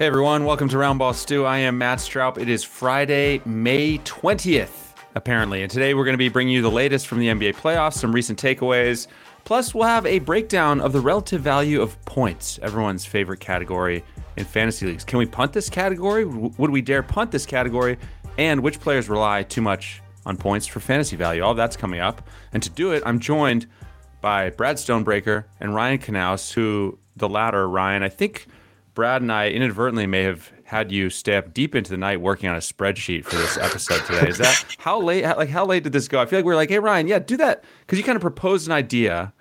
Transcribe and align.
Hey 0.00 0.06
everyone, 0.06 0.46
welcome 0.46 0.66
to 0.70 0.76
Roundball 0.76 1.14
Stew. 1.14 1.44
I 1.44 1.58
am 1.58 1.76
Matt 1.76 1.98
Straub. 1.98 2.38
It 2.38 2.48
is 2.48 2.64
Friday, 2.64 3.42
May 3.44 3.98
20th, 3.98 4.94
apparently, 5.14 5.60
and 5.60 5.70
today 5.70 5.92
we're 5.92 6.06
going 6.06 6.14
to 6.14 6.18
be 6.18 6.30
bringing 6.30 6.54
you 6.54 6.62
the 6.62 6.70
latest 6.70 7.06
from 7.06 7.18
the 7.18 7.26
NBA 7.26 7.56
playoffs, 7.56 7.98
some 7.98 8.10
recent 8.10 8.40
takeaways. 8.40 9.08
Plus, 9.44 9.74
we'll 9.74 9.86
have 9.86 10.06
a 10.06 10.20
breakdown 10.20 10.80
of 10.80 10.94
the 10.94 11.00
relative 11.02 11.42
value 11.42 11.82
of 11.82 12.02
points, 12.06 12.58
everyone's 12.62 13.04
favorite 13.04 13.40
category 13.40 14.02
in 14.38 14.46
fantasy 14.46 14.86
leagues. 14.86 15.04
Can 15.04 15.18
we 15.18 15.26
punt 15.26 15.52
this 15.52 15.68
category? 15.68 16.24
Would 16.24 16.70
we 16.70 16.80
dare 16.80 17.02
punt 17.02 17.30
this 17.30 17.44
category? 17.44 17.98
And 18.38 18.62
which 18.62 18.80
players 18.80 19.10
rely 19.10 19.42
too 19.42 19.60
much 19.60 20.00
on 20.24 20.38
points 20.38 20.66
for 20.66 20.80
fantasy 20.80 21.16
value? 21.16 21.42
All 21.42 21.52
that's 21.52 21.76
coming 21.76 22.00
up. 22.00 22.26
And 22.54 22.62
to 22.62 22.70
do 22.70 22.92
it, 22.92 23.02
I'm 23.04 23.18
joined 23.18 23.66
by 24.22 24.48
Brad 24.48 24.76
Stonebreaker 24.76 25.44
and 25.60 25.74
Ryan 25.74 25.98
Knaus, 25.98 26.54
who 26.54 26.98
the 27.16 27.28
latter, 27.28 27.68
Ryan, 27.68 28.02
I 28.02 28.08
think 28.08 28.46
Brad 29.00 29.22
and 29.22 29.32
I 29.32 29.48
inadvertently 29.48 30.06
may 30.06 30.24
have 30.24 30.52
had 30.64 30.92
you 30.92 31.08
stay 31.08 31.38
up 31.38 31.54
deep 31.54 31.74
into 31.74 31.90
the 31.90 31.96
night 31.96 32.20
working 32.20 32.50
on 32.50 32.54
a 32.54 32.58
spreadsheet 32.58 33.24
for 33.24 33.36
this 33.36 33.56
episode 33.56 34.04
today. 34.04 34.28
Is 34.28 34.36
that 34.36 34.76
how 34.76 35.00
late? 35.00 35.24
Like 35.24 35.48
how 35.48 35.64
late 35.64 35.84
did 35.84 35.94
this 35.94 36.06
go? 36.06 36.20
I 36.20 36.26
feel 36.26 36.40
like 36.40 36.44
we 36.44 36.52
are 36.52 36.56
like, 36.56 36.68
hey 36.68 36.80
Ryan, 36.80 37.08
yeah, 37.08 37.18
do 37.18 37.38
that 37.38 37.64
because 37.80 37.96
you 37.98 38.04
kind 38.04 38.16
of 38.16 38.20
proposed 38.20 38.66
an 38.66 38.72
idea, 38.74 39.32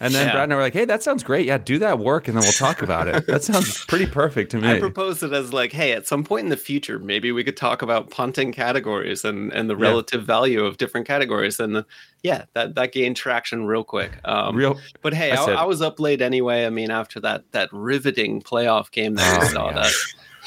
and 0.00 0.14
then 0.14 0.26
Yeah. 0.26 0.32
Brad 0.32 0.44
and 0.44 0.52
I 0.52 0.56
were 0.56 0.62
like, 0.62 0.72
hey, 0.72 0.84
that 0.84 1.02
sounds 1.02 1.22
great. 1.22 1.46
Yeah, 1.46 1.58
do 1.58 1.78
that 1.80 1.98
work, 1.98 2.28
and 2.28 2.36
then 2.36 2.42
we'll 2.44 2.52
talk 2.52 2.82
about 2.82 3.08
it. 3.08 3.26
That 3.26 3.42
sounds 3.44 3.84
pretty 3.86 4.06
perfect 4.06 4.50
to 4.52 4.58
me. 4.58 4.68
I 4.70 4.78
proposed 4.78 5.22
it 5.22 5.32
as 5.32 5.52
like, 5.52 5.72
hey, 5.72 5.92
at 5.92 6.06
some 6.06 6.24
point 6.24 6.44
in 6.44 6.50
the 6.50 6.56
future, 6.56 6.98
maybe 6.98 7.32
we 7.32 7.42
could 7.44 7.56
talk 7.56 7.82
about 7.82 8.10
punting 8.10 8.52
categories 8.52 9.24
and 9.24 9.52
and 9.52 9.68
the 9.68 9.76
Yeah. 9.76 9.82
relative 9.88 10.24
value 10.24 10.64
of 10.64 10.76
different 10.78 11.06
categories. 11.06 11.58
And 11.60 11.76
the, 11.76 11.86
yeah, 12.22 12.44
that 12.54 12.74
that 12.76 12.92
gained 12.92 13.16
traction 13.16 13.66
real 13.66 13.84
quick. 13.84 14.12
Um, 14.24 14.56
Real. 14.56 14.78
but 15.02 15.14
hey, 15.14 15.32
I 15.32 15.42
I, 15.44 15.52
I 15.62 15.64
was 15.64 15.82
up 15.82 15.98
late 16.00 16.20
anyway. 16.22 16.66
I 16.66 16.70
mean, 16.70 16.90
after 16.90 17.20
that 17.20 17.44
that 17.52 17.68
riveting 17.72 18.42
playoff 18.42 18.90
game 18.90 19.14
that 19.16 19.40
we 19.40 19.46
Oh, 19.48 19.52
saw, 19.52 19.72
that 19.72 19.92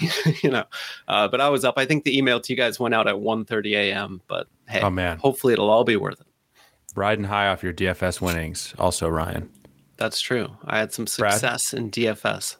you 0.43 0.49
know, 0.49 0.63
uh, 1.07 1.27
but 1.27 1.39
I 1.41 1.49
was 1.49 1.63
up. 1.63 1.75
I 1.77 1.85
think 1.85 2.05
the 2.05 2.17
email 2.17 2.39
to 2.39 2.51
you 2.53 2.57
guys 2.57 2.79
went 2.79 2.95
out 2.95 3.07
at 3.07 3.15
1.30 3.15 3.73
a.m. 3.75 4.21
But 4.27 4.47
hey, 4.67 4.81
Oh 4.81 4.89
man, 4.89 5.17
hopefully 5.19 5.53
it'll 5.53 5.69
all 5.69 5.83
be 5.83 5.95
worth 5.95 6.19
it. 6.21 6.27
Riding 6.95 7.25
high 7.25 7.47
off 7.47 7.63
your 7.63 7.73
DFS 7.73 8.21
winnings. 8.21 8.73
Also, 8.77 9.07
Ryan. 9.07 9.49
That's 9.97 10.19
true. 10.19 10.49
I 10.65 10.79
had 10.79 10.93
some 10.93 11.05
Brad? 11.17 11.33
success 11.33 11.73
in 11.73 11.91
DFS. 11.91 12.57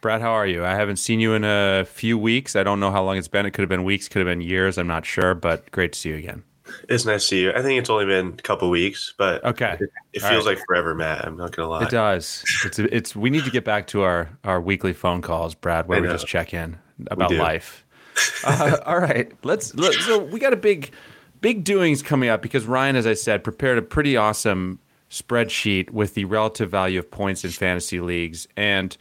Brad, 0.00 0.22
how 0.22 0.30
are 0.32 0.46
you? 0.46 0.64
I 0.64 0.74
haven't 0.74 0.96
seen 0.96 1.20
you 1.20 1.34
in 1.34 1.44
a 1.44 1.84
few 1.84 2.16
weeks. 2.16 2.56
I 2.56 2.62
don't 2.62 2.80
know 2.80 2.90
how 2.90 3.02
long 3.02 3.18
it's 3.18 3.28
been. 3.28 3.44
It 3.44 3.50
could 3.50 3.62
have 3.62 3.68
been 3.68 3.84
weeks, 3.84 4.08
could 4.08 4.20
have 4.20 4.26
been 4.26 4.40
years. 4.40 4.78
I'm 4.78 4.86
not 4.86 5.04
sure, 5.04 5.34
but 5.34 5.70
great 5.72 5.92
to 5.92 5.98
see 5.98 6.08
you 6.08 6.16
again. 6.16 6.42
It's 6.88 7.04
nice 7.04 7.22
to 7.22 7.28
see 7.28 7.42
you. 7.42 7.52
I 7.52 7.62
think 7.62 7.78
it's 7.78 7.90
only 7.90 8.06
been 8.06 8.28
a 8.28 8.42
couple 8.42 8.70
weeks, 8.70 9.12
but 9.18 9.44
Okay. 9.44 9.76
it, 9.80 9.90
it 10.14 10.20
feels 10.20 10.46
right. 10.46 10.56
like 10.56 10.64
forever, 10.66 10.94
Matt. 10.94 11.26
I'm 11.26 11.36
not 11.36 11.54
gonna 11.54 11.68
lie. 11.68 11.82
It 11.82 11.90
does. 11.90 12.44
It's 12.64 12.78
it's. 12.78 13.16
We 13.16 13.28
need 13.28 13.44
to 13.44 13.50
get 13.50 13.64
back 13.64 13.86
to 13.88 14.02
our 14.02 14.30
our 14.44 14.60
weekly 14.60 14.92
phone 14.92 15.20
calls, 15.20 15.54
Brad, 15.54 15.88
where 15.88 15.98
I 15.98 16.00
we 16.00 16.08
just 16.08 16.26
check 16.26 16.54
in 16.54 16.78
about 17.10 17.32
life. 17.32 17.84
uh, 18.44 18.78
all 18.86 18.98
right, 18.98 19.32
let's. 19.42 19.74
Let, 19.74 19.94
so 19.94 20.18
we 20.18 20.38
got 20.40 20.52
a 20.52 20.56
big, 20.56 20.92
big 21.40 21.64
doings 21.64 22.02
coming 22.02 22.28
up 22.28 22.42
because 22.42 22.66
Ryan, 22.66 22.96
as 22.96 23.06
I 23.06 23.14
said, 23.14 23.44
prepared 23.44 23.78
a 23.78 23.82
pretty 23.82 24.16
awesome 24.16 24.78
spreadsheet 25.10 25.90
with 25.90 26.14
the 26.14 26.24
relative 26.24 26.70
value 26.70 26.98
of 26.98 27.10
points 27.10 27.44
in 27.44 27.50
fantasy 27.50 28.00
leagues, 28.00 28.46
and 28.56 28.96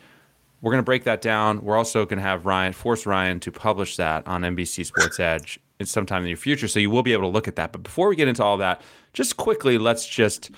we're 0.62 0.72
going 0.72 0.82
to 0.82 0.86
break 0.86 1.04
that 1.06 1.22
down. 1.22 1.62
We're 1.64 1.78
also 1.78 2.06
going 2.06 2.18
to 2.18 2.24
have 2.24 2.46
Ryan 2.46 2.74
force 2.74 3.06
Ryan 3.06 3.40
to 3.42 3.52
publish 3.52 3.96
that 3.98 4.28
on 4.28 4.42
NBC 4.42 4.86
Sports 4.86 5.20
Edge 5.20 5.60
sometime 5.84 6.20
in 6.20 6.24
the 6.24 6.30
near 6.32 6.38
future, 6.38 6.68
so 6.68 6.80
you 6.80 6.90
will 6.90 7.04
be 7.04 7.14
able 7.14 7.24
to 7.24 7.30
look 7.30 7.48
at 7.48 7.56
that. 7.56 7.72
But 7.72 7.84
before 7.84 8.10
we 8.10 8.16
get 8.16 8.28
into 8.28 8.44
all 8.44 8.58
that, 8.58 8.82
just 9.14 9.38
quickly, 9.38 9.78
let's 9.78 10.06
just 10.06 10.52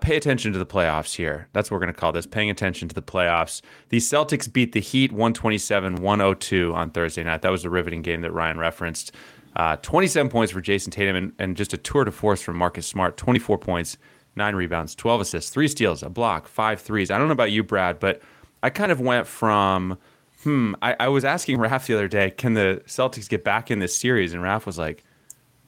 pay 0.00 0.16
attention 0.16 0.52
to 0.52 0.58
the 0.58 0.66
playoffs 0.66 1.16
here. 1.16 1.48
That's 1.52 1.70
what 1.70 1.76
we're 1.76 1.84
going 1.84 1.94
to 1.94 2.00
call 2.00 2.12
this 2.12 2.26
paying 2.26 2.50
attention 2.50 2.88
to 2.88 2.94
the 2.94 3.02
playoffs. 3.02 3.60
The 3.88 3.98
Celtics 3.98 4.50
beat 4.50 4.72
the 4.72 4.80
Heat 4.80 5.12
127 5.12 5.96
102 5.96 6.72
on 6.74 6.90
Thursday 6.90 7.24
night. 7.24 7.42
That 7.42 7.50
was 7.50 7.64
a 7.64 7.70
riveting 7.70 8.02
game 8.02 8.22
that 8.22 8.32
Ryan 8.32 8.58
referenced. 8.58 9.12
Uh, 9.58 9.76
27 9.76 10.30
points 10.30 10.52
for 10.52 10.62
Jayson 10.62 10.92
Tatum 10.92 11.16
and, 11.16 11.32
and 11.40 11.56
just 11.56 11.72
a 11.72 11.76
tour 11.76 12.04
de 12.04 12.12
force 12.12 12.40
from 12.40 12.56
Marcus 12.56 12.86
Smart 12.86 13.16
24 13.16 13.58
points, 13.58 13.98
nine 14.36 14.54
rebounds, 14.54 14.94
12 14.94 15.22
assists, 15.22 15.50
three 15.50 15.66
steals, 15.66 16.02
a 16.04 16.08
block, 16.08 16.46
five 16.46 16.80
threes. 16.80 17.10
I 17.10 17.18
don't 17.18 17.26
know 17.26 17.32
about 17.32 17.50
you, 17.50 17.64
Brad, 17.64 17.98
but 17.98 18.22
I 18.62 18.70
kind 18.70 18.92
of 18.92 19.00
went 19.00 19.26
from, 19.26 19.98
hmm, 20.44 20.74
I, 20.80 20.94
I 21.00 21.08
was 21.08 21.24
asking 21.24 21.58
Raph 21.58 21.86
the 21.86 21.94
other 21.94 22.06
day, 22.06 22.30
can 22.30 22.54
the 22.54 22.82
Celtics 22.86 23.28
get 23.28 23.42
back 23.42 23.68
in 23.68 23.80
this 23.80 23.96
series? 23.96 24.32
And 24.32 24.42
Raph 24.44 24.64
was 24.64 24.78
like, 24.78 25.02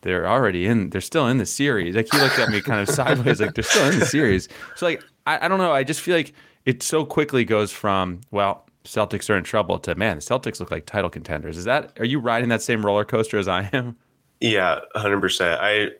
they're 0.03 0.27
already 0.27 0.67
in 0.67 0.89
they're 0.91 1.01
still 1.01 1.27
in 1.27 1.37
the 1.37 1.45
series 1.45 1.95
like 1.95 2.09
he 2.11 2.19
looked 2.19 2.39
at 2.39 2.49
me 2.49 2.63
kind 2.63 2.81
of 2.81 2.89
sideways 2.95 3.39
like 3.39 3.55
they're 3.55 3.63
still 3.63 3.87
in 3.91 3.99
the 3.99 4.07
series 4.07 4.49
so 4.75 4.87
like 4.87 5.05
I, 5.27 5.45
I 5.45 5.49
don't 5.49 5.59
know 5.59 5.73
i 5.73 5.85
just 5.85 6.01
feel 6.01 6.17
like 6.17 6.33
it 6.65 6.83
so 6.83 7.05
quickly 7.05 7.45
goes 7.45 7.71
from 7.71 8.23
well 8.31 8.67
celtics 8.85 9.29
are 9.29 9.37
in 9.37 9.45
trouble 9.45 9.79
to 9.79 9.95
man 9.95 10.17
the 10.17 10.23
celtics 10.23 10.59
look 10.61 10.71
like 10.71 10.87
title 10.87 11.11
contenders 11.11 11.57
is 11.59 11.65
that 11.65 11.93
are 12.01 12.05
you 12.07 12.19
riding 12.19 12.49
that 12.49 12.63
same 12.63 12.85
roller 12.85 13.05
coaster 13.05 13.39
as 13.39 13.47
i 13.49 13.69
am 13.73 13.97
Yeah, 14.41 14.81
hundred 14.95 15.21
percent. 15.21 15.61
I, 15.61 15.91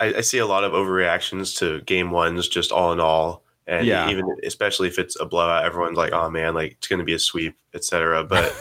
I 0.00 0.20
see 0.20 0.36
a 0.36 0.44
lot 0.46 0.64
of 0.64 0.72
overreactions 0.72 1.56
to 1.60 1.80
game 1.86 2.10
ones, 2.10 2.46
just 2.46 2.70
all 2.70 2.92
in 2.92 3.00
all, 3.00 3.42
and 3.66 3.86
Yeah. 3.86 4.10
even 4.10 4.26
especially 4.44 4.88
if 4.88 4.98
it's 4.98 5.18
a 5.18 5.24
blowout, 5.24 5.64
everyone's 5.64 5.96
like, 5.96 6.12
"Oh 6.12 6.28
man, 6.28 6.52
like 6.52 6.72
it's 6.72 6.88
going 6.88 6.98
to 6.98 7.06
be 7.06 7.14
a 7.14 7.18
sweep," 7.18 7.56
etc. 7.72 8.22
But 8.28 8.52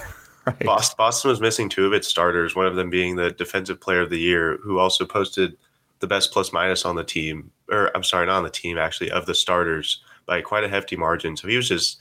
right 0.46 0.64
Boston, 0.64 0.96
Boston 0.98 1.30
was 1.32 1.42
missing 1.42 1.68
two 1.68 1.86
of 1.86 1.92
its 1.92 2.08
starters, 2.08 2.56
one 2.56 2.66
of 2.66 2.78
them 2.78 2.90
being 2.90 3.18
the 3.18 3.32
defensive 3.32 3.82
player 3.82 4.00
of 4.00 4.10
the 4.10 4.20
year, 4.20 4.58
who 4.64 4.80
also 4.80 5.04
posted 5.06 5.58
the 6.00 6.08
best 6.08 6.32
plus 6.32 6.54
minus 6.54 6.86
on 6.86 6.96
the 6.96 7.04
team, 7.04 7.52
or 7.70 7.92
I'm 7.94 8.04
sorry, 8.04 8.28
not 8.28 8.38
on 8.38 8.44
the 8.44 8.50
team 8.50 8.78
actually, 8.78 9.12
of 9.12 9.26
the 9.26 9.36
starters 9.36 10.02
by 10.26 10.42
quite 10.42 10.64
a 10.64 10.70
hefty 10.70 10.96
margin. 10.96 11.36
So 11.36 11.50
he 11.50 11.58
was 11.58 11.68
just 11.68 12.00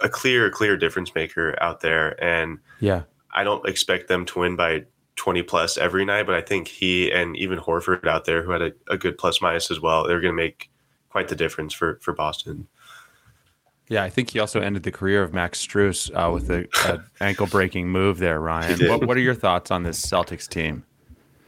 a 0.00 0.08
clear, 0.08 0.50
clear 0.50 0.76
difference 0.76 1.14
maker 1.14 1.56
out 1.62 1.80
there, 1.80 2.22
and 2.22 2.58
yeah. 2.80 3.02
I 3.32 3.44
don't 3.44 3.66
expect 3.68 4.08
them 4.08 4.24
to 4.26 4.40
win 4.40 4.56
by 4.56 4.84
20 5.16 5.42
plus 5.42 5.78
every 5.78 6.04
night, 6.04 6.26
but 6.26 6.34
I 6.34 6.40
think 6.40 6.68
he 6.68 7.10
and 7.10 7.36
even 7.36 7.58
Horford 7.58 8.06
out 8.06 8.24
there, 8.24 8.42
who 8.42 8.50
had 8.50 8.62
a, 8.62 8.72
a 8.88 8.96
good 8.96 9.18
plus 9.18 9.40
minus 9.40 9.70
as 9.70 9.80
well, 9.80 10.06
they're 10.06 10.20
going 10.20 10.32
to 10.32 10.36
make 10.36 10.70
quite 11.14 11.28
the 11.28 11.36
difference 11.36 11.72
for 11.72 12.00
for 12.02 12.12
Boston. 12.12 12.66
yeah 13.88 14.02
i 14.02 14.10
think 14.10 14.30
he 14.30 14.40
also 14.40 14.60
ended 14.60 14.82
the 14.82 14.90
career 14.90 15.22
of 15.22 15.32
max 15.32 15.64
Strus 15.64 16.10
uh, 16.10 16.28
with 16.32 16.50
a, 16.50 16.66
a 16.86 17.00
ankle 17.24 17.46
breaking 17.46 17.88
move 17.88 18.18
there 18.18 18.40
ryan. 18.40 18.88
What, 18.88 19.06
what 19.06 19.16
are 19.16 19.20
your 19.20 19.34
thoughts 19.34 19.70
on 19.70 19.84
this 19.84 20.04
celtics 20.04 20.48
team? 20.48 20.84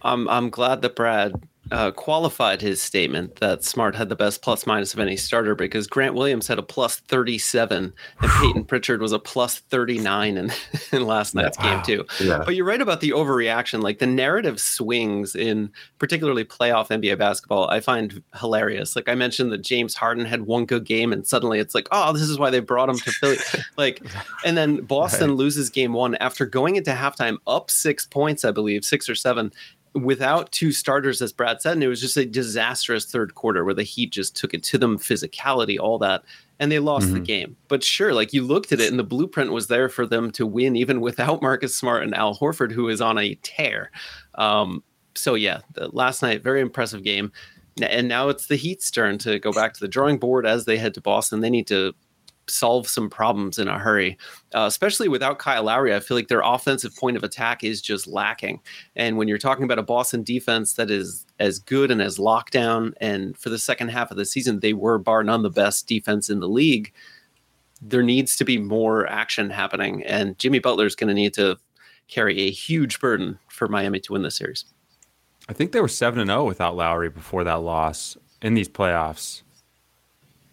I'm 0.02 0.28
I'm 0.28 0.50
glad 0.50 0.82
that 0.82 0.94
Brad 0.94 1.34
uh, 1.72 1.90
qualified 1.90 2.60
his 2.60 2.80
statement 2.80 3.36
that 3.36 3.64
Smart 3.64 3.96
had 3.96 4.08
the 4.08 4.16
best 4.16 4.42
plus 4.42 4.66
minus 4.66 4.94
of 4.94 5.00
any 5.00 5.16
starter 5.16 5.54
because 5.54 5.86
Grant 5.86 6.14
Williams 6.14 6.46
had 6.46 6.58
a 6.58 6.62
plus 6.62 6.96
37 6.96 7.92
and 8.20 8.30
Peyton 8.40 8.64
Pritchard 8.64 9.00
was 9.00 9.12
a 9.12 9.18
plus 9.18 9.58
39 9.58 10.36
in, 10.36 10.52
in 10.92 11.06
last 11.06 11.34
night's 11.34 11.56
game 11.56 11.82
too. 11.82 12.04
Yeah. 12.20 12.42
But 12.44 12.54
you're 12.54 12.66
right 12.66 12.80
about 12.80 13.00
the 13.00 13.10
overreaction. 13.10 13.82
Like 13.82 13.98
the 13.98 14.06
narrative 14.06 14.60
swings 14.60 15.34
in 15.34 15.72
particularly 15.98 16.44
playoff 16.44 16.88
NBA 16.88 17.18
basketball, 17.18 17.68
I 17.68 17.80
find 17.80 18.22
hilarious. 18.38 18.94
Like 18.94 19.08
I 19.08 19.14
mentioned 19.14 19.50
that 19.52 19.62
James 19.62 19.94
Harden 19.94 20.24
had 20.24 20.42
one 20.42 20.66
good 20.66 20.84
game 20.84 21.12
and 21.12 21.26
suddenly 21.26 21.58
it's 21.58 21.74
like, 21.74 21.88
oh, 21.90 22.12
this 22.12 22.22
is 22.22 22.38
why 22.38 22.50
they 22.50 22.60
brought 22.60 22.88
him 22.88 22.98
to 22.98 23.10
Philly. 23.10 23.36
like, 23.76 24.02
and 24.44 24.56
then 24.56 24.82
Boston 24.82 25.34
loses 25.34 25.68
game 25.70 25.92
one 25.92 26.14
after 26.16 26.46
going 26.46 26.76
into 26.76 26.92
halftime 26.92 27.38
up 27.46 27.70
six 27.70 28.06
points, 28.06 28.44
I 28.44 28.52
believe, 28.52 28.84
six 28.84 29.08
or 29.08 29.16
seven 29.16 29.52
without 29.96 30.52
two 30.52 30.72
starters, 30.72 31.22
as 31.22 31.32
Brad 31.32 31.62
said, 31.62 31.72
and 31.72 31.82
it 31.82 31.88
was 31.88 32.00
just 32.00 32.16
a 32.16 32.26
disastrous 32.26 33.06
third 33.06 33.34
quarter 33.34 33.64
where 33.64 33.74
the 33.74 33.82
Heat 33.82 34.10
just 34.12 34.36
took 34.36 34.54
it 34.54 34.62
to 34.64 34.78
them, 34.78 34.98
physicality, 34.98 35.78
all 35.78 35.98
that, 35.98 36.22
and 36.58 36.70
they 36.70 36.78
lost 36.78 37.12
the 37.12 37.20
game. 37.20 37.56
But 37.68 37.82
sure, 37.82 38.12
like 38.12 38.32
you 38.32 38.42
looked 38.42 38.72
at 38.72 38.80
it, 38.80 38.90
and 38.90 38.98
the 38.98 39.04
blueprint 39.04 39.52
was 39.52 39.68
there 39.68 39.88
for 39.88 40.06
them 40.06 40.30
to 40.32 40.46
win, 40.46 40.76
even 40.76 41.00
without 41.00 41.42
Marcus 41.42 41.74
Smart 41.74 42.02
and 42.02 42.14
Al 42.14 42.36
Horford, 42.36 42.72
who 42.72 42.88
is 42.88 43.00
on 43.00 43.18
a 43.18 43.34
tear. 43.36 43.90
Um, 44.34 44.82
so 45.14 45.34
yeah, 45.34 45.60
the, 45.72 45.88
last 45.88 46.22
night, 46.22 46.42
very 46.42 46.60
impressive 46.60 47.02
game, 47.02 47.32
and 47.80 48.08
now 48.08 48.28
it's 48.28 48.46
the 48.46 48.56
Heat's 48.56 48.90
turn 48.90 49.18
to 49.18 49.38
go 49.38 49.52
back 49.52 49.74
to 49.74 49.80
the 49.80 49.88
drawing 49.88 50.18
board 50.18 50.46
as 50.46 50.64
they 50.64 50.78
head 50.78 50.94
to 50.94 51.00
Boston. 51.00 51.40
They 51.40 51.50
need 51.50 51.66
to 51.68 51.94
solve 52.48 52.88
some 52.88 53.10
problems 53.10 53.58
in 53.58 53.68
a 53.68 53.78
hurry. 53.78 54.16
Uh, 54.54 54.66
especially 54.66 55.08
without 55.08 55.38
Kyle 55.38 55.64
Lowry, 55.64 55.94
I 55.94 56.00
feel 56.00 56.16
like 56.16 56.28
their 56.28 56.42
offensive 56.42 56.94
point 56.96 57.16
of 57.16 57.24
attack 57.24 57.64
is 57.64 57.80
just 57.82 58.06
lacking. 58.06 58.60
And 58.94 59.16
when 59.16 59.28
you're 59.28 59.38
talking 59.38 59.64
about 59.64 59.78
a 59.78 59.82
Boston 59.82 60.22
defense 60.22 60.74
that 60.74 60.90
is 60.90 61.26
as 61.38 61.58
good 61.58 61.90
and 61.90 62.00
as 62.00 62.18
locked 62.18 62.52
down, 62.52 62.94
and 63.00 63.36
for 63.36 63.50
the 63.50 63.58
second 63.58 63.88
half 63.88 64.10
of 64.10 64.16
the 64.16 64.24
season, 64.24 64.60
they 64.60 64.72
were 64.72 64.98
bar 64.98 65.22
none 65.24 65.42
the 65.42 65.50
best 65.50 65.86
defense 65.86 66.30
in 66.30 66.40
the 66.40 66.48
league. 66.48 66.92
There 67.82 68.02
needs 68.02 68.36
to 68.36 68.44
be 68.44 68.58
more 68.58 69.06
action 69.06 69.50
happening, 69.50 70.02
and 70.04 70.38
Jimmy 70.38 70.58
Butler 70.58 70.86
is 70.86 70.96
going 70.96 71.08
to 71.08 71.14
need 71.14 71.34
to 71.34 71.58
carry 72.08 72.40
a 72.40 72.50
huge 72.50 73.00
burden 73.00 73.38
for 73.48 73.68
Miami 73.68 74.00
to 74.00 74.12
win 74.12 74.22
this 74.22 74.36
series. 74.36 74.64
I 75.48 75.52
think 75.52 75.72
they 75.72 75.80
were 75.80 75.88
seven 75.88 76.20
and 76.20 76.28
zero 76.28 76.44
without 76.44 76.76
Lowry 76.76 77.08
before 77.08 77.44
that 77.44 77.62
loss 77.62 78.16
in 78.40 78.54
these 78.54 78.68
playoffs. 78.68 79.42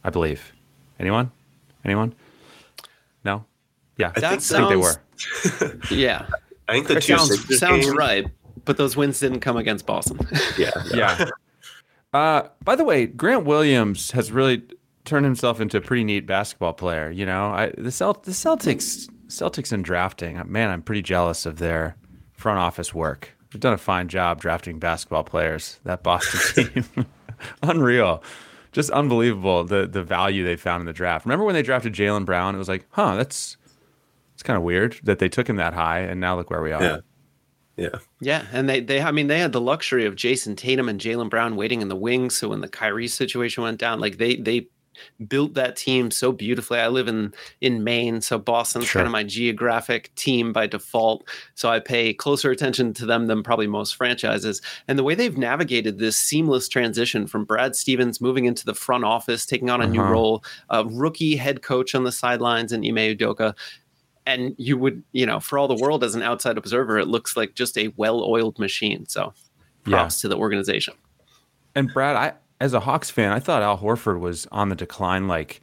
I 0.04 0.10
believe. 0.10 0.52
Anyone? 1.00 1.32
Anyone? 1.86 2.14
No. 3.24 3.46
Yeah, 3.98 4.12
I 4.16 4.20
That 4.20 4.42
think, 4.42 4.52
I 4.54 4.58
think 4.58 4.70
they 4.70 4.76
were. 4.76 5.82
Yeah, 5.92 6.26
I 6.68 6.74
think 6.74 6.88
the 6.88 6.96
two 6.96 7.18
sounds, 7.18 7.60
sounds 7.60 7.86
games- 7.86 7.96
right, 7.96 8.28
but 8.66 8.78
those 8.78 8.96
wins 8.98 9.20
didn't 9.20 9.42
come 9.42 9.58
against 9.58 9.86
Boston. 9.86 10.20
Yeah, 10.58 10.72
Yeah. 10.94 11.26
Uh, 12.14 12.48
by 12.64 12.76
the 12.76 12.84
way, 12.84 13.06
Grant 13.08 13.46
Williams 13.46 14.12
has 14.12 14.32
really 14.32 14.64
turned 15.06 15.26
himself 15.26 15.60
into 15.60 15.78
a 15.78 15.82
pretty 15.82 16.04
neat 16.04 16.26
basketball 16.28 16.74
player. 16.74 17.10
You 17.10 17.26
know, 17.26 17.48
I, 17.48 17.72
the 17.78 17.92
Celt- 17.92 18.24
the 18.24 18.32
Celtics 18.32 19.10
Celtics 19.28 19.74
in 19.74 19.82
drafting. 19.82 20.42
Man, 20.46 20.70
I'm 20.70 20.82
pretty 20.84 21.02
jealous 21.02 21.46
of 21.46 21.58
their 21.58 21.96
front 22.34 22.60
office 22.60 22.94
work. 22.94 23.32
They've 23.52 23.60
done 23.60 23.74
a 23.74 23.78
fine 23.80 24.08
job 24.08 24.40
drafting 24.42 24.80
basketball 24.80 25.24
players. 25.24 25.80
That 25.86 26.04
Boston 26.04 26.84
team, 26.96 27.06
unreal, 27.64 28.24
just 28.74 28.90
unbelievable. 28.90 29.64
The 29.64 29.88
the 29.88 30.04
value 30.04 30.44
they 30.44 30.56
found 30.58 30.82
in 30.82 30.86
the 30.86 30.94
draft. 30.94 31.26
Remember 31.26 31.46
when 31.46 31.56
they 31.56 31.62
drafted 31.62 31.94
Jaylen 31.94 32.26
Brown? 32.26 32.56
It 32.56 32.58
was 32.58 32.68
like, 32.68 32.86
huh, 32.92 33.16
that's 33.16 33.58
it's 34.34 34.44
kind 34.44 34.58
of 34.58 34.64
weird 34.64 35.00
that 35.04 35.20
they 35.20 35.30
took 35.30 35.48
him 35.48 35.56
that 35.56 35.74
high, 35.74 36.00
and 36.00 36.20
now 36.20 36.36
look 36.36 36.50
where 36.50 36.62
we 36.62 36.72
are. 36.72 36.84
Yeah. 36.84 36.98
Yeah. 37.76 38.00
Yeah, 38.20 38.46
and 38.52 38.70
they 38.70 38.82
they 38.82 39.02
I 39.02 39.12
mean 39.12 39.28
they 39.28 39.40
had 39.40 39.52
the 39.52 39.62
luxury 39.62 40.06
of 40.06 40.16
Jayson 40.16 40.56
Tatum 40.56 40.90
and 40.90 41.00
Jaylen 41.00 41.30
Brown 41.30 41.56
waiting 41.56 41.82
in 41.82 41.88
the 41.88 41.96
wings. 41.96 42.36
So 42.36 42.50
when 42.50 42.62
the 42.62 42.68
Kyrie 42.68 43.08
situation 43.08 43.64
went 43.64 43.80
down, 43.80 44.00
like 44.00 44.18
they 44.18 44.36
they 44.36 44.68
built 45.28 45.54
that 45.54 45.76
team 45.76 46.12
so 46.12 46.32
beautifully. 46.32 46.80
I 46.80 46.88
live 46.88 47.08
in 47.08 47.34
in 47.62 47.84
Maine, 47.84 48.22
so 48.22 48.38
Boston's 48.38 48.86
Sure. 48.88 49.00
kind 49.00 49.08
of 49.08 49.12
my 49.12 49.24
geographic 49.24 50.14
team 50.16 50.54
by 50.54 50.68
default. 50.68 51.28
So 51.56 51.70
I 51.70 51.80
pay 51.80 52.14
closer 52.14 52.52
attention 52.52 52.94
to 52.96 53.06
them 53.06 53.28
than 53.28 53.44
probably 53.44 53.68
most 53.68 53.96
franchises. 53.96 54.62
And 54.88 54.98
the 55.00 55.04
way 55.04 55.16
they've 55.16 55.38
navigated 55.38 56.00
this 56.00 56.18
seamless 56.18 56.68
transition 56.68 57.28
from 57.28 57.46
Brad 57.46 57.76
Stevens 57.76 58.22
moving 58.22 58.46
into 58.46 58.66
the 58.66 58.74
front 58.74 59.04
office, 59.06 59.46
taking 59.46 59.70
on 59.70 59.82
a 59.82 59.88
new 59.88 60.02
Uh-huh. 60.02 60.12
role, 60.12 60.44
a 60.70 60.86
rookie 60.86 61.36
head 61.36 61.62
coach 61.62 61.96
on 61.96 62.04
the 62.04 62.12
sidelines, 62.12 62.72
and 62.72 62.86
Ime 62.86 63.16
Udoka, 63.16 63.56
and 64.26 64.56
you 64.58 64.78
would, 64.78 65.04
you 65.12 65.26
know, 65.26 65.40
for 65.40 65.58
all 65.60 65.68
the 65.68 65.76
world 65.76 66.04
as 66.04 66.16
an 66.16 66.22
outside 66.22 66.58
observer, 66.58 66.98
it 66.98 67.08
looks 67.08 67.36
like 67.36 67.56
just 67.56 67.78
a 67.78 67.90
well-oiled 67.98 68.58
machine. 68.60 69.06
So, 69.08 69.34
Yeah. 69.86 69.98
props 69.98 70.22
to 70.22 70.28
the 70.30 70.38
organization. 70.38 70.94
And 71.76 71.92
Brad, 71.94 72.16
I 72.16 72.34
as 72.64 72.74
a 72.74 72.80
Hawks 72.80 73.10
fan, 73.10 73.34
I 73.34 73.40
thought 73.40 73.62
Al 73.62 73.78
Horford 73.78 74.22
was 74.22 74.48
on 74.50 74.70
the 74.70 74.76
decline 74.76 75.28
like 75.28 75.62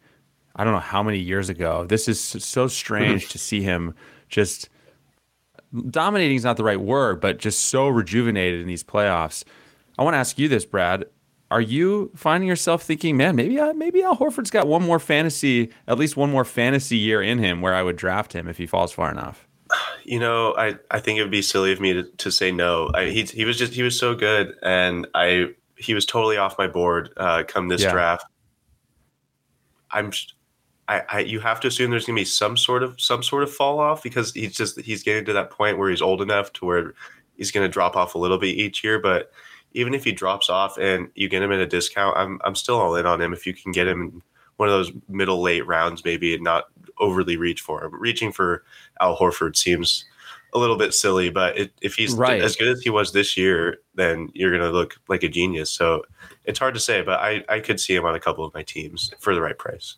I 0.55 0.65
don't 0.65 0.75
know 0.75 0.81
how 0.81 1.03
many 1.03 1.19
years 1.19 1.49
ago. 1.49 1.87
This 1.87 2.09
is 2.09 2.21
so 2.21 2.69
strange 2.69 3.31
to 3.31 3.39
see 3.39 3.63
him 3.63 3.95
just 4.29 4.69
dominating 5.89 6.37
is 6.37 6.45
not 6.45 6.59
the 6.59 6.65
right 6.65 6.81
word, 6.81 7.23
but 7.23 7.39
just 7.39 7.69
so 7.69 7.89
rejuvenated 7.89 8.61
in 8.61 8.67
these 8.67 8.85
playoffs. 8.85 9.45
I 9.99 10.05
want 10.05 10.13
to 10.13 10.19
ask 10.19 10.39
you 10.39 10.47
this, 10.47 10.67
Brad. 10.67 11.07
Are 11.51 11.63
you 11.63 12.11
finding 12.15 12.47
yourself 12.47 12.83
thinking, 12.83 13.17
man, 13.17 13.35
maybe 13.35 13.59
maybe 13.75 14.03
Al 14.03 14.17
Horford's 14.17 14.51
got 14.51 14.67
one 14.67 14.83
more 14.83 14.99
fantasy, 14.99 15.71
at 15.89 15.99
least 15.99 16.19
one 16.19 16.31
more 16.31 16.45
fantasy 16.45 16.99
year 16.99 17.23
in 17.23 17.39
him 17.39 17.63
where 17.63 17.75
I 17.75 17.83
would 17.83 17.97
draft 17.97 18.35
him 18.35 18.47
if 18.47 18.59
he 18.59 18.67
falls 18.67 18.93
far 18.93 19.11
enough? 19.11 19.49
You 20.05 20.21
know, 20.21 20.55
I, 20.59 20.75
I 20.91 21.01
think 21.01 21.19
it 21.19 21.23
would 21.23 21.31
be 21.31 21.43
silly 21.43 21.73
of 21.73 21.81
me 21.81 21.95
to, 21.95 22.03
to 22.03 22.31
say 22.31 22.53
no. 22.53 22.91
I, 22.93 23.07
he 23.07 23.23
he 23.23 23.47
was 23.47 23.57
just 23.57 23.73
he 23.73 23.83
was 23.83 23.99
so 23.99 24.15
good, 24.15 24.55
and 24.63 25.07
I 25.15 25.55
he 25.81 25.95
was 25.95 26.07
totally 26.07 26.37
off 26.37 26.59
my 26.59 26.67
board 26.67 27.11
uh, 27.17 27.43
come 27.47 27.69
this 27.69 27.83
Yeah. 27.83 27.93
draft. 27.93 28.27
I'm, 29.91 30.13
I, 30.89 31.03
I 31.11 31.19
you 31.21 31.41
have 31.41 31.61
to 31.61 31.69
assume 31.69 31.91
there's 31.91 32.07
gonna 32.07 32.17
be 32.21 32.25
some 32.25 32.57
sort 32.57 32.83
of 32.83 33.01
some 33.01 33.23
sort 33.23 33.43
of 33.43 33.53
fall 33.53 33.81
off 33.81 34.03
because 34.03 34.33
he's 34.33 34.55
just 34.55 34.81
he's 34.81 35.03
getting 35.03 35.25
to 35.25 35.33
that 35.33 35.51
point 35.51 35.79
where 35.79 35.91
he's 35.91 36.03
old 36.03 36.23
enough 36.23 36.53
to 36.55 36.65
where 36.65 36.95
he's 37.37 37.51
gonna 37.51 37.69
drop 37.69 37.97
off 37.97 38.15
a 38.15 38.19
little 38.19 38.39
bit 38.39 38.57
each 38.57 38.85
year. 38.85 38.99
But 39.01 39.33
even 39.73 39.95
if 39.95 40.05
he 40.05 40.13
drops 40.13 40.51
off 40.51 40.79
and 40.79 41.09
you 41.15 41.29
get 41.29 41.43
him 41.43 41.53
at 41.53 41.61
a 41.61 41.67
discount, 41.67 42.17
I'm 42.17 42.41
I'm 42.45 42.55
still 42.55 42.79
all 42.79 42.95
in 42.97 43.07
on 43.07 43.21
him 43.21 43.33
if 43.33 43.47
you 43.47 43.55
can 43.55 43.73
get 43.73 43.89
him 43.89 44.01
in 44.03 44.23
one 44.57 44.69
of 44.69 44.75
those 44.75 44.93
middle 45.09 45.41
late 45.41 45.67
rounds 45.67 46.05
maybe 46.05 46.35
and 46.35 46.45
not 46.45 46.65
overly 46.99 47.37
reach 47.37 47.63
for 47.63 47.83
him. 47.83 47.99
Reaching 47.99 48.31
for 48.31 48.65
Al 49.01 49.17
Horford 49.17 49.57
seems 49.57 50.05
a 50.53 50.59
little 50.59 50.77
bit 50.77 50.93
silly, 50.95 51.31
but 51.31 51.57
it, 51.59 51.73
if 51.81 51.95
he's 51.95 52.15
Right. 52.15 52.43
as 52.43 52.57
good 52.57 52.69
as 52.69 52.83
he 52.83 52.91
was 52.91 53.13
this 53.13 53.37
year, 53.37 53.79
then 53.95 54.29
you're 54.35 54.51
going 54.51 54.63
to 54.63 54.71
look 54.71 54.97
like 55.09 55.23
a 55.23 55.29
genius. 55.29 55.71
So 55.71 56.03
it's 56.45 56.59
hard 56.59 56.75
to 56.75 56.81
say, 56.81 57.03
but 57.03 57.21
I, 57.21 57.45
I 57.49 57.61
could 57.61 57.81
see 57.81 57.95
him 57.95 58.05
on 58.05 58.15
a 58.15 58.21
couple 58.21 58.45
of 58.45 58.53
my 58.55 58.63
teams 58.63 59.13
for 59.21 59.35
the 59.35 59.41
right 59.41 59.57
price. 59.57 59.97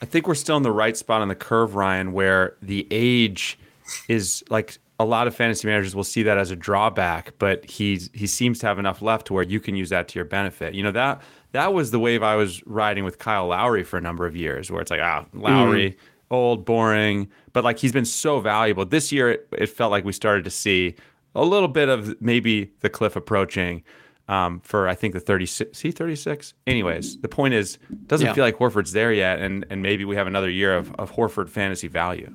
I 0.00 0.04
think 0.06 0.26
we're 0.26 0.34
still 0.34 0.56
in 0.56 0.62
the 0.62 0.72
right 0.72 0.96
spot 0.96 1.22
on 1.22 1.28
the 1.28 1.34
curve, 1.34 1.74
Ryan, 1.74 2.12
where 2.12 2.56
the 2.62 2.86
age 2.90 3.58
is 4.08 4.42
like 4.50 4.78
a 4.98 5.04
lot 5.04 5.26
of 5.26 5.34
fantasy 5.34 5.66
managers 5.66 5.94
will 5.94 6.04
see 6.04 6.22
that 6.22 6.38
as 6.38 6.50
a 6.50 6.56
drawback, 6.56 7.34
but 7.38 7.64
he's 7.68 8.10
he 8.12 8.26
seems 8.26 8.58
to 8.60 8.66
have 8.66 8.78
enough 8.78 9.02
left 9.02 9.26
to 9.28 9.32
where 9.32 9.42
you 9.42 9.60
can 9.60 9.74
use 9.74 9.90
that 9.90 10.08
to 10.08 10.18
your 10.18 10.24
benefit. 10.24 10.74
You 10.74 10.82
know 10.82 10.92
that 10.92 11.22
that 11.52 11.74
was 11.74 11.90
the 11.90 11.98
wave 11.98 12.22
I 12.22 12.36
was 12.36 12.64
riding 12.66 13.04
with 13.04 13.18
Kyle 13.18 13.46
Lowry 13.48 13.84
for 13.84 13.96
a 13.98 14.00
number 14.00 14.26
of 14.26 14.36
years, 14.36 14.70
where 14.70 14.80
it's 14.80 14.90
like 14.90 15.00
ah 15.02 15.24
Lowry 15.32 15.96
old, 16.32 16.64
boring, 16.64 17.28
but 17.52 17.62
like 17.62 17.78
he's 17.78 17.92
been 17.92 18.04
so 18.04 18.40
valuable. 18.40 18.84
This 18.84 19.12
year, 19.12 19.30
it, 19.30 19.48
it 19.52 19.66
felt 19.66 19.90
like 19.92 20.04
we 20.04 20.12
started 20.12 20.44
to 20.44 20.50
see 20.50 20.96
a 21.34 21.44
little 21.44 21.68
bit 21.68 21.88
of 21.88 22.20
maybe 22.20 22.72
the 22.80 22.88
cliff 22.90 23.14
approaching. 23.14 23.84
Um, 24.28 24.60
for 24.60 24.88
I 24.88 24.94
think 24.94 25.14
the 25.14 25.20
36, 25.20 25.76
see 25.76 25.90
36. 25.90 26.54
Anyways, 26.66 27.18
the 27.20 27.28
point 27.28 27.54
is, 27.54 27.78
doesn't 28.06 28.26
Yeah. 28.28 28.32
feel 28.32 28.44
like 28.44 28.56
Horford's 28.56 28.92
there 28.92 29.12
yet, 29.12 29.40
and 29.40 29.66
and 29.68 29.82
maybe 29.82 30.04
we 30.04 30.14
have 30.16 30.26
another 30.28 30.48
year 30.48 30.74
of, 30.76 30.94
of 30.94 31.12
Horford 31.12 31.48
fantasy 31.48 31.88
value. 31.88 32.32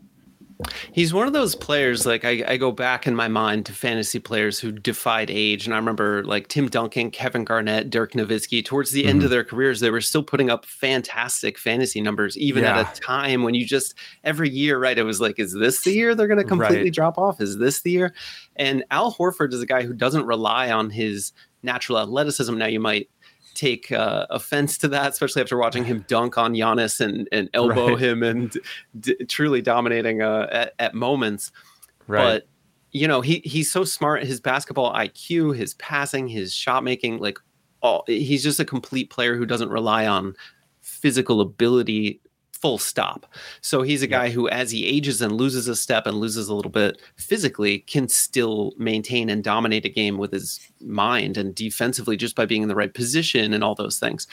He's 0.92 1.14
one 1.14 1.28
of 1.28 1.34
those 1.34 1.54
players. 1.56 2.06
Like 2.06 2.26
I, 2.26 2.44
I 2.48 2.58
go 2.58 2.72
back 2.72 3.06
in 3.06 3.16
my 3.16 3.28
mind 3.28 3.66
to 3.68 3.74
fantasy 3.74 4.20
players 4.20 4.60
who 4.60 4.72
defied 4.72 5.30
age, 5.30 5.66
and 5.66 5.74
I 5.74 5.78
remember 5.78 6.24
like 6.24 6.48
Tim 6.48 6.68
Duncan, 6.68 7.12
Kevin 7.12 7.44
Garnett, 7.44 7.90
Dirk 7.90 8.14
Nowitzki. 8.14 8.66
Towards 8.66 8.92
the 8.92 9.02
Mm-hmm. 9.02 9.10
end 9.10 9.24
of 9.24 9.30
their 9.30 9.44
careers, 9.44 9.80
they 9.80 9.92
were 9.92 10.02
still 10.02 10.24
putting 10.24 10.50
up 10.50 10.66
fantastic 10.66 11.58
fantasy 11.60 12.02
numbers, 12.02 12.38
even 12.38 12.64
Yeah. 12.64 12.80
at 12.80 12.98
a 12.98 13.02
time 13.02 13.44
when 13.44 13.54
you 13.54 13.66
just 13.66 13.94
every 14.24 14.50
year, 14.50 14.80
right? 14.80 14.98
It 14.98 15.04
was 15.04 15.22
like, 15.22 15.38
is 15.40 15.54
this 15.54 15.84
the 15.84 15.92
year 15.92 16.16
they're 16.16 16.28
going 16.28 16.40
to 16.40 16.44
completely 16.44 16.84
Right. 16.86 16.94
drop 16.94 17.18
off? 17.20 17.40
Is 17.40 17.58
this 17.60 17.82
the 17.82 17.92
year? 17.92 18.14
And 18.56 18.84
Al 18.90 19.14
Horford 19.14 19.54
is 19.54 19.62
a 19.62 19.66
guy 19.68 19.84
who 19.84 19.94
doesn't 19.94 20.26
rely 20.26 20.72
on 20.72 20.90
his 20.90 21.34
natural 21.64 22.00
athleticism. 22.00 22.56
Now 22.58 22.66
you 22.68 22.80
might 22.80 23.10
take 23.58 23.92
uh, 23.92 24.26
offense 24.30 24.78
to 24.80 24.88
that, 24.90 25.12
especially 25.12 25.42
after 25.42 25.58
watching 25.58 25.84
him 25.84 26.06
dunk 26.08 26.38
on 26.38 26.54
Giannis 26.54 27.02
and, 27.02 27.28
and 27.32 27.50
elbow 27.54 27.90
Right. 27.90 28.00
him 28.00 28.24
and 28.24 28.58
d- 29.00 29.16
truly 29.26 29.62
dominating 29.62 30.22
uh, 30.22 30.48
at, 30.52 30.74
at 30.80 30.94
moments. 30.94 31.52
Right. 32.08 32.24
But 32.24 32.48
you 32.92 33.08
know, 33.08 33.20
he 33.22 33.42
he's 33.44 33.70
so 33.70 33.84
smart. 33.84 34.24
His 34.24 34.40
basketball 34.40 34.94
IQ, 34.94 35.58
his 35.58 35.74
passing, 35.76 36.28
his 36.28 36.54
shot 36.54 36.84
making, 36.84 37.20
like 37.20 37.38
all 37.82 38.04
he's 38.08 38.44
just 38.44 38.60
a 38.60 38.66
complete 38.66 39.10
player 39.10 39.36
who 39.36 39.46
doesn't 39.46 39.70
rely 39.70 40.08
on 40.08 40.34
physical 40.82 41.42
ability 41.42 42.22
full 42.62 42.78
stop. 42.78 43.26
So 43.62 43.82
he's 43.82 44.02
a 44.02 44.08
guy 44.08 44.30
who 44.30 44.50
as 44.50 44.72
he 44.72 44.86
ages 44.86 45.22
and 45.22 45.34
loses 45.34 45.68
a 45.68 45.76
step 45.76 46.08
and 46.08 46.18
loses 46.18 46.50
a 46.50 46.56
little 46.56 46.72
bit 46.72 47.02
physically 47.16 47.80
can 47.80 48.08
still 48.08 48.74
maintain 48.78 49.30
and 49.30 49.44
dominate 49.44 49.86
a 49.86 49.90
game 49.90 50.18
with 50.18 50.32
his 50.32 50.60
mind 50.82 51.38
and 51.38 51.54
defensively 51.54 52.18
just 52.18 52.36
by 52.36 52.46
being 52.46 52.64
in 52.64 52.70
the 52.70 52.76
right 52.76 52.94
position 52.94 53.54
and 53.54 53.64
all 53.64 53.76
those 53.76 54.00
things. 54.00 54.28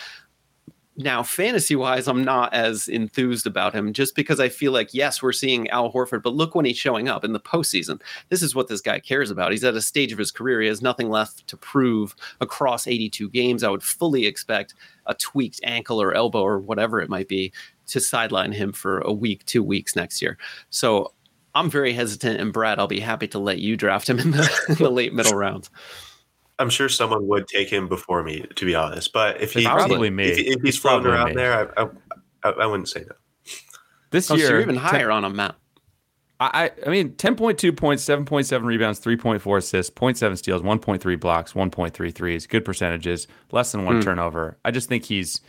Now, 0.96 1.24
fantasy 1.24 1.74
wise, 1.74 2.06
I'm 2.06 2.22
not 2.22 2.54
as 2.54 2.86
enthused 2.86 3.48
about 3.48 3.74
him 3.74 3.92
just 3.92 4.14
because 4.14 4.38
I 4.38 4.48
feel 4.48 4.70
like, 4.70 4.94
yes, 4.94 5.20
we're 5.20 5.32
seeing 5.32 5.68
Al 5.70 5.92
Horford, 5.92 6.22
but 6.22 6.34
look 6.34 6.54
when 6.54 6.64
he's 6.64 6.76
showing 6.76 7.08
up 7.08 7.24
in 7.24 7.32
the 7.32 7.40
postseason. 7.40 8.00
This 8.28 8.42
is 8.42 8.54
what 8.54 8.68
this 8.68 8.80
guy 8.80 9.00
cares 9.00 9.28
about. 9.28 9.50
He's 9.50 9.64
at 9.64 9.74
a 9.74 9.82
stage 9.82 10.12
of 10.12 10.18
his 10.18 10.30
career. 10.30 10.60
He 10.60 10.68
has 10.68 10.82
nothing 10.82 11.10
left 11.10 11.48
to 11.48 11.56
prove 11.56 12.14
across 12.40 12.86
82 12.86 13.28
games. 13.30 13.64
I 13.64 13.70
would 13.70 13.82
fully 13.82 14.24
expect 14.24 14.74
a 15.06 15.14
tweaked 15.14 15.58
ankle 15.64 16.00
or 16.00 16.14
elbow 16.14 16.42
or 16.42 16.60
whatever 16.60 17.00
it 17.00 17.10
might 17.10 17.26
be 17.26 17.52
to 17.86 18.00
sideline 18.00 18.52
him 18.52 18.72
for 18.72 19.00
a 19.00 19.12
week, 19.12 19.44
two 19.46 19.62
weeks 19.62 19.96
next 19.96 20.22
year. 20.22 20.38
So 20.70 21.12
I'm 21.54 21.70
very 21.70 21.92
hesitant. 21.92 22.40
And 22.40 22.52
Brad, 22.52 22.78
I'll 22.78 22.86
be 22.86 23.00
happy 23.00 23.28
to 23.28 23.38
let 23.38 23.58
you 23.58 23.76
draft 23.76 24.08
him 24.08 24.18
in 24.18 24.32
the, 24.32 24.64
in 24.68 24.74
the 24.76 24.90
late 24.90 25.14
middle 25.14 25.36
rounds. 25.36 25.70
I'm 26.58 26.70
sure 26.70 26.88
someone 26.88 27.26
would 27.26 27.48
take 27.48 27.68
him 27.68 27.88
before 27.88 28.22
me, 28.22 28.46
to 28.54 28.64
be 28.64 28.74
honest. 28.74 29.12
But 29.12 29.40
if 29.40 29.52
he 29.52 29.64
probably 29.64 30.10
me. 30.10 30.26
if, 30.26 30.38
if 30.38 30.62
he's 30.62 30.78
floating 30.78 31.10
around 31.10 31.30
me. 31.30 31.34
there, 31.34 31.72
I, 31.76 31.88
I, 32.44 32.50
I 32.50 32.66
wouldn't 32.66 32.88
say 32.88 33.00
no. 33.00 33.14
this 34.10 34.30
Oh, 34.30 34.34
so 34.34 34.40
year, 34.40 34.50
you're 34.50 34.60
even 34.60 34.76
ten- 34.76 34.84
higher 34.84 35.10
on 35.10 35.24
a 35.24 35.30
Matt. 35.30 35.56
I, 36.40 36.64
I 36.64 36.70
I 36.86 36.90
mean, 36.90 37.10
10.2 37.12 37.76
points, 37.76 38.04
7.7 38.04 38.64
rebounds, 38.64 39.00
3.4 39.00 39.58
assists, 39.58 39.92
0.7 39.94 40.36
steals, 40.38 40.62
1.3 40.62 41.20
blocks, 41.20 41.52
1.3 41.52 42.14
threes. 42.14 42.46
Good 42.46 42.64
percentages, 42.64 43.26
less 43.50 43.72
than 43.72 43.84
one 43.84 43.96
hmm. 43.96 44.02
turnover. 44.02 44.58
I 44.64 44.70
just 44.70 44.88
think 44.88 45.04
he's 45.04 45.40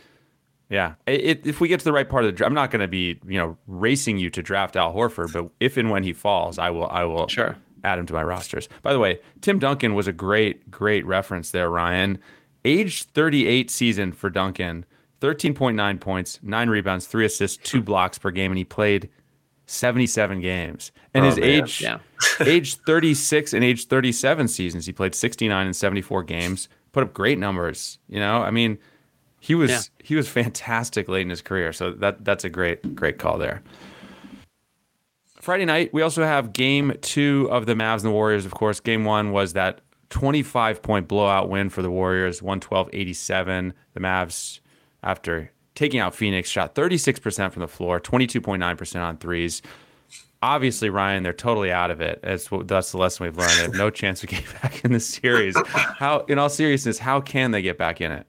Yeah. 0.68 0.94
It, 1.06 1.46
if 1.46 1.60
we 1.60 1.68
get 1.68 1.78
to 1.80 1.84
the 1.84 1.92
right 1.92 2.08
part 2.08 2.24
of 2.24 2.28
the 2.28 2.32
draft, 2.32 2.48
I'm 2.48 2.54
not 2.54 2.70
going 2.70 2.80
to 2.80 2.88
be, 2.88 3.20
you 3.26 3.38
know, 3.38 3.56
racing 3.66 4.18
you 4.18 4.30
to 4.30 4.42
draft 4.42 4.74
Al 4.76 4.92
Horford, 4.94 5.32
but 5.32 5.48
if 5.60 5.76
and 5.76 5.90
when 5.90 6.02
he 6.02 6.12
falls, 6.12 6.58
I 6.58 6.70
will, 6.70 6.88
I 6.88 7.04
will 7.04 7.28
Sure. 7.28 7.56
add 7.84 7.98
him 8.00 8.06
to 8.06 8.12
my 8.12 8.22
rosters. 8.24 8.68
By 8.82 8.92
the 8.92 8.98
way, 8.98 9.20
Tim 9.42 9.58
Duncan 9.60 9.94
was 9.94 10.08
a 10.08 10.12
great, 10.12 10.70
great 10.70 11.06
reference 11.06 11.52
there, 11.52 11.70
Ryan. 11.70 12.18
Age 12.64 13.04
38 13.04 13.70
season 13.70 14.10
for 14.10 14.28
Duncan, 14.28 14.84
13.9 15.20 16.00
points, 16.00 16.40
nine 16.42 16.68
rebounds, 16.68 17.06
three 17.06 17.24
assists, 17.24 17.56
two 17.58 17.80
blocks 17.80 18.18
per 18.18 18.32
game, 18.32 18.50
and 18.50 18.58
he 18.58 18.64
played 18.64 19.08
77 19.66 20.40
games. 20.40 20.92
And 21.14 21.24
Oh, 21.24 21.28
his 21.28 21.38
man. 21.38 21.48
age, 21.48 21.80
Yeah. 21.80 21.98
age 22.40 22.74
36 22.76 23.52
and 23.52 23.62
age 23.64 23.86
37 23.86 24.48
seasons, 24.48 24.86
he 24.86 24.92
played 24.92 25.14
69 25.14 25.66
and 25.66 25.76
74 25.76 26.22
games, 26.24 26.68
put 26.92 27.02
up 27.02 27.12
great 27.14 27.38
numbers. 27.38 27.98
You 28.08 28.18
know, 28.20 28.42
I 28.42 28.50
mean, 28.50 28.78
he 29.46 29.54
was 29.54 29.70
Yeah. 29.70 29.80
he 30.02 30.16
was 30.16 30.28
fantastic 30.28 31.08
late 31.08 31.22
in 31.22 31.30
his 31.30 31.40
career. 31.42 31.72
So 31.72 31.92
that 31.92 32.24
that's 32.24 32.44
a 32.44 32.48
great 32.50 32.96
great 32.96 33.18
call 33.18 33.38
there. 33.38 33.62
Friday 35.40 35.64
night, 35.64 35.92
we 35.92 36.02
also 36.02 36.24
have 36.24 36.52
game 36.52 36.92
two 37.02 37.48
of 37.52 37.66
the 37.66 37.74
Mavs 37.74 37.96
and 37.98 38.06
the 38.06 38.10
Warriors. 38.10 38.44
Of 38.44 38.52
course, 38.52 38.80
game 38.80 39.04
one 39.04 39.30
was 39.30 39.52
that 39.52 39.80
25 40.10 40.82
point 40.82 41.06
blowout 41.06 41.48
win 41.48 41.68
for 41.70 41.82
the 41.82 41.90
Warriors, 41.90 42.42
112 42.42 42.90
87. 42.92 43.72
The 43.94 44.00
Mavs, 44.00 44.58
after 45.04 45.52
taking 45.76 46.00
out 46.00 46.14
Phoenix, 46.16 46.48
shot 46.50 46.74
36% 46.74 47.52
from 47.52 47.60
the 47.60 47.68
floor, 47.68 48.00
22.9% 48.00 49.00
on 49.00 49.18
threes. 49.18 49.62
Obviously, 50.42 50.90
Ryan, 50.90 51.22
they're 51.22 51.32
totally 51.32 51.70
out 51.70 51.90
of 51.90 52.00
it. 52.00 52.20
That's, 52.22 52.50
what, 52.50 52.66
that's 52.66 52.90
the 52.92 52.98
lesson 52.98 53.24
we've 53.24 53.36
learned. 53.36 53.52
They 53.58 53.62
have 53.62 53.74
no 53.74 53.90
chance 54.02 54.22
of 54.22 54.28
getting 54.30 54.46
back 54.62 54.84
in 54.84 54.92
the 54.92 55.00
series. 55.00 55.56
How, 55.66 56.20
in 56.28 56.38
all 56.38 56.48
seriousness, 56.48 56.98
how 56.98 57.20
can 57.20 57.50
they 57.52 57.62
get 57.62 57.78
back 57.78 58.00
in 58.00 58.10
it? 58.10 58.26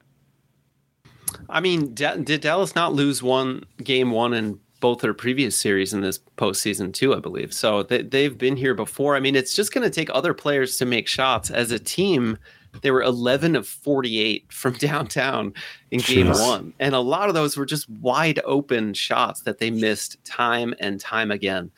I 1.48 1.60
mean, 1.60 1.94
Da- 1.94 2.16
did 2.16 2.40
Dallas 2.40 2.74
not 2.74 2.92
lose 2.94 3.22
one 3.22 3.64
game 3.82 4.10
one 4.10 4.34
in 4.34 4.58
both 4.80 5.00
their 5.00 5.14
previous 5.14 5.56
series 5.56 5.92
in 5.92 6.00
this 6.00 6.18
postseason 6.36 6.92
too? 6.92 7.14
I 7.14 7.20
believe 7.20 7.52
so. 7.52 7.82
They, 7.82 8.02
they've 8.02 8.36
been 8.36 8.56
here 8.56 8.74
before. 8.74 9.16
I 9.16 9.20
mean, 9.20 9.34
it's 9.36 9.54
just 9.54 9.72
going 9.72 9.84
to 9.84 9.90
take 9.90 10.08
other 10.12 10.34
players 10.34 10.76
to 10.78 10.86
make 10.86 11.08
shots. 11.08 11.50
As 11.50 11.70
a 11.70 11.78
team, 11.78 12.38
they 12.82 12.90
were 12.90 13.02
11 13.02 13.56
of 13.56 13.66
48 13.66 14.46
from 14.52 14.74
downtown 14.74 15.52
in 15.90 16.00
game 16.00 16.26
Jeez. 16.28 16.46
one, 16.46 16.72
and 16.78 16.94
a 16.94 17.00
lot 17.00 17.28
of 17.28 17.34
those 17.34 17.56
were 17.56 17.66
just 17.66 17.88
wide 17.88 18.40
open 18.44 18.94
shots 18.94 19.42
that 19.42 19.58
they 19.58 19.70
missed 19.70 20.22
time 20.24 20.74
and 20.80 21.00
time 21.00 21.30
again. 21.30 21.70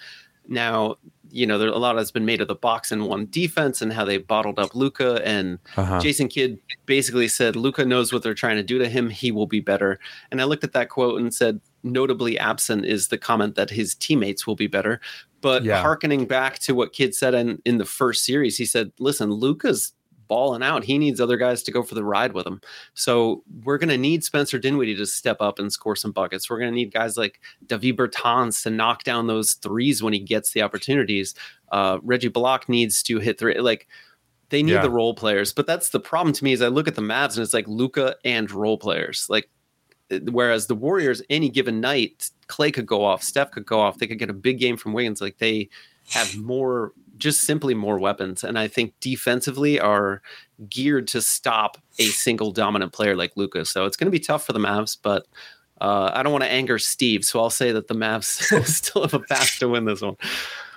Now, 0.49 0.97
you 1.31 1.47
know, 1.47 1.59
there 1.59 1.69
a 1.69 1.79
lot 1.79 1.97
has 1.97 2.11
been 2.11 2.25
made 2.25 2.41
of 2.41 2.49
the 2.49 2.55
box 2.55 2.91
and 2.93 3.07
one 3.07 3.27
defense 3.31 3.81
and 3.81 3.93
how 3.93 4.05
they 4.05 4.19
bottled 4.19 4.59
up 4.59 4.75
Luka 4.75 5.21
and 5.25 5.59
Uh-huh. 5.77 6.01
Jason 6.01 6.29
Kidd 6.29 6.59
basically 6.87 7.29
said 7.29 7.57
Luka 7.57 7.85
knows 7.85 8.13
what 8.13 8.23
they're 8.23 8.35
trying 8.35 8.57
to 8.57 8.63
do 8.63 8.79
to 8.79 8.89
him. 8.89 9.11
He 9.11 9.31
will 9.31 9.47
be 9.47 9.61
better. 9.61 9.99
And 10.31 10.41
I 10.41 10.45
looked 10.45 10.65
at 10.65 10.73
that 10.73 10.89
quote 10.89 11.21
and 11.21 11.33
said, 11.35 11.61
notably 11.83 12.39
absent 12.39 12.85
is 12.85 13.09
the 13.09 13.19
comment 13.19 13.55
that 13.55 13.71
his 13.71 13.95
teammates 13.95 14.47
will 14.47 14.57
be 14.57 14.67
better. 14.67 15.01
But 15.41 15.65
Yeah. 15.65 15.81
hearkening 15.81 16.27
back 16.27 16.59
to 16.61 16.75
what 16.75 16.93
Kidd 16.93 17.15
said 17.15 17.35
in, 17.35 17.63
in 17.65 17.79
the 17.79 17.85
first 17.87 18.25
series, 18.25 18.59
he 18.59 18.67
said, 18.67 18.93
listen, 18.99 19.31
Luka's 19.31 19.93
balling 20.31 20.63
out. 20.63 20.85
He 20.85 20.97
needs 20.97 21.21
other 21.21 21.37
guys 21.37 21.63
to 21.65 21.71
go 21.71 21.83
for 21.83 21.95
the 21.95 22.03
ride 22.05 22.33
with 22.33 22.47
him. 22.47 22.63
So 22.95 23.43
we're 23.65 23.77
going 23.77 23.91
to 23.91 23.99
need 23.99 24.25
Spencer 24.25 24.59
Dinwiddie 24.59 24.97
to 24.97 25.05
step 25.05 25.37
up 25.41 25.59
and 25.59 25.71
score 25.71 25.95
some 25.97 26.13
buckets. 26.13 26.49
We're 26.49 26.59
going 26.59 26.71
to 26.71 26.75
need 26.75 26.95
guys 26.95 27.19
like 27.19 27.41
Davis 27.67 27.93
Bertans 27.93 28.63
to 28.63 28.71
knock 28.71 29.05
down 29.05 29.27
those 29.27 29.53
threes 29.55 30.03
when 30.03 30.15
he 30.15 30.21
gets 30.21 30.53
the 30.53 30.63
opportunities. 30.63 31.35
Uh, 31.71 31.99
Reggie 32.03 32.29
Bullock 32.29 32.69
needs 32.69 33.03
to 33.03 33.19
hit 33.19 33.39
three. 33.39 33.59
Like, 33.59 33.87
they 34.49 34.63
need 34.63 34.73
Yeah. 34.73 34.83
the 34.83 34.91
role 34.91 35.15
players, 35.15 35.53
but 35.53 35.67
that's 35.67 35.91
the 35.91 36.01
problem 36.01 36.33
to 36.33 36.43
me. 36.45 36.53
Is 36.53 36.63
I 36.63 36.69
look 36.69 36.89
at 36.89 36.95
the 36.95 37.03
Mavs 37.03 37.35
and 37.37 37.43
it's 37.45 37.55
like 37.55 37.69
Luka 37.69 38.17
and 38.25 38.51
role 38.51 38.79
players. 38.79 39.27
Like, 39.29 39.49
uh, 40.11 40.19
whereas 40.31 40.67
the 40.67 40.75
Warriors, 40.75 41.23
any 41.31 41.49
given 41.49 41.81
night, 41.81 42.31
Clay 42.49 42.73
could 42.73 42.87
go 42.87 43.05
off, 43.05 43.23
Steph 43.23 43.53
could 43.53 43.67
go 43.67 43.79
off, 43.81 43.99
they 43.99 44.09
could 44.09 44.19
get 44.19 44.29
a 44.31 44.33
big 44.35 44.59
game 44.59 44.77
from 44.77 44.93
Wiggins. 44.93 45.21
Like 45.21 45.39
they 45.39 45.69
have 46.09 46.37
more, 46.37 46.93
just 47.21 47.43
simply 47.43 47.75
more 47.75 47.99
weapons, 48.01 48.43
and 48.43 48.59
I 48.59 48.67
think 48.67 48.95
defensively 49.01 49.79
are 49.79 50.21
geared 50.69 51.07
to 51.09 51.23
stop 51.23 51.79
a 52.01 52.07
single 52.07 52.51
dominant 52.51 52.93
player 52.93 53.15
like 53.15 53.37
Luka. 53.37 53.65
So 53.65 53.85
it's 53.85 53.97
going 53.97 54.09
to 54.09 54.11
be 54.11 54.19
tough 54.19 54.45
for 54.45 54.53
the 54.53 54.59
Mavs, 54.61 54.97
but. 55.01 55.27
Uh, 55.83 56.11
I 56.13 56.23
don't 56.23 56.33
want 56.33 56.45
to 56.45 56.51
anger 56.51 56.79
Steve, 56.79 57.25
so 57.25 57.41
I'll 57.41 57.49
say 57.49 57.73
that 57.73 57.89
the 57.89 57.95
Mavs 57.95 58.25
still 58.67 59.01
have 59.01 59.15
a 59.15 59.21
path 59.21 59.57
to 59.61 59.69
win 59.71 59.87
this 59.87 60.03
one. 60.03 60.15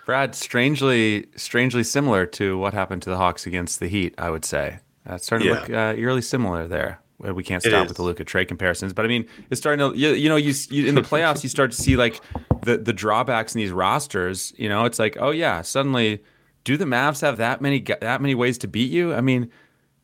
Brad, 0.05 0.33
strangely, 0.33 1.27
strangely 1.35 1.83
similar 1.83 2.25
to 2.27 2.57
what 2.57 2.73
happened 2.73 3.01
to 3.01 3.09
the 3.09 3.17
Hawks 3.17 3.45
against 3.45 3.81
the 3.81 3.87
Heat. 3.89 4.15
I 4.17 4.29
would 4.29 4.45
say 4.45 4.79
uh, 5.09 5.15
it's 5.15 5.25
starting 5.25 5.49
Yeah. 5.49 5.55
to 5.55 5.59
look 5.59 5.69
uh, 5.71 5.99
eerily 5.99 6.21
similar 6.21 6.69
there. 6.69 7.01
Uh, 7.21 7.33
We 7.33 7.43
can't 7.43 7.61
stop 7.61 7.89
with 7.89 7.97
the 7.97 8.03
Luka 8.03 8.23
Trae 8.23 8.47
comparisons, 8.47 8.93
but 8.93 9.03
I 9.03 9.09
mean, 9.09 9.25
it's 9.49 9.59
starting 9.59 9.91
to 9.91 9.97
you, 9.97 10.11
you 10.13 10.29
know 10.29 10.37
you, 10.37 10.53
you 10.69 10.87
in 10.87 10.95
the 10.95 11.01
playoffs 11.01 11.43
you 11.43 11.49
start 11.49 11.71
to 11.71 11.77
see 11.77 11.97
like 11.97 12.21
the 12.63 12.77
the 12.77 12.93
drawbacks 12.93 13.53
in 13.53 13.59
these 13.59 13.71
rosters. 13.71 14.53
You 14.57 14.69
know, 14.69 14.85
it's 14.85 14.99
like 14.99 15.17
oh 15.19 15.31
yeah, 15.31 15.63
suddenly 15.63 16.23
do 16.63 16.77
the 16.77 16.85
Mavs 16.85 17.21
have 17.21 17.37
that 17.37 17.61
many 17.61 17.79
that 17.81 18.21
many 18.21 18.35
ways 18.35 18.57
to 18.59 18.67
beat 18.67 18.91
you? 18.91 19.13
I 19.13 19.21
mean, 19.21 19.49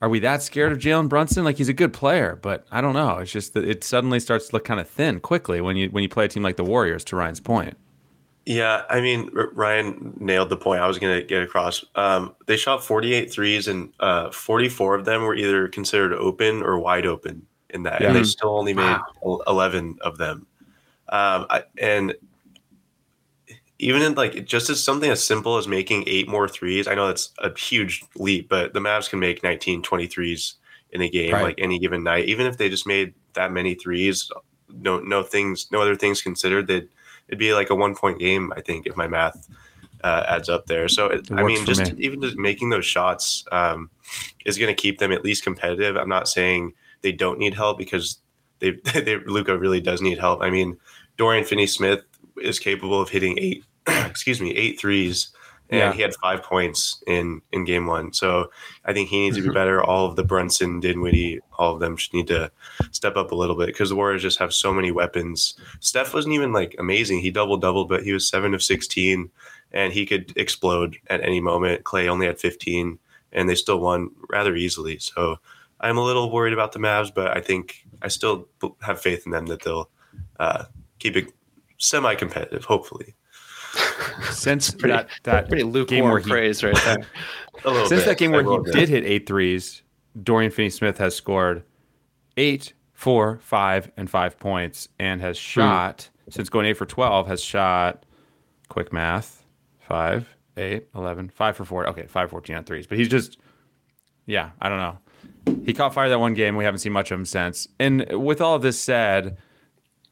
are 0.02 0.10
we 0.10 0.20
that 0.20 0.42
scared 0.42 0.72
of 0.72 0.78
Jalen 0.78 1.10
Brunson? 1.10 1.44
Like 1.44 1.58
he's 1.58 1.70
a 1.70 1.74
good 1.74 1.94
player, 1.94 2.38
but 2.42 2.66
I 2.72 2.82
don't 2.82 2.94
know. 2.94 3.18
It's 3.18 3.32
just 3.32 3.54
that 3.54 3.66
it 3.66 3.84
suddenly 3.84 4.20
starts 4.20 4.50
to 4.50 4.56
look 4.56 4.66
kind 4.66 4.80
of 4.80 4.90
thin 4.90 5.20
quickly 5.20 5.62
when 5.62 5.76
you 5.76 5.90
when 5.90 6.04
you 6.04 6.10
play 6.10 6.26
a 6.26 6.28
team 6.28 6.44
like 6.44 6.58
the 6.58 6.64
Warriors. 6.64 7.04
To 7.06 7.16
Ryan's 7.16 7.40
point, 7.40 7.76
Yeah, 8.46 8.84
I 8.90 9.02
mean, 9.02 9.30
Ryan 9.34 10.16
nailed 10.20 10.50
the 10.50 10.58
point 10.58 10.82
I 10.82 10.88
was 10.88 10.98
going 10.98 11.20
to 11.20 11.26
get 11.26 11.44
across. 11.44 11.84
Um, 11.96 12.36
they 12.48 12.58
shot 12.58 12.84
48 12.84 13.32
threes, 13.32 13.68
and 13.68 13.94
uh, 14.00 14.32
44 14.32 14.96
of 14.96 15.06
them 15.06 15.24
were 15.24 15.36
either 15.36 15.68
considered 15.68 16.14
open 16.14 16.64
or 16.64 16.80
wide 16.80 17.06
open 17.06 17.46
in 17.70 17.84
that. 17.84 18.02
And 18.02 18.16
they 18.16 18.24
still 18.24 18.58
only 18.58 18.74
made 18.74 18.98
el- 19.24 19.44
11 19.48 20.00
of 20.02 20.18
them. 20.18 20.48
Um, 21.10 21.46
I, 21.50 21.64
and 21.80 22.16
even 23.80 24.02
in 24.02 24.14
like 24.16 24.46
just 24.46 24.70
as 24.70 24.84
something 24.84 25.10
as 25.10 25.24
simple 25.24 25.58
as 25.58 25.68
making 25.68 26.04
eight 26.08 26.28
more 26.28 26.48
threes, 26.48 26.88
I 26.88 26.96
know 26.96 27.08
that's 27.08 27.32
a 27.40 27.58
huge 27.58 28.04
leap, 28.16 28.50
but 28.50 28.74
the 28.74 28.80
Mavs 28.80 29.10
can 29.10 29.20
make 29.20 29.42
19, 29.42 29.82
20 29.82 30.08
threes 30.08 30.56
in 30.92 31.02
a 31.02 31.10
game, 31.10 31.34
Right. 31.34 31.44
like 31.44 31.56
any 31.60 31.80
given 31.80 32.04
night. 32.04 32.26
Even 32.26 32.46
if 32.46 32.58
they 32.58 32.70
just 32.70 32.86
made 32.86 33.14
that 33.34 33.52
many 33.52 33.76
threes, 33.76 34.30
no, 34.70 35.00
no 35.00 35.24
things, 35.24 35.68
no 35.72 35.82
other 35.82 35.96
things 35.96 36.22
considered, 36.22 36.68
they'd 36.68 36.88
it'd 37.28 37.40
be 37.40 37.54
like 37.54 37.70
a 37.70 37.76
one 37.76 37.96
point 37.96 38.20
game, 38.20 38.52
I 38.56 38.62
think, 38.62 38.86
if 38.88 38.98
my 38.98 39.08
math 39.08 39.48
uh, 40.04 40.24
adds 40.28 40.50
up 40.50 40.66
there. 40.66 40.88
So, 40.88 41.06
it, 41.08 41.30
It 41.30 41.34
I 41.38 41.44
mean, 41.44 41.66
just 41.66 41.94
me. 41.94 42.04
even 42.04 42.22
just 42.22 42.38
making 42.38 42.70
those 42.70 42.86
shots 42.86 43.46
um, 43.52 43.90
is 44.46 44.58
going 44.58 44.74
to 44.76 44.82
keep 44.82 44.98
them 45.00 45.12
at 45.12 45.24
least 45.24 45.44
competitive. 45.44 45.96
I'm 45.96 46.10
not 46.10 46.28
saying 46.28 46.74
they 47.02 47.12
don't 47.12 47.38
need 47.40 47.54
help 47.54 47.78
because 47.78 48.20
they, 48.60 48.72
they 48.94 49.18
Luka 49.26 49.58
really 49.58 49.80
does 49.80 50.02
need 50.02 50.18
help. 50.18 50.42
I 50.42 50.50
mean, 50.50 50.78
Dorian 51.18 51.46
Finney-Smith 51.46 52.02
is 52.42 52.58
capable 52.58 53.00
of 53.02 53.10
hitting 53.10 53.38
eight, 53.38 53.64
excuse 54.10 54.42
me, 54.42 54.52
eight 54.56 54.80
threes. 54.80 55.30
And 55.72 55.80
Yeah. 55.80 55.94
he 55.94 56.02
had 56.02 56.16
five 56.16 56.42
points 56.42 57.04
in 57.06 57.44
in 57.52 57.64
game 57.64 57.86
one, 57.86 58.12
so 58.12 58.50
I 58.86 58.94
think 58.94 59.08
he 59.10 59.20
needs 59.20 59.38
to 59.38 59.44
be 59.44 59.50
better. 59.54 59.84
All 59.84 60.08
of 60.08 60.16
the 60.16 60.24
Brunson, 60.24 60.80
Dinwiddie, 60.80 61.42
all 61.60 61.76
of 61.76 61.80
them 61.80 61.96
should 61.96 62.16
need 62.16 62.26
to 62.28 62.52
step 62.90 63.16
up 63.16 63.32
a 63.32 63.36
little 63.36 63.56
bit 63.56 63.68
because 63.68 63.90
the 63.90 63.96
Warriors 63.96 64.24
just 64.24 64.40
have 64.40 64.52
so 64.52 64.74
many 64.74 64.90
weapons. 64.92 65.54
Steph 65.80 66.12
wasn't 66.16 66.34
even 66.34 66.52
like 66.54 66.76
amazing. 66.80 67.20
He 67.20 67.30
double 67.30 67.56
doubled, 67.58 67.88
but 67.88 68.02
he 68.04 68.12
was 68.14 68.28
seven 68.28 68.56
of 68.56 68.64
sixteen, 68.64 69.30
and 69.72 69.94
he 69.94 70.08
could 70.08 70.34
explode 70.36 70.98
at 71.06 71.22
any 71.24 71.40
moment. 71.40 71.84
Clay 71.84 72.10
only 72.10 72.26
had 72.26 72.40
fifteen, 72.40 72.98
and 73.32 73.48
they 73.48 73.54
still 73.54 73.80
won 73.80 74.10
rather 74.28 74.56
easily. 74.56 74.98
So 74.98 75.38
I'm 75.82 76.00
a 76.00 76.04
little 76.04 76.32
worried 76.32 76.54
about 76.54 76.72
the 76.72 76.80
Mavs, 76.80 77.14
but 77.14 77.38
I 77.38 77.42
think 77.42 77.86
I 78.02 78.08
still 78.08 78.48
have 78.82 79.00
faith 79.00 79.28
in 79.28 79.32
them 79.34 79.46
that 79.46 79.62
they'll 79.62 79.88
uh, 80.40 80.64
keep 80.98 81.16
it 81.16 81.32
semi-competitive. 81.78 82.66
Hopefully, 82.66 83.14
since 84.32 84.72
Pretty, 84.72 84.94
that 84.94 85.10
that 85.24 85.50
pretty 85.50 85.86
game 85.86 86.06
where 86.06 86.20
he 86.20 86.30
praise 86.30 86.64
right 86.64 86.76
there. 86.84 87.06
Since 87.64 87.90
bit. 87.90 88.06
that 88.06 88.18
game 88.18 88.32
where 88.32 88.42
he 88.42 88.48
will 88.48 88.64
did 88.64 88.88
hit 88.88 89.04
eight 89.04 89.28
threes, 89.28 89.82
Dorian 90.24 90.50
Finney 90.50 90.70
Smith 90.70 90.98
has 90.98 91.14
scored 91.14 91.64
eight, 92.38 92.74
four, 92.94 93.40
five, 93.42 93.92
and 93.98 94.10
five 94.10 94.40
points 94.40 94.88
and 94.98 95.22
has 95.22 95.38
hmm. 95.38 95.42
shot, 95.42 96.10
since 96.30 96.50
going 96.50 96.66
eight 96.66 96.78
for 96.78 96.86
12, 96.86 97.28
has 97.28 97.44
shot, 97.44 98.06
quick 98.70 98.94
math, 98.94 99.44
five, 99.80 100.36
eight, 100.58 100.88
11, 100.96 101.30
five 101.30 101.56
for 101.56 101.66
four. 101.66 101.88
Okay, 101.88 102.06
five, 102.08 102.30
14 102.30 102.56
on 102.56 102.64
threes. 102.64 102.88
But 102.88 102.98
he's 102.98 103.10
just, 103.10 103.38
yeah, 104.26 104.52
I 104.62 104.70
don't 104.70 104.80
know. 104.80 104.98
He 105.66 105.74
caught 105.74 105.94
fire 105.94 106.10
that 106.10 106.20
one 106.20 106.34
game. 106.34 106.56
We 106.56 106.64
haven't 106.64 106.80
seen 106.80 106.94
much 106.94 107.12
of 107.12 107.20
him 107.20 107.26
since. 107.26 107.68
And 107.80 108.06
with 108.12 108.42
all 108.42 108.56
of 108.56 108.62
this 108.62 108.80
said, 108.80 109.38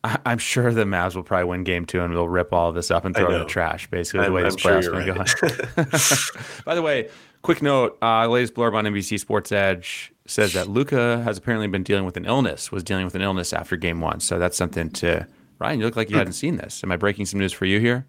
I- 0.07 0.19
I'm 0.25 0.37
sure 0.37 0.71
the 0.73 0.85
Mavs 0.85 1.15
will 1.15 1.23
probably 1.23 1.45
win 1.45 1.63
game 1.63 1.85
two 1.85 2.01
and 2.01 2.13
they'll 2.13 2.27
rip 2.29 2.53
all 2.53 2.71
this 2.71 2.89
up 2.91 3.05
and 3.05 3.15
throw 3.15 3.29
it 3.29 3.33
in 3.33 3.39
the 3.39 3.45
trash, 3.45 3.87
basically, 3.89 4.19
the 4.21 4.23
I'm- 4.25 4.33
way 4.33 4.41
I'm 4.43 4.49
this 4.51 4.59
sure 4.59 4.71
playoffs 4.81 4.91
going 4.91 5.17
right. 5.17 6.31
go. 6.31 6.43
By 6.65 6.75
the 6.75 6.81
way, 6.81 7.09
quick 7.41 7.61
note: 7.61 7.97
uh, 8.01 8.27
latest 8.27 8.53
blurb 8.53 8.73
on 8.75 8.85
NBC 8.85 9.19
Sports 9.19 9.51
Edge 9.51 10.11
says 10.25 10.53
that 10.53 10.67
Luka 10.67 11.21
has 11.23 11.37
apparently 11.37 11.67
been 11.67 11.83
dealing 11.83 12.05
with 12.05 12.17
an 12.17 12.25
illness. 12.25 12.71
Was 12.71 12.83
dealing 12.83 13.05
with 13.05 13.15
an 13.15 13.21
illness 13.21 13.53
after 13.53 13.75
Game 13.75 14.01
One, 14.01 14.19
so 14.19 14.39
that's 14.39 14.57
something 14.57 14.89
to. 14.91 15.27
Ryan, 15.59 15.79
you 15.79 15.85
look 15.85 15.95
like 15.95 16.09
you 16.11 16.17
hadn't 16.17 16.33
seen 16.33 16.57
this. 16.57 16.83
Am 16.83 16.91
I 16.91 16.97
breaking 16.97 17.25
some 17.25 17.39
news 17.39 17.51
for 17.51 17.65
you 17.65 17.79
here? 17.79 18.05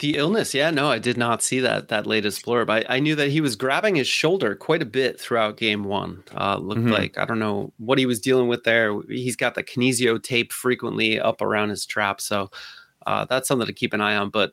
The 0.00 0.16
illness, 0.16 0.54
yeah, 0.54 0.70
no, 0.70 0.90
I 0.90 0.98
did 0.98 1.16
not 1.16 1.42
see 1.42 1.60
that 1.60 1.88
that 1.88 2.06
latest 2.06 2.44
blurb. 2.44 2.70
I, 2.70 2.84
I 2.88 3.00
knew 3.00 3.14
that 3.14 3.30
he 3.30 3.40
was 3.40 3.56
grabbing 3.56 3.96
his 3.96 4.08
shoulder 4.08 4.54
quite 4.54 4.82
a 4.82 4.86
bit 4.86 5.20
throughout 5.20 5.56
game 5.56 5.84
one. 5.84 6.22
Uh, 6.34 6.56
looked 6.58 6.80
mm-hmm. 6.80 6.92
like 6.92 7.18
I 7.18 7.24
don't 7.24 7.38
know 7.38 7.72
what 7.78 7.98
he 7.98 8.06
was 8.06 8.20
dealing 8.20 8.48
with 8.48 8.64
there. 8.64 9.00
He's 9.02 9.36
got 9.36 9.54
the 9.54 9.62
kinesio 9.62 10.22
tape 10.22 10.52
frequently 10.52 11.20
up 11.20 11.40
around 11.40 11.70
his 11.70 11.86
trap, 11.86 12.20
so 12.20 12.50
uh, 13.06 13.24
that's 13.26 13.48
something 13.48 13.66
to 13.66 13.72
keep 13.72 13.92
an 13.92 14.00
eye 14.00 14.16
on. 14.16 14.30
But 14.30 14.52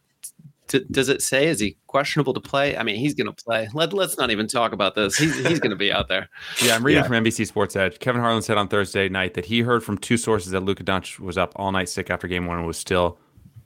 t- 0.67 0.85
does 0.91 1.09
it 1.09 1.21
say 1.21 1.47
is 1.47 1.59
he 1.59 1.77
questionable 1.87 2.33
to 2.33 2.39
play? 2.39 2.77
I 2.77 2.83
mean, 2.83 2.95
he's 2.95 3.13
going 3.13 3.33
to 3.33 3.43
play. 3.43 3.67
Let 3.73 3.93
Let's 3.93 4.17
not 4.17 4.31
even 4.31 4.47
talk 4.47 4.73
about 4.73 4.95
this. 4.95 5.17
He's 5.17 5.35
he's 5.45 5.59
going 5.59 5.71
to 5.71 5.75
be 5.75 5.91
out 5.91 6.07
there. 6.07 6.29
Yeah, 6.63 6.75
I'm 6.75 6.85
reading 6.85 7.03
yeah. 7.03 7.07
from 7.07 7.23
NBC 7.23 7.47
Sports 7.47 7.75
Edge. 7.75 7.99
Kevin 7.99 8.21
Harlan 8.21 8.41
said 8.41 8.57
on 8.57 8.67
Thursday 8.67 9.09
night 9.09 9.33
that 9.33 9.45
he 9.45 9.61
heard 9.61 9.83
from 9.83 9.97
two 9.97 10.17
sources 10.17 10.51
that 10.51 10.61
Luka 10.61 10.83
Doncic 10.83 11.19
was 11.19 11.37
up 11.37 11.51
all 11.55 11.71
night 11.71 11.89
sick 11.89 12.09
after 12.09 12.27
game 12.27 12.45
one 12.45 12.57
and 12.57 12.67
was 12.67 12.77
still 12.77 13.17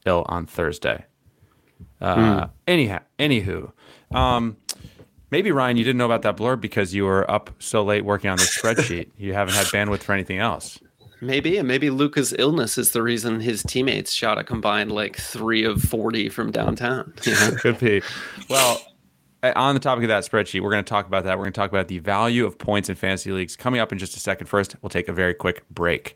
ill 0.06 0.26
on 0.28 0.46
Thursday. 0.46 1.06
Uh, 2.02 2.16
mm. 2.16 2.50
Anyhow, 2.68 3.00
anywho, 3.18 3.72
um, 4.12 4.58
maybe 5.32 5.52
Ryan, 5.52 5.78
you 5.78 5.84
didn't 5.84 5.98
know 5.98 6.06
about 6.06 6.22
that 6.24 6.38
blurb 6.38 6.62
because 6.62 6.94
you 6.94 7.06
were 7.06 7.30
up 7.30 7.52
so 7.60 7.84
late 7.84 8.06
working 8.06 8.30
on 8.30 8.38
this 8.38 8.58
spreadsheet. 8.58 9.10
you 9.18 9.34
haven't 9.34 9.56
had 9.56 9.68
bandwidth 9.68 10.00
for 10.00 10.14
anything 10.14 10.40
else. 10.40 10.80
Maybe, 11.22 11.58
and 11.58 11.68
maybe 11.68 11.90
Luka's 11.90 12.34
illness 12.40 12.78
is 12.78 12.92
the 12.92 13.04
reason 13.04 13.42
his 13.42 13.62
teammates 13.64 14.14
shot 14.14 14.38
a 14.38 14.44
combined 14.44 14.92
like 14.94 15.18
three 15.18 15.66
of 15.66 15.82
forty 15.82 16.30
from 16.30 16.52
downtown. 16.52 17.14
Could 17.60 17.80
be. 17.80 18.02
Well, 18.50 18.82
on 19.44 19.74
the 19.74 19.80
topic 19.80 20.04
of 20.04 20.08
that 20.10 20.24
spreadsheet, 20.24 20.62
we're 20.62 20.72
going 20.72 20.84
to 20.84 20.90
talk 20.90 21.08
about 21.08 21.26
that. 21.26 21.38
We're 21.38 21.46
going 21.46 21.54
to 21.54 21.60
talk 21.60 21.72
about 21.72 21.90
the 21.90 22.00
value 22.00 22.46
of 22.46 22.58
points 22.58 22.90
in 22.90 22.96
fantasy 22.96 23.32
leagues 23.32 23.56
coming 23.56 23.82
up 23.82 23.92
in 23.92 23.98
just 23.98 24.16
a 24.16 24.20
second. 24.20 24.48
First, 24.48 24.76
we'll 24.82 24.90
take 24.90 25.10
a 25.10 25.14
very 25.14 25.34
quick 25.34 25.68
break. 25.70 26.16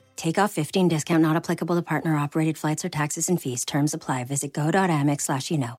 Take 0.15 0.37
off 0.37 0.51
15 0.51 0.87
discount 0.87 1.21
not 1.21 1.35
applicable 1.35 1.75
to 1.75 1.81
partner 1.81 2.15
operated 2.15 2.57
flights 2.57 2.85
or 2.85 2.89
taxes 2.89 3.29
and 3.29 3.41
fees. 3.41 3.65
Terms 3.65 3.93
apply. 3.93 4.23
Visit 4.25 4.53
go.amex 4.53 5.21
slash 5.21 5.51
you 5.51 5.57
know. 5.57 5.75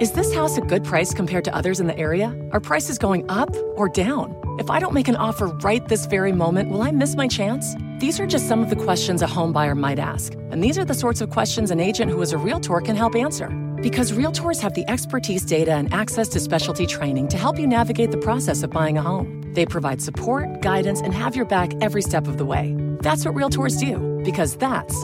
Is 0.00 0.10
this 0.10 0.34
house 0.34 0.58
a 0.58 0.60
good 0.60 0.84
price 0.84 1.14
compared 1.14 1.44
to 1.44 1.54
others 1.54 1.78
in 1.78 1.86
the 1.86 1.96
area? 1.96 2.36
Are 2.50 2.60
prices 2.60 2.98
going 2.98 3.24
up 3.30 3.54
or 3.76 3.88
down? 3.88 4.36
If 4.58 4.68
I 4.68 4.80
don't 4.80 4.92
make 4.92 5.06
an 5.06 5.16
offer 5.16 5.46
right 5.46 5.86
this 5.86 6.06
very 6.06 6.32
moment, 6.32 6.70
will 6.70 6.82
I 6.82 6.90
miss 6.90 7.14
my 7.14 7.28
chance? 7.28 7.74
These 8.00 8.18
are 8.18 8.26
just 8.26 8.48
some 8.48 8.60
of 8.60 8.70
the 8.70 8.76
questions 8.76 9.22
a 9.22 9.26
home 9.28 9.52
buyer 9.52 9.76
might 9.76 10.00
ask. 10.00 10.34
And 10.50 10.62
these 10.62 10.76
are 10.78 10.84
the 10.84 10.94
sorts 10.94 11.20
of 11.20 11.30
questions 11.30 11.70
an 11.70 11.78
agent 11.78 12.10
who 12.10 12.20
is 12.22 12.32
a 12.32 12.38
realtor 12.38 12.80
can 12.80 12.96
help 12.96 13.14
answer. 13.14 13.48
Because 13.80 14.10
realtors 14.10 14.60
have 14.60 14.74
the 14.74 14.84
expertise, 14.90 15.44
data, 15.44 15.72
and 15.72 15.94
access 15.94 16.28
to 16.30 16.40
specialty 16.40 16.86
training 16.86 17.28
to 17.28 17.38
help 17.38 17.56
you 17.56 17.66
navigate 17.66 18.10
the 18.10 18.18
process 18.18 18.64
of 18.64 18.70
buying 18.70 18.98
a 18.98 19.02
home. 19.02 19.43
They 19.54 19.66
provide 19.66 20.02
support, 20.02 20.60
guidance, 20.60 21.00
and 21.00 21.14
have 21.14 21.36
your 21.36 21.44
back 21.46 21.72
every 21.80 22.02
step 22.02 22.26
of 22.26 22.38
the 22.38 22.44
way. 22.44 22.74
That's 23.00 23.24
what 23.24 23.34
realtors 23.34 23.78
do, 23.78 24.22
because 24.24 24.56
that's 24.56 25.00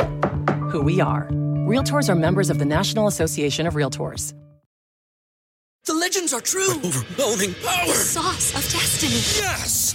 who 0.70 0.82
we 0.82 1.00
are. 1.00 1.28
Realtors 1.66 2.08
are 2.08 2.16
members 2.16 2.50
of 2.50 2.58
the 2.58 2.64
National 2.64 3.06
Association 3.06 3.66
of 3.66 3.74
Realtors. 3.74 4.34
The 5.86 5.94
legends 5.94 6.34
are 6.34 6.40
true. 6.40 6.72
overwhelming 6.84 7.54
power! 7.64 7.86
The 7.86 7.94
sauce 7.94 8.54
of 8.54 8.62
destiny. 8.70 9.14
Yes! 9.42 9.94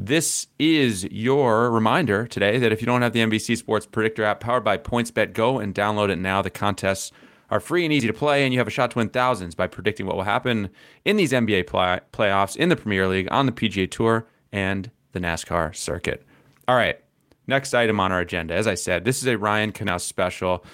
This 0.00 0.46
is 0.60 1.02
your 1.10 1.72
reminder 1.72 2.24
today 2.28 2.56
that 2.60 2.70
if 2.70 2.80
you 2.80 2.86
don't 2.86 3.02
have 3.02 3.12
the 3.12 3.18
NBC 3.18 3.56
Sports 3.56 3.84
Predictor 3.84 4.22
app 4.22 4.38
powered 4.38 4.62
by 4.62 4.78
PointsBet, 4.78 5.32
go 5.32 5.58
and 5.58 5.74
download 5.74 6.08
it 6.08 6.20
now. 6.20 6.40
The 6.40 6.50
contests 6.50 7.10
are 7.50 7.58
free 7.58 7.82
and 7.84 7.92
easy 7.92 8.06
to 8.06 8.12
play, 8.12 8.44
and 8.44 8.54
you 8.54 8.60
have 8.60 8.68
a 8.68 8.70
shot 8.70 8.92
to 8.92 8.98
win 8.98 9.08
thousands 9.08 9.56
by 9.56 9.66
predicting 9.66 10.06
what 10.06 10.14
will 10.14 10.22
happen 10.22 10.70
in 11.04 11.16
these 11.16 11.32
NBA 11.32 11.66
play- 11.66 11.98
playoffs, 12.12 12.54
in 12.54 12.68
the 12.68 12.76
Premier 12.76 13.08
League, 13.08 13.26
on 13.32 13.46
the 13.46 13.52
PGA 13.52 13.90
Tour, 13.90 14.24
and 14.52 14.88
the 15.14 15.18
NASCAR 15.18 15.74
circuit. 15.74 16.24
All 16.68 16.76
right, 16.76 17.00
next 17.48 17.74
item 17.74 17.98
on 17.98 18.12
our 18.12 18.20
agenda. 18.20 18.54
As 18.54 18.68
I 18.68 18.74
said, 18.74 19.04
this 19.04 19.20
is 19.20 19.26
a 19.26 19.36
Ryan 19.36 19.72
Knaus 19.72 20.02
special. 20.02 20.64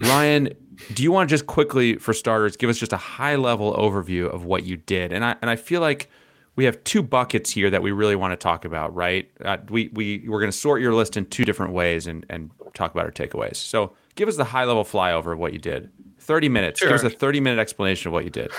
Ryan, 0.00 0.48
do 0.94 1.02
you 1.02 1.12
want 1.12 1.28
to 1.28 1.34
just 1.34 1.46
quickly, 1.46 1.96
for 1.96 2.14
starters, 2.14 2.56
give 2.56 2.70
us 2.70 2.78
just 2.78 2.94
a 2.94 2.96
high 2.96 3.36
level 3.36 3.74
overview 3.74 4.32
of 4.32 4.46
what 4.46 4.64
you 4.64 4.78
did? 4.78 5.12
And 5.12 5.26
I 5.26 5.36
and 5.42 5.50
I 5.50 5.56
feel 5.56 5.82
like 5.82 6.08
we 6.56 6.64
have 6.64 6.82
two 6.84 7.02
buckets 7.02 7.50
here 7.50 7.70
that 7.70 7.82
we 7.82 7.92
really 7.92 8.16
want 8.16 8.32
to 8.32 8.36
talk 8.36 8.64
about, 8.64 8.94
right? 8.94 9.30
Uh, 9.44 9.58
we 9.68 9.90
we 9.94 10.24
we're 10.28 10.40
going 10.40 10.50
to 10.50 10.56
sort 10.56 10.80
your 10.80 10.94
list 10.94 11.16
in 11.16 11.26
two 11.26 11.44
different 11.44 11.72
ways 11.72 12.06
and 12.06 12.26
and 12.28 12.50
talk 12.74 12.92
about 12.92 13.04
our 13.04 13.10
takeaways. 13.10 13.56
So, 13.56 13.94
give 14.14 14.28
us 14.28 14.36
the 14.36 14.44
high 14.44 14.64
level 14.64 14.84
flyover 14.84 15.32
of 15.32 15.38
what 15.38 15.52
you 15.52 15.58
did. 15.58 15.90
Thirty 16.18 16.48
minutes. 16.48 16.80
Sure. 16.80 16.88
Give 16.88 16.96
us 16.96 17.04
a 17.04 17.10
thirty 17.10 17.40
minute 17.40 17.58
explanation 17.58 18.08
of 18.08 18.12
what 18.12 18.24
you 18.24 18.30
did. 18.30 18.50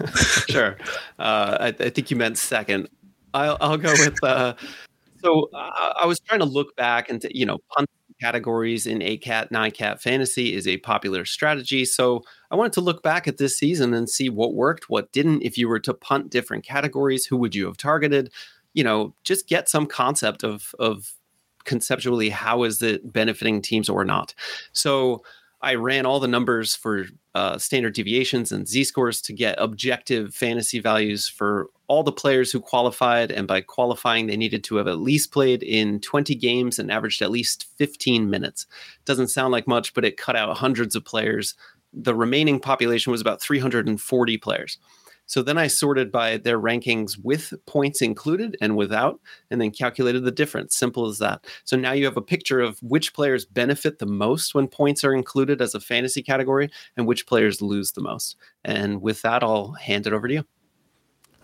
sure. 0.48 0.76
Uh, 1.18 1.56
I, 1.60 1.66
I, 1.68 1.90
think 1.90 2.10
you 2.10 2.16
meant 2.16 2.38
second. 2.38 2.88
I'll 3.34 3.56
I'll 3.60 3.76
go 3.76 3.92
with. 3.92 4.22
Uh, 4.22 4.54
so 5.22 5.48
I, 5.54 5.94
I 6.02 6.06
was 6.06 6.20
trying 6.20 6.40
to 6.40 6.46
look 6.46 6.74
back 6.76 7.10
and 7.10 7.24
you 7.30 7.46
know 7.46 7.58
punt 7.76 7.88
categories 8.22 8.86
in 8.86 9.00
ACAT, 9.00 9.50
NICAT 9.50 10.00
fantasy 10.00 10.54
is 10.54 10.68
a 10.68 10.76
popular 10.78 11.24
strategy. 11.24 11.84
So 11.84 12.22
I 12.52 12.54
wanted 12.54 12.72
to 12.74 12.80
look 12.80 13.02
back 13.02 13.26
at 13.26 13.38
this 13.38 13.58
season 13.58 13.92
and 13.92 14.08
see 14.08 14.28
what 14.28 14.54
worked, 14.54 14.88
what 14.88 15.10
didn't. 15.10 15.42
If 15.42 15.58
you 15.58 15.68
were 15.68 15.80
to 15.80 15.92
punt 15.92 16.30
different 16.30 16.64
categories, 16.64 17.26
who 17.26 17.36
would 17.38 17.54
you 17.56 17.66
have 17.66 17.76
targeted? 17.76 18.30
You 18.74 18.84
know, 18.84 19.14
just 19.24 19.48
get 19.48 19.68
some 19.68 19.86
concept 19.86 20.44
of 20.44 20.72
of 20.78 21.12
conceptually 21.64 22.30
how 22.30 22.62
is 22.62 22.80
it 22.80 23.12
benefiting 23.12 23.60
teams 23.60 23.88
or 23.88 24.04
not. 24.04 24.34
So 24.72 25.22
I 25.62 25.76
ran 25.76 26.06
all 26.06 26.18
the 26.18 26.28
numbers 26.28 26.74
for 26.74 27.06
uh, 27.34 27.56
standard 27.56 27.94
deviations 27.94 28.52
and 28.52 28.66
z 28.66 28.84
scores 28.84 29.22
to 29.22 29.32
get 29.32 29.54
objective 29.58 30.34
fantasy 30.34 30.80
values 30.80 31.28
for 31.28 31.70
all 31.86 32.02
the 32.02 32.12
players 32.12 32.50
who 32.50 32.60
qualified. 32.60 33.30
And 33.30 33.46
by 33.46 33.60
qualifying, 33.60 34.26
they 34.26 34.36
needed 34.36 34.64
to 34.64 34.76
have 34.76 34.88
at 34.88 34.98
least 34.98 35.32
played 35.32 35.62
in 35.62 36.00
20 36.00 36.34
games 36.34 36.78
and 36.78 36.90
averaged 36.90 37.22
at 37.22 37.30
least 37.30 37.66
15 37.78 38.28
minutes. 38.28 38.66
Doesn't 39.04 39.28
sound 39.28 39.52
like 39.52 39.68
much, 39.68 39.94
but 39.94 40.04
it 40.04 40.16
cut 40.16 40.36
out 40.36 40.56
hundreds 40.56 40.96
of 40.96 41.04
players. 41.04 41.54
The 41.92 42.14
remaining 42.14 42.58
population 42.58 43.12
was 43.12 43.20
about 43.20 43.40
340 43.40 44.38
players. 44.38 44.78
So 45.32 45.42
then 45.42 45.56
I 45.56 45.66
sorted 45.66 46.12
by 46.12 46.36
their 46.36 46.60
rankings 46.60 47.16
with 47.16 47.54
points 47.64 48.02
included 48.02 48.54
and 48.60 48.76
without, 48.76 49.18
and 49.50 49.62
then 49.62 49.70
calculated 49.70 50.24
the 50.24 50.30
difference. 50.30 50.76
Simple 50.76 51.06
as 51.06 51.20
that. 51.20 51.46
So 51.64 51.74
now 51.74 51.92
you 51.92 52.04
have 52.04 52.18
a 52.18 52.20
picture 52.20 52.60
of 52.60 52.78
which 52.82 53.14
players 53.14 53.46
benefit 53.46 53.98
the 53.98 54.04
most 54.04 54.54
when 54.54 54.68
points 54.68 55.04
are 55.04 55.14
included 55.14 55.62
as 55.62 55.74
a 55.74 55.80
fantasy 55.80 56.22
category 56.22 56.68
and 56.98 57.06
which 57.06 57.26
players 57.26 57.62
lose 57.62 57.92
the 57.92 58.02
most. 58.02 58.36
And 58.62 59.00
with 59.00 59.22
that, 59.22 59.42
I'll 59.42 59.72
hand 59.72 60.06
it 60.06 60.12
over 60.12 60.28
to 60.28 60.34
you. 60.34 60.44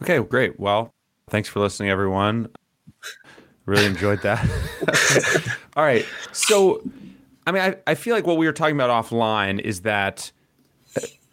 Okay, 0.03 0.19
great. 0.19 0.61
Well, 0.61 0.93
thanks 1.31 1.49
for 1.49 1.61
listening, 1.61 1.89
everyone. 1.89 2.51
Really 3.65 3.87
enjoyed 3.87 4.21
that. 4.21 4.47
All 5.77 5.83
right. 5.83 6.05
So, 6.33 6.83
I 7.47 7.53
mean, 7.53 7.63
I, 7.63 7.77
I 7.87 7.95
feel 7.95 8.15
like 8.15 8.27
what 8.27 8.37
we 8.37 8.45
were 8.45 8.53
talking 8.53 8.77
about 8.77 8.91
offline 8.91 9.59
is 9.59 9.81
that 9.81 10.31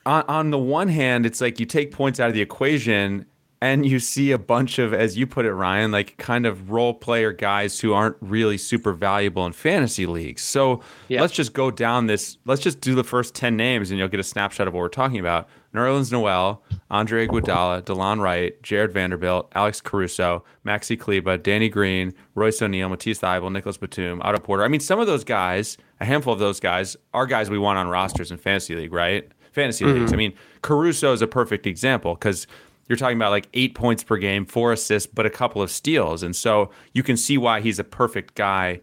on, 0.05 0.23
on 0.27 0.51
the 0.51 0.57
one 0.57 0.87
hand, 0.87 1.25
it's 1.25 1.41
like 1.41 1.59
you 1.59 1.65
take 1.65 1.91
points 1.91 2.19
out 2.19 2.27
of 2.27 2.33
the 2.33 2.41
equation 2.41 3.25
and 3.61 3.85
you 3.85 3.99
see 3.99 4.31
a 4.31 4.37
bunch 4.37 4.77
of, 4.79 4.93
as 4.93 5.17
you 5.17 5.25
put 5.25 5.45
it, 5.45 5.53
Ryan, 5.53 5.91
like 5.91 6.17
kind 6.17 6.45
of 6.45 6.69
role 6.69 6.93
player 6.93 7.31
guys 7.31 7.79
who 7.79 7.93
aren't 7.93 8.17
really 8.19 8.57
super 8.57 8.93
valuable 8.93 9.45
in 9.45 9.53
fantasy 9.53 10.05
leagues. 10.05 10.41
So 10.41 10.81
yeah. 11.07 11.21
let's 11.21 11.33
just 11.33 11.53
go 11.53 11.71
down 11.71 12.07
this. 12.07 12.37
Let's 12.45 12.61
just 12.61 12.81
do 12.81 12.93
the 12.95 13.03
first 13.03 13.33
10 13.33 13.55
names 13.57 13.89
and 13.89 13.97
you'll 13.97 14.09
get 14.09 14.19
a 14.19 14.23
snapshot 14.23 14.67
of 14.67 14.73
what 14.73 14.81
we're 14.81 14.89
talking 14.89 15.19
about. 15.19 15.47
Nerlens 15.73 16.11
Noel, 16.11 16.63
Andre 16.89 17.27
Iguodala, 17.27 17.81
Delon 17.81 18.21
Wright, 18.21 18.61
Jarred 18.61 18.93
Vanderbilt, 18.93 19.51
Alex 19.55 19.81
Caruso, 19.81 20.43
Maxi 20.65 20.97
Kleber, 20.97 21.37
Danny 21.37 21.67
Green, 21.67 22.13
Royce 22.35 22.61
O'Neale, 22.61 22.89
Matisse 22.89 23.19
Thybulle, 23.19 23.51
Nicolas 23.51 23.77
Batum, 23.77 24.21
Otto 24.21 24.39
Porter. 24.39 24.63
I 24.63 24.67
mean, 24.67 24.79
some 24.79 24.99
of 24.99 25.07
those 25.07 25.23
guys, 25.23 25.77
a 25.99 26.05
handful 26.05 26.31
of 26.31 26.39
those 26.39 26.59
guys, 26.59 26.95
are 27.13 27.25
guys 27.25 27.49
we 27.49 27.57
want 27.57 27.77
on 27.77 27.87
rosters 27.87 28.31
in 28.31 28.37
fantasy 28.37 28.75
league, 28.75 28.93
right? 28.93 29.29
Fantasy 29.55 29.85
mm-hmm. 29.85 29.99
leagues. 29.99 30.13
I 30.13 30.17
mean, 30.17 30.33
Caruso 30.61 31.13
is 31.13 31.21
a 31.21 31.27
perfect 31.27 31.65
example 31.65 32.13
because 32.13 32.45
you're 32.87 32.97
talking 32.97 33.17
about 33.17 33.31
like 33.31 33.47
eight 33.53 33.73
points 33.73 34.03
per 34.03 34.17
game, 34.17 34.45
four 34.45 34.71
assists, 34.71 35.11
but 35.11 35.25
a 35.25 35.29
couple 35.29 35.61
of 35.61 35.71
steals. 35.71 36.21
And 36.21 36.35
so 36.35 36.69
you 36.93 37.01
can 37.01 37.17
see 37.17 37.37
why 37.37 37.61
he's 37.61 37.79
a 37.79 37.83
perfect 37.83 38.35
guy 38.35 38.81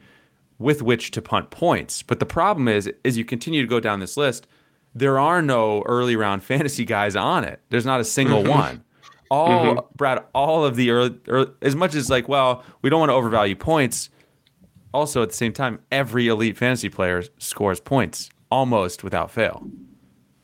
with 0.58 0.82
which 0.82 1.10
to 1.12 1.22
punt 1.22 1.50
points. 1.50 2.02
But 2.02 2.18
the 2.18 2.26
problem 2.26 2.68
is, 2.68 2.90
as 3.04 3.16
you 3.16 3.24
continue 3.24 3.62
to 3.62 3.68
go 3.68 3.80
down 3.80 4.00
this 4.00 4.16
list, 4.16 4.46
there 4.94 5.18
are 5.18 5.40
no 5.40 5.82
early 5.82 6.16
round 6.16 6.42
fantasy 6.52 6.84
guys 6.84 7.14
on 7.14 7.44
it. 7.44 7.60
There's 7.70 7.86
not 7.86 8.00
a 8.00 8.04
single 8.04 8.42
one. 8.44 8.84
All 9.30 9.48
Mm-hmm. 9.76 9.96
Brad, 9.96 10.22
all 10.34 10.64
of 10.64 10.76
the 10.76 10.90
early, 10.90 11.18
early, 11.26 11.50
as 11.62 11.74
much 11.74 11.94
as 11.94 12.10
like, 12.10 12.28
well, 12.28 12.62
we 12.82 12.90
don't 12.90 13.00
want 13.00 13.08
to 13.08 13.14
overvalue 13.14 13.56
points. 13.56 14.10
Also, 14.92 15.22
at 15.22 15.30
the 15.30 15.34
same 15.34 15.54
time, 15.54 15.78
every 15.90 16.28
elite 16.28 16.58
fantasy 16.58 16.90
player 16.90 17.22
scores 17.38 17.80
points 17.80 18.28
almost 18.50 19.02
without 19.02 19.30
fail. 19.30 19.66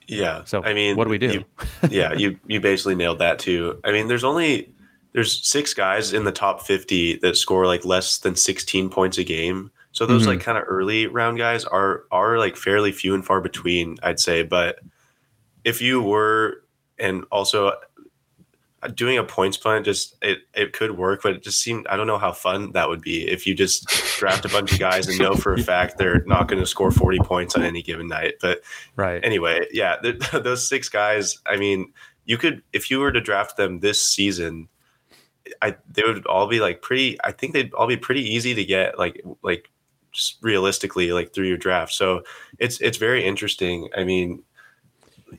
Yeah. 0.08 0.44
So, 0.44 0.62
I 0.64 0.72
mean, 0.74 0.96
what 0.96 1.04
do 1.04 1.10
we 1.10 1.18
do? 1.18 1.30
you- 1.32 1.44
yeah, 1.90 2.12
you 2.14 2.38
you 2.46 2.60
basically 2.60 2.94
nailed 2.94 3.18
that 3.20 3.38
too. 3.38 3.78
I 3.84 3.92
mean, 3.92 4.08
there's 4.08 4.24
only 4.24 4.72
there's 5.12 5.46
six 5.46 5.74
guys 5.74 6.12
in 6.12 6.24
the 6.24 6.32
top 6.32 6.62
50 6.62 7.16
that 7.18 7.36
score 7.36 7.66
like 7.66 7.84
less 7.84 8.18
than 8.18 8.34
16 8.36 8.88
points 8.90 9.18
a 9.18 9.24
game. 9.24 9.70
So 9.92 10.06
those 10.06 10.22
Mm-hmm. 10.22 10.30
like 10.32 10.40
kind 10.40 10.58
of 10.58 10.64
early 10.68 11.06
round 11.06 11.38
guys 11.38 11.64
are 11.64 12.04
are 12.10 12.38
like 12.38 12.56
fairly 12.56 12.92
few 12.92 13.14
and 13.14 13.24
far 13.24 13.40
between, 13.40 13.96
I'd 14.02 14.20
say. 14.20 14.42
But 14.42 14.78
if 15.64 15.80
you 15.82 16.02
were 16.02 16.62
and 16.98 17.24
also 17.30 17.72
doing 18.94 19.18
a 19.18 19.24
points 19.24 19.56
plan 19.56 19.82
just 19.82 20.14
it 20.22 20.38
it 20.54 20.72
could 20.72 20.96
work 20.96 21.20
but 21.24 21.34
it 21.34 21.42
just 21.42 21.58
seemed 21.60 21.84
i 21.88 21.96
don't 21.96 22.06
know 22.06 22.16
how 22.18 22.30
fun 22.30 22.70
that 22.72 22.88
would 22.88 23.00
be 23.00 23.26
if 23.28 23.44
you 23.44 23.52
just 23.52 23.88
draft 24.18 24.44
a 24.44 24.48
bunch 24.48 24.72
of 24.72 24.78
guys 24.78 25.08
and 25.08 25.18
know 25.18 25.34
for 25.34 25.52
a 25.52 25.58
fact 25.62 25.98
they're 25.98 26.22
not 26.26 26.46
going 26.46 26.60
to 26.60 26.66
score 26.66 26.92
40 26.92 27.18
points 27.24 27.56
on 27.56 27.62
any 27.64 27.82
given 27.82 28.06
night 28.06 28.34
but 28.40 28.60
Right. 28.94 29.24
anyway, 29.24 29.66
yeah, 29.72 29.96
th- 30.02 30.18
those 30.32 30.68
six 30.68 30.88
guys. 30.88 31.38
I 31.46 31.56
mean, 31.56 31.92
you 32.24 32.36
could 32.38 32.62
if 32.72 32.90
you 32.90 33.00
were 33.00 33.10
to 33.12 33.20
draft 33.20 33.56
them 33.56 33.80
this 33.80 34.00
season, 34.02 34.68
I 35.62 35.76
they 35.90 36.02
would 36.02 36.26
all 36.26 36.46
be 36.46 36.60
like 36.60 36.82
pretty. 36.82 37.16
I 37.24 37.32
think 37.32 37.52
they'd 37.54 37.72
all 37.74 37.86
be 37.86 37.96
pretty 37.96 38.22
easy 38.22 38.54
to 38.54 38.64
get, 38.64 38.98
like 38.98 39.22
like 39.42 39.70
just 40.12 40.38
realistically, 40.42 41.12
like 41.12 41.32
through 41.32 41.46
your 41.46 41.56
draft. 41.56 41.92
So 41.92 42.22
it's 42.58 42.80
it's 42.80 42.98
very 42.98 43.24
interesting. 43.24 43.88
I 43.96 44.04
mean. 44.04 44.42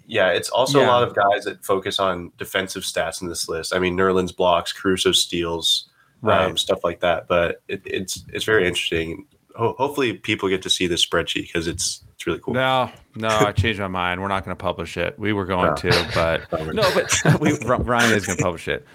Yeah, 0.05 0.29
it's 0.29 0.49
also 0.49 0.81
a 0.83 0.87
lot 0.87 1.03
of 1.03 1.15
guys 1.15 1.45
that 1.45 1.63
focus 1.65 1.99
on 1.99 2.31
defensive 2.37 2.83
stats 2.83 3.21
in 3.21 3.27
this 3.27 3.49
list. 3.49 3.73
I 3.75 3.79
mean, 3.79 3.97
Nerlens 3.97 4.35
blocks, 4.35 4.71
Caruso 4.71 5.11
steals, 5.11 5.89
um, 6.23 6.57
stuff 6.57 6.83
like 6.83 6.99
that. 6.99 7.27
But 7.27 7.61
it, 7.67 7.81
it's 7.85 8.23
it's 8.33 8.45
very 8.45 8.67
interesting. 8.67 9.25
Ho- 9.55 9.75
hopefully, 9.77 10.13
people 10.13 10.47
get 10.49 10.61
to 10.63 10.69
see 10.69 10.87
this 10.87 11.05
spreadsheet 11.05 11.47
because 11.47 11.67
it's 11.67 12.03
it's 12.15 12.27
really 12.27 12.39
cool. 12.39 12.53
No, 12.53 12.91
no, 13.15 13.27
I 13.47 13.51
changed 13.51 13.79
my 13.79 13.87
mind. 13.87 14.21
We're 14.21 14.27
not 14.27 14.45
going 14.45 14.55
to 14.55 14.61
publish 14.61 14.97
it. 14.97 15.17
We 15.17 15.33
were 15.33 15.45
going 15.45 15.69
No. 15.69 15.75
to, 15.75 16.11
but 16.13 16.51
no, 16.73 16.83
but 16.93 17.39
we, 17.41 17.53
Ryan 17.65 18.13
is 18.13 18.25
going 18.25 18.37
to 18.37 18.43
publish 18.43 18.67
it. 18.67 18.85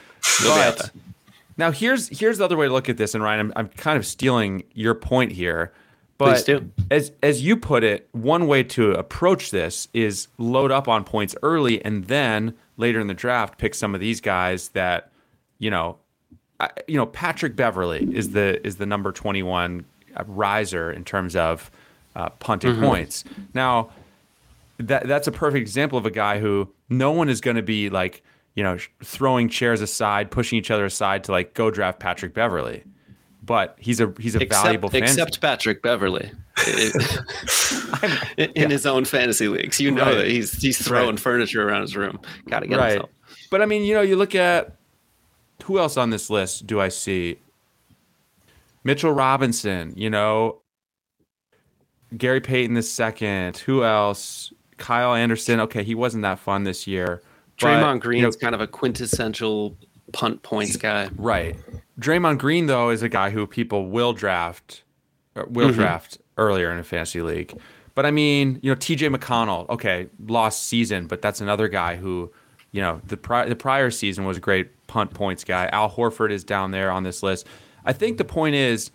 It'll 0.40 0.54
be 0.54 0.60
out 0.60 0.76
But 0.78 0.90
now 1.56 1.70
here's 1.70 2.08
here's 2.08 2.38
the 2.38 2.44
other 2.44 2.56
way 2.56 2.66
to 2.66 2.72
look 2.72 2.88
at 2.88 2.96
this, 2.96 3.14
and 3.14 3.22
Ryan, 3.24 3.40
I'm, 3.40 3.52
I'm 3.56 3.68
kind 3.68 3.96
of 3.98 4.06
stealing 4.06 4.64
your 4.74 4.94
point 4.94 5.32
here. 5.32 5.72
But 6.16 6.48
as 6.90 7.12
as 7.22 7.42
you 7.42 7.56
put 7.56 7.82
it, 7.82 8.08
one 8.12 8.46
way 8.46 8.62
to 8.64 8.92
approach 8.92 9.50
this 9.50 9.88
is 9.92 10.28
load 10.38 10.70
up 10.70 10.86
on 10.86 11.04
points 11.04 11.34
early, 11.42 11.84
and 11.84 12.04
then 12.04 12.54
later 12.76 13.00
in 13.00 13.08
the 13.08 13.14
draft, 13.14 13.58
pick 13.58 13.74
some 13.74 13.94
of 13.94 14.00
these 14.00 14.20
guys 14.20 14.68
that, 14.70 15.10
you 15.58 15.70
know, 15.70 15.98
I, 16.60 16.70
you 16.86 16.96
know, 16.96 17.06
Patrick 17.06 17.56
Beverley 17.56 18.08
is 18.14 18.30
the 18.30 18.64
is 18.64 18.76
the 18.76 18.86
number 18.86 19.10
twenty 19.10 19.42
one 19.42 19.84
riser 20.26 20.92
in 20.92 21.04
terms 21.04 21.34
of 21.34 21.70
uh, 22.14 22.30
punting 22.30 22.80
points. 22.80 23.24
Now, 23.52 23.90
that 24.78 25.08
that's 25.08 25.26
a 25.26 25.32
perfect 25.32 25.62
example 25.62 25.98
of 25.98 26.06
a 26.06 26.10
guy 26.10 26.38
who 26.38 26.68
no 26.88 27.10
one 27.10 27.28
is 27.28 27.40
going 27.40 27.56
to 27.56 27.62
be 27.62 27.90
like 27.90 28.22
you 28.54 28.62
know 28.62 28.78
throwing 29.02 29.48
chairs 29.48 29.80
aside, 29.80 30.30
pushing 30.30 30.58
each 30.58 30.70
other 30.70 30.84
aside 30.84 31.24
to 31.24 31.32
like 31.32 31.54
go 31.54 31.72
draft 31.72 31.98
Patrick 31.98 32.34
Beverley. 32.34 32.84
But 33.44 33.76
he's 33.78 34.00
a 34.00 34.12
he's 34.18 34.34
a 34.36 34.44
valuable 34.46 34.88
except, 34.88 35.02
except 35.28 35.40
Patrick 35.40 35.82
Beverley 35.82 36.30
in, 38.38 38.50
in 38.54 38.70
his 38.70 38.86
own 38.86 39.04
fantasy 39.04 39.48
leagues. 39.48 39.80
You 39.80 39.90
know 39.90 40.04
Right. 40.04 40.14
that 40.16 40.26
he's 40.28 40.52
he's 40.60 40.82
throwing 40.82 41.10
Right. 41.10 41.20
furniture 41.20 41.68
around 41.68 41.82
his 41.82 41.96
room. 41.96 42.20
Got 42.48 42.60
to 42.60 42.66
get 42.68 42.78
right. 42.78 42.90
himself. 42.92 43.10
But 43.50 43.60
I 43.62 43.66
mean, 43.66 43.82
you 43.82 43.94
know, 43.94 44.00
you 44.02 44.16
look 44.16 44.34
at 44.34 44.76
who 45.64 45.78
else 45.78 45.96
on 45.96 46.10
this 46.10 46.30
list 46.30 46.66
do 46.66 46.80
I 46.80 46.88
see? 46.88 47.38
Mitchell 48.82 49.12
Robinson, 49.12 49.92
you 49.96 50.10
know, 50.10 50.60
Gary 52.16 52.40
Payton 52.40 52.74
the 52.74 52.82
second. 52.82 53.56
Who 53.58 53.84
else? 53.84 54.52
Kyle 54.76 55.14
Anderson. 55.14 55.60
Okay, 55.60 55.82
he 55.82 55.94
wasn't 55.94 56.22
that 56.22 56.38
fun 56.38 56.64
this 56.64 56.86
year. 56.86 57.22
but, 57.60 57.66
Draymond 57.66 57.94
you 57.94 58.00
Green's 58.00 58.36
know, 58.36 58.40
kind 58.40 58.54
of 58.54 58.60
a 58.60 58.66
quintessential 58.66 59.76
punt 60.14 60.42
points 60.42 60.76
guy. 60.76 61.10
Right. 61.16 61.56
Draymond 62.00 62.38
Green 62.38 62.66
though 62.66 62.88
is 62.90 63.02
a 63.02 63.08
guy 63.08 63.30
who 63.30 63.46
people 63.46 63.90
will 63.90 64.12
draft 64.14 64.82
will 65.34 65.68
Mm-hmm. 65.68 65.74
draft 65.80 66.18
earlier 66.38 66.70
in 66.72 66.78
a 66.78 66.84
fantasy 66.84 67.20
league. 67.20 67.52
But 67.94 68.06
I 68.06 68.10
mean, 68.10 68.58
you 68.62 68.70
know, 68.72 68.76
TJ 68.76 69.14
McConnell, 69.14 69.68
okay, 69.68 70.08
lost 70.26 70.64
season, 70.64 71.06
but 71.06 71.22
that's 71.22 71.40
another 71.40 71.68
guy 71.68 71.94
who, 71.96 72.32
you 72.72 72.80
know, 72.80 73.00
the 73.06 73.16
pri- 73.16 73.48
the 73.48 73.54
prior 73.56 73.90
season 73.90 74.24
was 74.24 74.36
a 74.36 74.40
great 74.40 74.86
punt 74.88 75.12
points 75.14 75.44
guy. 75.44 75.66
Al 75.66 75.90
Horford 75.90 76.30
is 76.32 76.42
down 76.44 76.70
there 76.72 76.90
on 76.90 77.02
this 77.04 77.22
list. 77.22 77.46
I 77.84 77.92
think 77.92 78.18
the 78.18 78.24
point 78.24 78.54
is 78.56 78.90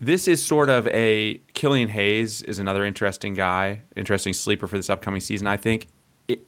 this 0.00 0.28
is 0.28 0.44
sort 0.44 0.68
of 0.68 0.86
a 0.88 1.40
Killian 1.54 1.88
Hayes 1.88 2.42
is 2.42 2.58
another 2.58 2.84
interesting 2.84 3.34
guy, 3.34 3.82
interesting 3.96 4.32
sleeper 4.34 4.66
for 4.66 4.76
this 4.76 4.90
upcoming 4.90 5.20
season. 5.20 5.46
I 5.46 5.56
think 5.56 5.86
it, 6.28 6.46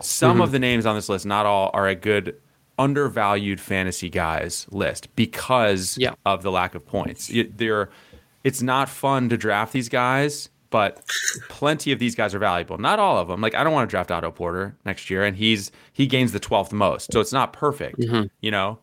some 0.00 0.34
Mm-hmm. 0.34 0.42
of 0.42 0.52
the 0.52 0.58
names 0.58 0.84
on 0.86 0.96
this 0.96 1.08
list, 1.08 1.26
not 1.26 1.46
all, 1.46 1.70
are 1.74 1.86
a 1.88 1.94
good 1.94 2.36
undervalued 2.80 3.60
fantasy 3.60 4.08
guys 4.08 4.66
list 4.70 5.14
because 5.14 5.96
Yeah. 5.98 6.14
of 6.24 6.42
the 6.42 6.50
lack 6.50 6.74
of 6.74 6.86
points. 6.86 7.30
They're, 7.56 7.90
it's 8.42 8.62
not 8.62 8.88
fun 8.88 9.28
to 9.28 9.36
draft 9.36 9.72
these 9.72 9.88
guys, 9.88 10.48
but 10.70 11.02
plenty 11.48 11.92
of 11.92 11.98
these 11.98 12.14
guys 12.14 12.34
are 12.34 12.38
valuable. 12.38 12.78
Not 12.78 12.98
all 12.98 13.18
of 13.18 13.28
them. 13.28 13.40
Like 13.40 13.54
I 13.54 13.62
don't 13.64 13.72
want 13.72 13.88
to 13.88 13.90
draft 13.90 14.10
Otto 14.10 14.30
Porter 14.30 14.76
next 14.84 15.10
year, 15.10 15.24
and 15.24 15.36
he's 15.36 15.70
he 15.92 16.06
gains 16.06 16.32
the 16.32 16.40
twelfth 16.40 16.72
most, 16.72 17.12
so 17.12 17.20
it's 17.20 17.32
not 17.32 17.52
perfect. 17.52 17.98
Mm-hmm. 18.00 18.26
You 18.40 18.50
know. 18.50 18.78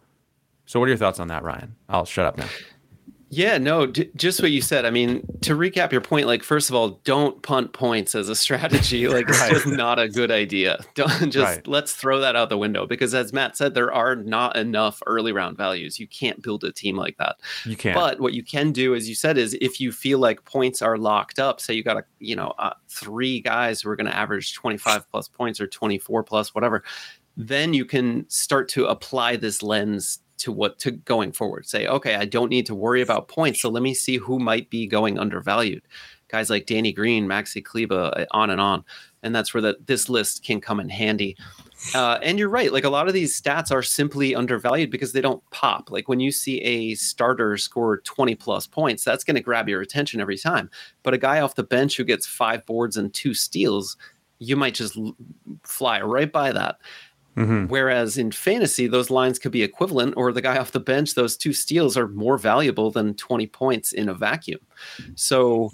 So 0.65 0.79
what 0.79 0.85
are 0.87 0.89
your 0.89 0.97
thoughts 0.97 1.19
on 1.19 1.29
that, 1.29 1.43
Ryan? 1.43 1.75
I'll 1.89 2.03
shut 2.05 2.25
up 2.25 2.37
now. 2.37 2.47
Yeah, 3.29 3.57
no, 3.57 3.85
d- 3.85 4.09
just 4.15 4.41
what 4.41 4.51
you 4.51 4.61
said. 4.61 4.85
I 4.85 4.89
mean, 4.89 5.21
to 5.41 5.53
recap 5.53 5.91
your 5.91 5.99
point, 5.99 6.27
like 6.27 6.43
first 6.43 6.69
of 6.69 6.75
all, 6.75 7.01
don't 7.03 7.43
punt 7.43 7.73
points 7.73 8.15
as 8.15 8.29
a 8.29 8.35
strategy. 8.35 9.05
Like 9.17 9.27
it's 9.27 9.49
just 9.49 9.67
not 9.67 9.99
a 9.99 10.07
good 10.07 10.31
idea. 10.31 10.79
Don't 10.95 11.09
just 11.31 11.37
Right. 11.57 11.67
let's 11.67 11.93
throw 11.93 12.19
that 12.21 12.35
out 12.37 12.47
the 12.47 12.57
window 12.57 12.85
because 12.85 13.13
as 13.13 13.33
Matt 13.33 13.57
said, 13.57 13.73
there 13.73 13.91
are 13.93 14.15
not 14.15 14.55
enough 14.55 15.01
early 15.05 15.33
round 15.33 15.57
values. 15.57 15.99
You 15.99 16.07
can't 16.07 16.41
build 16.41 16.63
a 16.63 16.71
team 16.71 16.95
like 16.95 17.17
that. 17.17 17.35
You 17.65 17.75
can't. 17.75 17.95
But 17.95 18.21
what 18.21 18.33
you 18.33 18.43
can 18.43 18.71
do, 18.71 18.95
as 18.95 19.09
you 19.09 19.15
said, 19.15 19.37
is 19.37 19.57
if 19.59 19.81
you 19.81 19.91
feel 19.91 20.19
like 20.19 20.45
points 20.45 20.81
are 20.81 20.97
locked 20.97 21.37
up, 21.39 21.59
say 21.59 21.73
you 21.73 21.83
got 21.83 21.97
a 21.97 22.03
you 22.19 22.35
know 22.35 22.53
uh, 22.57 22.73
three 22.87 23.41
guys 23.41 23.81
who 23.81 23.89
are 23.89 23.95
going 23.97 24.09
to 24.09 24.15
average 24.15 24.53
25 24.53 25.09
plus 25.11 25.27
points 25.27 25.59
or 25.59 25.67
24 25.67 26.23
plus 26.23 26.55
whatever, 26.55 26.81
then 27.35 27.73
you 27.73 27.83
can 27.83 28.25
start 28.29 28.69
to 28.69 28.85
apply 28.85 29.35
this 29.35 29.61
lens 29.61 30.19
to 30.37 30.51
what 30.51 30.79
to 30.79 30.91
going 30.91 31.31
forward. 31.31 31.67
Say, 31.67 31.87
okay, 31.87 32.15
I 32.15 32.25
don't 32.25 32.49
need 32.49 32.65
to 32.67 32.75
worry 32.75 33.01
about 33.01 33.27
points, 33.27 33.61
so 33.61 33.69
let 33.69 33.83
me 33.83 33.93
see 33.93 34.17
who 34.17 34.39
might 34.39 34.69
be 34.69 34.87
going 34.87 35.17
undervalued. 35.17 35.83
Guys 36.29 36.49
like 36.49 36.65
Danny 36.65 36.91
Green, 36.91 37.25
Maxi 37.25 37.63
Kleber, 37.63 38.11
uh, 38.15 38.25
on 38.31 38.49
and 38.49 38.59
on, 38.59 38.83
and 39.23 39.33
that's 39.33 39.53
where 39.53 39.61
that 39.61 39.87
this 39.87 40.09
list 40.09 40.43
can 40.43 40.59
come 40.59 40.79
in 40.79 40.89
handy. 40.89 41.37
Uh, 41.93 42.17
and 42.23 42.39
you're 42.39 42.49
right. 42.49 42.73
Like 42.73 42.83
a 42.83 42.89
lot 42.89 43.07
of 43.07 43.13
these 43.13 43.39
stats 43.39 43.71
are 43.71 43.83
simply 43.83 44.35
undervalued 44.35 44.89
because 44.89 45.13
they 45.13 45.21
don't 45.21 45.47
pop. 45.51 45.91
Like 45.91 46.07
when 46.07 46.19
you 46.19 46.31
see 46.31 46.59
a 46.61 46.95
starter 46.95 47.55
score 47.57 47.99
20 47.99 48.35
plus 48.35 48.65
points, 48.65 49.03
that's 49.03 49.23
going 49.23 49.35
to 49.35 49.41
grab 49.41 49.69
your 49.69 49.81
attention 49.81 50.19
every 50.19 50.37
time. 50.37 50.69
But 51.03 51.13
a 51.13 51.19
guy 51.19 51.39
off 51.39 51.55
the 51.55 51.63
bench 51.63 51.95
who 51.95 52.03
gets 52.03 52.25
five 52.25 52.65
boards 52.65 52.97
and 52.97 53.13
two 53.13 53.33
steals, 53.33 53.95
you 54.39 54.55
might 54.55 54.73
just 54.73 54.97
fly 55.63 56.01
right 56.01 56.31
by 56.31 56.51
that. 56.51 56.77
Mm-hmm. 57.37 57.67
Whereas 57.67 58.17
in 58.17 58.31
fantasy, 58.31 58.87
those 58.87 59.11
lines 59.11 59.37
could 59.37 59.51
be 59.51 59.61
equivalent, 59.61 60.15
or 60.17 60.33
the 60.33 60.41
guy 60.41 60.57
off 60.57 60.71
the 60.71 60.79
bench, 60.79 61.13
those 61.13 61.37
two 61.37 61.53
steals 61.53 61.95
are 61.95 62.07
more 62.07 62.37
valuable 62.37 62.89
than 62.89 63.13
20 63.13 63.45
points 63.47 63.91
in 63.93 64.09
a 64.09 64.13
vacuum. 64.13 64.59
So, 65.15 65.71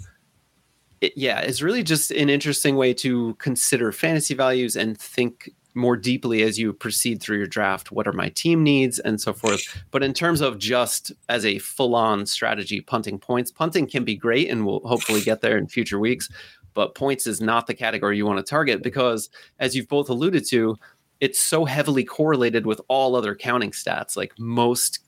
it, 1.00 1.14
yeah, 1.16 1.40
it's 1.40 1.62
really 1.62 1.82
just 1.82 2.10
an 2.10 2.28
interesting 2.28 2.76
way 2.76 2.92
to 2.94 3.34
consider 3.36 3.92
fantasy 3.92 4.34
values 4.34 4.76
and 4.76 4.98
think 4.98 5.50
more 5.74 5.96
deeply 5.96 6.42
as 6.42 6.58
you 6.58 6.72
proceed 6.72 7.20
through 7.20 7.38
your 7.38 7.46
draft. 7.46 7.90
What 7.90 8.06
are 8.06 8.12
my 8.12 8.28
team 8.28 8.62
needs 8.62 8.98
and 9.00 9.20
so 9.20 9.32
forth. 9.32 9.84
But 9.90 10.02
in 10.02 10.14
terms 10.14 10.40
of 10.40 10.58
just 10.58 11.12
as 11.28 11.44
a 11.44 11.58
full 11.58 11.94
on 11.94 12.26
strategy, 12.26 12.80
punting 12.80 13.18
points, 13.18 13.50
punting 13.50 13.88
can 13.88 14.04
be 14.04 14.14
great 14.14 14.50
and 14.50 14.64
we'll 14.64 14.80
hopefully 14.80 15.20
get 15.20 15.40
there 15.40 15.58
in 15.58 15.66
future 15.66 15.98
weeks. 15.98 16.28
But 16.74 16.94
points 16.94 17.26
is 17.26 17.40
not 17.40 17.66
the 17.66 17.74
category 17.74 18.16
you 18.16 18.26
want 18.26 18.44
to 18.44 18.48
target 18.50 18.82
because, 18.82 19.30
as 19.60 19.76
you've 19.76 19.88
both 19.88 20.08
alluded 20.08 20.44
to, 20.48 20.76
it's 21.20 21.38
so 21.38 21.64
heavily 21.64 22.04
correlated 22.04 22.66
with 22.66 22.80
all 22.88 23.16
other 23.16 23.34
counting 23.34 23.70
stats. 23.70 24.16
Like 24.16 24.32
most 24.38 25.00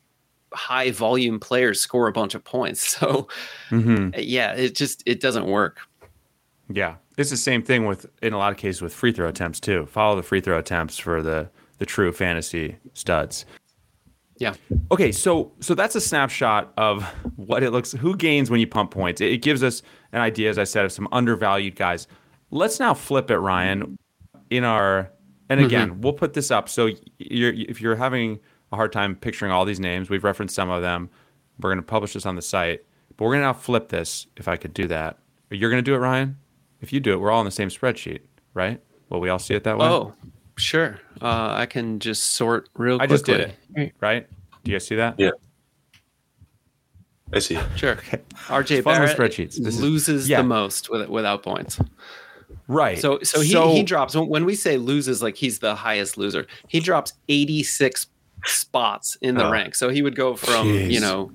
high 0.52 0.90
volume 0.90 1.38
players 1.38 1.80
score 1.80 2.08
a 2.08 2.12
bunch 2.12 2.34
of 2.34 2.44
points. 2.44 2.96
So, 2.96 3.28
mm-hmm. 3.70 4.16
uh, 4.16 4.20
yeah, 4.20 4.54
it 4.54 4.74
just 4.74 5.02
it 5.06 5.20
doesn't 5.20 5.46
work. 5.46 5.80
Yeah, 6.70 6.96
it's 7.18 7.30
the 7.30 7.36
same 7.36 7.62
thing 7.62 7.84
with 7.84 8.06
in 8.22 8.32
a 8.32 8.38
lot 8.38 8.52
of 8.52 8.58
cases 8.58 8.80
with 8.80 8.94
free 8.94 9.12
throw 9.12 9.28
attempts 9.28 9.60
too. 9.60 9.86
Follow 9.86 10.16
the 10.16 10.22
free 10.22 10.40
throw 10.40 10.58
attempts 10.58 10.98
for 10.98 11.22
the 11.22 11.50
the 11.78 11.86
true 11.86 12.12
fantasy 12.12 12.76
studs. 12.94 13.44
Yeah. 14.38 14.54
Okay, 14.90 15.12
so 15.12 15.52
so 15.60 15.74
that's 15.74 15.94
a 15.94 16.00
snapshot 16.00 16.72
of 16.76 17.04
what 17.36 17.62
it 17.62 17.70
looks. 17.70 17.92
Who 17.92 18.16
gains 18.16 18.50
when 18.50 18.60
you 18.60 18.66
pump 18.66 18.90
points? 18.90 19.20
It, 19.20 19.32
it 19.32 19.42
gives 19.42 19.62
us 19.62 19.82
an 20.12 20.20
idea, 20.20 20.48
as 20.48 20.58
I 20.58 20.64
said, 20.64 20.84
of 20.84 20.92
some 20.92 21.08
undervalued 21.12 21.76
guys. 21.76 22.06
Let's 22.50 22.80
now 22.80 22.94
flip 22.94 23.30
it, 23.30 23.38
Ryan. 23.38 23.80
Mm-hmm. 23.80 23.94
In 24.48 24.62
our 24.62 25.10
and 25.48 25.60
again, 25.60 26.00
we'll 26.00 26.12
put 26.12 26.34
this 26.34 26.50
up. 26.50 26.68
So 26.68 26.90
you're, 27.18 27.52
if 27.52 27.80
you're 27.80 27.96
having 27.96 28.40
a 28.72 28.76
hard 28.76 28.92
time 28.92 29.16
picturing 29.16 29.52
all 29.52 29.64
these 29.64 29.80
names, 29.80 30.10
we've 30.10 30.24
referenced 30.24 30.54
some 30.54 30.70
of 30.70 30.82
them. 30.82 31.08
We're 31.60 31.70
going 31.70 31.78
to 31.78 31.86
publish 31.86 32.12
this 32.12 32.26
on 32.26 32.36
the 32.36 32.42
site, 32.42 32.84
but 33.16 33.24
we're 33.24 33.32
going 33.32 33.42
to 33.42 33.46
now 33.46 33.52
flip 33.52 33.88
this. 33.88 34.26
If 34.36 34.48
I 34.48 34.56
could 34.56 34.74
do 34.74 34.86
that, 34.88 35.18
you're 35.50 35.70
going 35.70 35.82
to 35.82 35.88
do 35.90 35.94
it, 35.94 35.98
Ryan. 35.98 36.36
If 36.80 36.92
you 36.92 37.00
do 37.00 37.12
it, 37.12 37.20
we're 37.20 37.30
all 37.30 37.40
on 37.40 37.46
the 37.46 37.50
same 37.50 37.68
spreadsheet, 37.68 38.20
right? 38.54 38.80
Well, 39.08 39.20
we 39.20 39.28
all 39.28 39.38
see 39.38 39.54
it 39.54 39.64
that 39.64 39.78
way? 39.78 39.86
Oh, 39.86 40.14
sure. 40.56 41.00
Uh, 41.22 41.54
I 41.56 41.66
can 41.66 42.00
just 42.00 42.24
sort 42.34 42.68
real 42.74 42.98
quick. 42.98 43.10
I 43.10 43.14
quickly. 43.14 43.34
just 43.34 43.54
did 43.74 43.84
it. 43.84 43.94
Right? 44.00 44.26
Do 44.64 44.70
you 44.70 44.76
guys 44.76 44.86
see 44.86 44.96
that? 44.96 45.14
Yeah. 45.18 45.30
I 47.32 47.38
see. 47.40 47.58
Sure. 47.76 47.96
RJ 47.96 48.82
fun 48.82 49.00
with 49.00 49.16
Barrett 49.16 49.32
spreadsheets. 49.32 49.56
This 49.56 49.74
is- 49.74 49.80
loses 49.80 50.28
yeah. 50.28 50.38
the 50.38 50.48
most 50.48 50.90
with, 50.90 51.08
without 51.08 51.42
points. 51.42 51.78
Right. 52.68 52.98
So 52.98 53.20
so 53.22 53.40
he, 53.40 53.76
he 53.76 53.82
drops 53.82 54.14
when 54.16 54.44
we 54.44 54.54
say 54.54 54.76
loses 54.76 55.22
like 55.22 55.36
he's 55.36 55.60
the 55.60 55.74
highest 55.74 56.16
loser. 56.18 56.46
He 56.68 56.80
drops 56.80 57.12
86 57.28 58.06
spots 58.44 59.16
in 59.20 59.36
the 59.36 59.46
Oh. 59.46 59.50
rank. 59.52 59.74
So 59.74 59.88
he 59.88 60.02
would 60.02 60.16
go 60.16 60.34
from, 60.36 60.66
Jeez. 60.68 60.90
you 60.90 61.00
know, 61.00 61.30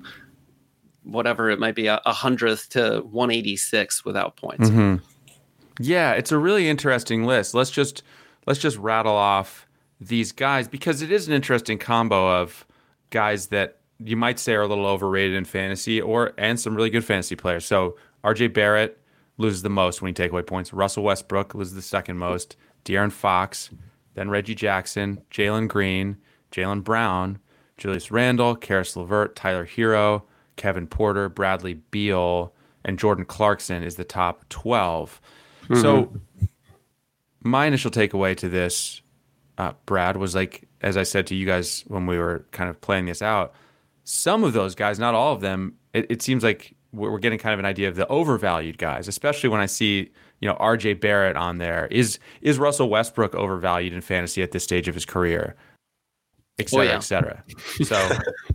whatever 1.04 1.50
it 1.50 1.58
might 1.58 1.74
be 1.74 1.86
a, 1.86 2.00
a 2.06 2.12
hundredth 2.12 2.68
to 2.70 3.00
186 3.10 4.04
without 4.04 4.36
points. 4.36 4.68
Mm-hmm. 4.70 4.96
Yeah, 5.80 6.12
it's 6.12 6.32
a 6.32 6.38
really 6.38 6.68
interesting 6.68 7.24
list. 7.24 7.54
Let's 7.54 7.70
just 7.70 8.02
let's 8.46 8.60
just 8.60 8.76
rattle 8.76 9.16
off 9.16 9.66
these 10.00 10.32
guys 10.32 10.68
because 10.68 11.00
it 11.02 11.10
is 11.10 11.28
an 11.28 11.34
interesting 11.34 11.78
combo 11.78 12.40
of 12.42 12.66
guys 13.10 13.46
that 13.48 13.78
you 13.98 14.16
might 14.16 14.38
say 14.38 14.52
are 14.54 14.62
a 14.62 14.66
little 14.66 14.86
overrated 14.86 15.34
in 15.36 15.44
fantasy 15.44 16.00
or 16.00 16.32
and 16.36 16.58
some 16.60 16.74
really 16.74 16.90
good 16.90 17.04
fantasy 17.04 17.36
players. 17.36 17.64
So 17.64 17.96
RJ 18.24 18.52
Barrett 18.52 18.98
loses 19.38 19.62
the 19.62 19.70
most 19.70 20.02
when 20.02 20.08
you 20.10 20.14
take 20.14 20.32
away 20.32 20.42
points. 20.42 20.72
Russell 20.72 21.04
Westbrook 21.04 21.54
loses 21.54 21.74
the 21.74 21.82
second 21.82 22.18
most. 22.18 22.56
De'Aaron 22.84 23.12
Fox, 23.12 23.70
then 24.14 24.30
Reggie 24.30 24.54
Jackson, 24.54 25.22
Jalen 25.30 25.68
Green, 25.68 26.16
Jaylen 26.50 26.84
Brown, 26.84 27.38
Julius 27.78 28.10
Randle, 28.10 28.54
Caris 28.56 28.96
LeVert, 28.96 29.34
Tyler 29.36 29.66
Herro, 29.66 30.22
Kevin 30.56 30.86
Porter, 30.86 31.28
Bradley 31.28 31.74
Beal, 31.74 32.54
and 32.84 32.98
Jordan 32.98 33.24
Clarkson 33.24 33.82
is 33.82 33.96
the 33.96 34.04
top 34.04 34.48
12. 34.50 35.20
So 35.80 36.12
my 37.42 37.66
initial 37.66 37.90
takeaway 37.90 38.36
to 38.36 38.48
this, 38.48 39.00
uh, 39.58 39.72
Brad, 39.86 40.16
was 40.16 40.34
like, 40.34 40.68
as 40.80 40.96
I 40.96 41.04
said 41.04 41.26
to 41.28 41.34
you 41.34 41.46
guys 41.46 41.84
when 41.86 42.06
we 42.06 42.18
were 42.18 42.44
kind 42.50 42.68
of 42.68 42.80
playing 42.80 43.06
this 43.06 43.22
out, 43.22 43.54
some 44.04 44.44
of 44.44 44.52
those 44.52 44.74
guys, 44.74 44.98
not 44.98 45.14
all 45.14 45.32
of 45.32 45.40
them, 45.40 45.74
it, 45.94 46.06
it 46.10 46.22
seems 46.22 46.42
like 46.42 46.74
we're 46.92 47.10
we're 47.10 47.18
getting 47.18 47.38
kind 47.38 47.52
of 47.54 47.58
an 47.58 47.66
idea 47.66 47.88
of 47.88 47.96
the 47.96 48.06
overvalued 48.08 48.78
guys, 48.78 49.08
especially 49.08 49.48
when 49.48 49.60
I 49.60 49.66
see, 49.66 50.10
you 50.40 50.48
know, 50.48 50.54
RJ 50.56 51.00
Barrett 51.00 51.36
on 51.36 51.58
there. 51.58 51.86
Is 51.90 52.18
is 52.40 52.58
Russell 52.58 52.88
Westbrook 52.88 53.34
overvalued 53.34 53.92
in 53.92 54.00
fantasy 54.00 54.42
at 54.42 54.52
this 54.52 54.64
stage 54.64 54.88
of 54.88 54.94
his 54.94 55.04
career? 55.04 55.56
Et 56.58 56.68
cetera, 56.68 56.84
oh, 56.84 56.88
yeah. 56.90 56.96
et 56.96 57.00
cetera. 57.00 57.44
So 57.82 58.08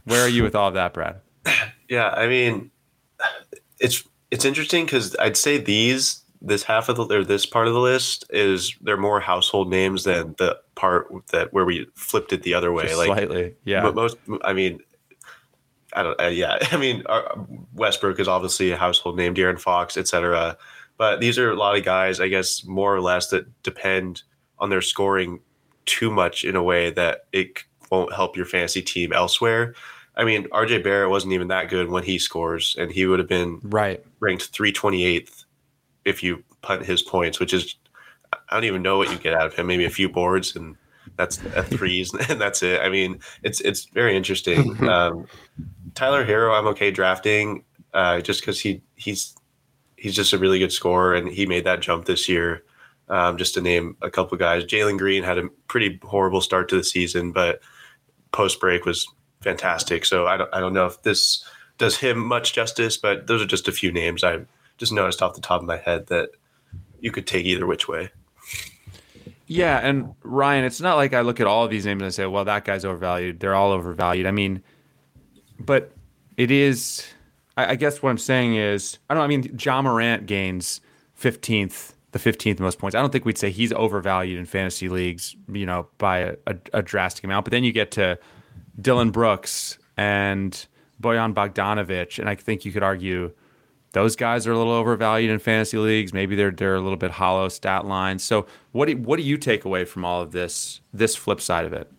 where 0.06 0.21
are 0.21 0.30
you 0.30 0.43
with 0.43 0.56
all 0.56 0.67
of 0.67 0.76
that, 0.76 0.93
Brad? 0.93 1.21
Yeah, 1.89 2.10
I 2.10 2.28
mean, 2.28 2.69
it's 3.80 4.04
it's 4.30 4.43
interesting 4.43 4.84
because 4.84 5.15
I'd 5.21 5.38
say 5.38 5.58
these 5.58 6.21
this 6.41 6.63
half 6.63 6.89
of 6.89 6.97
the 6.97 7.06
or 7.06 7.23
this 7.23 7.45
part 7.45 7.67
of 7.67 7.73
the 7.73 7.80
list 7.80 8.26
is 8.30 8.76
they're 8.82 8.97
more 8.97 9.19
household 9.19 9.69
names 9.69 10.04
than 10.04 10.36
the 10.38 10.60
part 10.76 11.08
that 11.32 11.54
where 11.54 11.65
we 11.65 11.88
flipped 11.95 12.34
it 12.34 12.43
the 12.43 12.54
other 12.54 12.71
way. 12.71 12.84
Just 12.84 12.97
like 12.97 13.08
slightly, 13.08 13.56
yeah. 13.63 13.82
But 13.82 13.95
most, 13.95 14.17
I 14.43 14.54
mean, 14.54 14.80
I 15.97 16.03
don't. 16.03 16.21
Uh, 16.21 16.27
yeah, 16.27 16.57
I 16.71 16.77
mean, 16.77 17.03
uh, 17.07 17.21
Westbrook 17.73 18.19
is 18.19 18.27
obviously 18.27 18.71
a 18.71 18.77
household 18.77 19.17
name, 19.17 19.33
De'Aaron 19.33 19.60
Fox, 19.60 19.97
etc. 19.97 20.57
But 20.97 21.19
these 21.19 21.38
are 21.38 21.51
a 21.51 21.55
lot 21.55 21.77
of 21.77 21.83
guys, 21.83 22.19
I 22.19 22.27
guess, 22.27 22.63
more 22.65 22.95
or 22.95 23.01
less 23.01 23.27
that 23.29 23.45
depend 23.63 24.23
on 24.60 24.69
their 24.69 24.81
scoring 24.81 25.41
too 25.86 26.10
much 26.12 26.43
in 26.43 26.55
a 26.55 26.63
way 26.63 26.89
that 26.91 27.25
it 27.31 27.63
won't 27.91 28.13
help 28.13 28.36
your 28.36 28.45
fantasy 28.45 28.81
team 28.81 29.13
elsewhere. 29.13 29.73
I 30.15 30.23
mean, 30.23 30.45
RJ 30.49 30.83
Barrett 30.83 31.10
wasn't 31.12 31.33
even 31.33 31.47
that 31.49 31.69
good 31.69 31.89
when 31.89 32.03
he 32.03 32.17
scores, 32.17 32.75
and 32.79 32.91
he 32.91 33.05
would 33.05 33.19
have 33.19 33.27
been 33.27 33.60
Right. 33.63 34.03
ranked 34.19 34.51
328th 34.51 35.45
if 36.05 36.23
you 36.23 36.43
punt 36.62 36.86
his 36.86 37.01
points, 37.03 37.39
which 37.39 37.53
is 37.53 37.75
I 38.33 38.55
don't 38.55 38.63
even 38.65 38.81
know 38.81 38.97
what 38.97 39.12
you 39.12 39.17
get 39.17 39.33
out 39.33 39.45
of 39.45 39.53
him. 39.53 39.67
Maybe 39.67 39.86
a 39.86 39.89
few 39.89 40.10
boards 40.10 40.55
and 40.55 40.75
that's 41.15 41.39
a 41.55 41.63
threes 41.63 42.13
and 42.29 42.41
that's 42.41 42.63
it. 42.63 42.81
I 42.81 42.89
mean, 42.89 43.19
it's 43.43 43.62
it's 43.62 43.86
very 43.86 44.17
interesting. 44.17 44.75
Um, 44.89 45.27
Tyler 45.97 46.23
Herro, 46.23 46.55
I'm 46.55 46.67
okay 46.67 46.91
drafting 46.91 47.63
uh, 47.91 48.21
just 48.21 48.41
because 48.41 48.60
he 48.60 48.83
he's 48.95 49.36
he's 49.95 50.15
just 50.15 50.31
a 50.31 50.38
really 50.38 50.60
good 50.60 50.71
scorer 50.71 51.15
and 51.15 51.27
he 51.27 51.47
made 51.47 51.63
that 51.63 51.81
jump 51.81 52.05
this 52.05 52.29
year. 52.29 52.63
Um, 53.10 53.38
just 53.38 53.55
to 53.55 53.62
name 53.62 53.97
a 54.03 54.12
couple 54.12 54.38
guys, 54.38 54.63
Jalen 54.63 54.99
Green 54.99 55.23
had 55.23 55.39
a 55.39 55.47
pretty 55.67 55.99
horrible 56.03 56.41
start 56.41 56.69
to 56.69 56.75
the 56.75 56.83
season, 56.83 57.31
but 57.31 57.62
post 58.31 58.60
break 58.60 58.86
was 58.86 59.07
fantastic. 59.41 60.05
So 60.05 60.27
I 60.27 60.38
don't 60.38 60.53
I 60.53 60.60
don't 60.60 60.73
know 60.73 60.86
if 60.86 61.01
this 61.01 61.43
does 61.79 61.97
him 61.97 62.19
much 62.19 62.53
justice, 62.53 62.95
but 62.95 63.25
those 63.25 63.41
are 63.41 63.47
just 63.47 63.67
a 63.67 63.71
few 63.71 63.91
names 63.91 64.23
I 64.23 64.41
just 64.77 64.91
noticed 64.91 65.23
off 65.23 65.33
the 65.33 65.41
top 65.41 65.62
of 65.62 65.67
my 65.67 65.77
head 65.77 66.07
that 66.07 66.29
you 66.99 67.12
could 67.12 67.25
take 67.25 67.47
either 67.47 67.65
which 67.65 67.88
way. 67.88 68.12
Yeah, 69.47 69.79
and 69.79 70.13
Ryan, 70.21 70.63
it's 70.63 70.81
not 70.81 70.95
like 70.95 71.13
I 71.15 71.21
look 71.21 71.39
at 71.39 71.47
all 71.47 71.65
of 71.65 71.71
these 71.71 71.88
names 71.88 72.01
and 72.01 72.07
I 72.07 72.10
say, 72.10 72.27
"Well, 72.27 72.45
that 72.45 72.65
guy's 72.65 72.86
overvalued." 72.86 73.39
They're 73.39 73.55
all 73.55 73.71
overvalued. 73.71 74.27
I 74.27 74.31
mean, 74.31 74.62
but 75.59 75.91
it 76.35 76.51
is. 76.51 77.05
I, 77.55 77.71
I 77.71 77.75
guess 77.75 78.01
what 78.01 78.09
I'm 78.09 78.17
saying 78.17 78.55
is, 78.55 78.99
I 79.09 79.13
don't. 79.13 79.23
I 79.23 79.27
mean, 79.27 79.57
Ja 79.59 79.81
Morant 79.81 80.25
gains 80.25 80.81
15th, 81.19 81.93
the 82.11 82.19
15th 82.19 82.59
most 82.59 82.79
points. 82.79 82.95
I 82.95 83.01
don't 83.01 83.11
think 83.11 83.25
we'd 83.25 83.37
say 83.37 83.49
he's 83.49 83.73
overvalued 83.73 84.39
in 84.39 84.45
fantasy 84.45 84.89
leagues, 84.89 85.35
you 85.51 85.65
know, 85.65 85.87
by 85.97 86.19
a, 86.19 86.35
a, 86.45 86.55
a 86.73 86.81
drastic 86.81 87.23
amount. 87.23 87.45
But 87.45 87.51
then 87.51 87.63
you 87.63 87.71
get 87.71 87.91
to 87.91 88.19
Dillon 88.79 89.11
Brooks 89.11 89.77
and 89.97 90.67
Bojan 91.01 91.33
Bogdanovic, 91.33 92.19
and 92.19 92.29
I 92.29 92.35
think 92.35 92.65
you 92.65 92.71
could 92.71 92.83
argue 92.83 93.31
those 93.93 94.15
guys 94.15 94.45
are 94.45 94.51
a 94.51 94.57
little 94.57 94.73
overvalued 94.73 95.31
in 95.31 95.39
fantasy 95.39 95.77
leagues. 95.77 96.13
Maybe 96.13 96.35
they're 96.35 96.51
they're 96.51 96.75
a 96.75 96.81
little 96.81 96.97
bit 96.97 97.11
hollow 97.11 97.49
stat 97.49 97.85
lines. 97.85 98.23
So 98.23 98.45
what 98.71 98.87
do, 98.87 98.97
what 98.97 99.17
do 99.17 99.23
you 99.23 99.37
take 99.37 99.65
away 99.65 99.85
from 99.85 100.05
all 100.05 100.21
of 100.21 100.31
this 100.31 100.81
this 100.93 101.15
flip 101.15 101.41
side 101.41 101.65
of 101.65 101.73
it? 101.73 101.91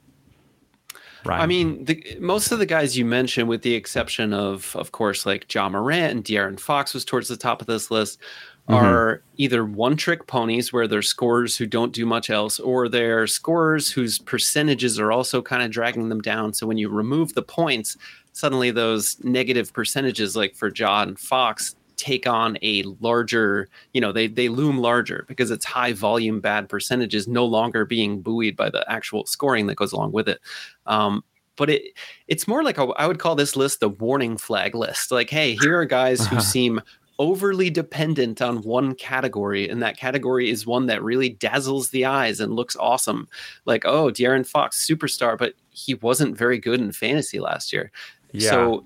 I 1.26 1.46
mean, 1.46 1.85
the, 1.85 2.16
most 2.20 2.52
of 2.52 2.59
the 2.59 2.66
guys 2.66 2.96
you 2.96 3.04
mentioned, 3.04 3.48
with 3.48 3.62
the 3.62 3.74
exception 3.74 4.33
of, 4.33 4.74
of 4.76 4.92
course, 4.92 5.26
like 5.26 5.52
Ja 5.52 5.68
Morant 5.68 6.12
and 6.12 6.24
De'Aaron 6.24 6.59
Fox 6.59 6.94
was 6.94 7.04
towards 7.04 7.28
the 7.28 7.37
top 7.37 7.61
of 7.61 7.66
this 7.66 7.90
list, 7.90 8.20
mm-hmm. 8.68 8.74
are 8.74 9.22
either 9.37 9.64
one 9.64 9.96
trick 9.96 10.26
ponies 10.26 10.72
where 10.72 10.87
they're 10.87 11.02
scorers 11.02 11.57
who 11.57 11.66
don't 11.66 11.92
do 11.92 12.07
much 12.07 12.31
else, 12.31 12.61
or 12.61 12.88
they're 12.88 13.26
scorers 13.26 13.90
whose 13.90 14.18
percentages 14.18 14.98
are 14.98 15.11
also 15.11 15.42
kind 15.42 15.62
of 15.62 15.70
dragging 15.70 16.09
them 16.09 16.20
down. 16.20 16.54
So 16.54 16.66
when 16.66 16.78
you 16.78 16.88
remove 16.88 17.35
the 17.35 17.42
points, 17.42 17.96
suddenly 18.33 18.70
those 18.70 19.22
negative 19.24 19.72
percentages, 19.72 20.37
like 20.37 20.54
for 20.54 20.70
John 20.70 21.16
Fox, 21.16 21.74
take 21.98 22.26
on 22.26 22.56
a 22.62 22.82
larger, 23.00 23.68
you 23.92 24.00
know, 24.00 24.12
they 24.12 24.26
they 24.26 24.48
loom 24.48 24.78
larger 24.78 25.24
because 25.28 25.50
it's 25.50 25.64
high 25.64 25.92
volume 25.92 26.40
bad 26.40 26.68
percentages 26.68 27.28
no 27.28 27.44
longer 27.44 27.84
being 27.84 28.22
buoyed 28.22 28.56
by 28.56 28.70
the 28.70 28.90
actual 28.90 29.26
scoring 29.26 29.66
that 29.66 29.76
goes 29.76 29.92
along 29.92 30.12
with 30.12 30.28
it. 30.28 30.40
Um, 30.87 31.22
but 31.56 31.68
it 31.68 31.82
it's 32.28 32.48
more 32.48 32.62
like 32.62 32.78
a, 32.78 32.84
I 32.96 33.06
would 33.06 33.18
call 33.18 33.34
this 33.34 33.56
list 33.56 33.80
the 33.80 33.90
warning 33.90 34.38
flag 34.38 34.74
list. 34.74 35.11
Like, 35.11 35.28
hey, 35.28 35.56
here 35.61 35.78
are 35.78 35.84
guys 35.84 36.26
who 36.26 36.40
seem 36.54 36.80
overly 37.18 37.68
dependent 37.68 38.40
on 38.40 38.62
one 38.62 38.94
category, 38.94 39.68
and 39.68 39.82
that 39.82 39.98
category 39.98 40.48
is 40.48 40.66
one 40.66 40.87
that 40.87 41.02
really 41.02 41.30
dazzles 41.30 41.90
the 41.90 42.04
eyes 42.04 42.40
and 42.40 42.54
looks 42.54 42.76
awesome. 42.76 43.28
Like, 43.66 43.84
oh, 43.84 44.06
De'Aaron 44.06 44.46
Fox, 44.46 44.87
superstar, 44.88 45.37
but 45.37 45.54
he 45.70 45.94
wasn't 45.94 46.38
very 46.38 46.58
good 46.58 46.80
in 46.80 46.92
fantasy 46.92 47.40
last 47.40 47.72
year. 47.72 47.90
Yeah. 48.32 48.50
So 48.50 48.84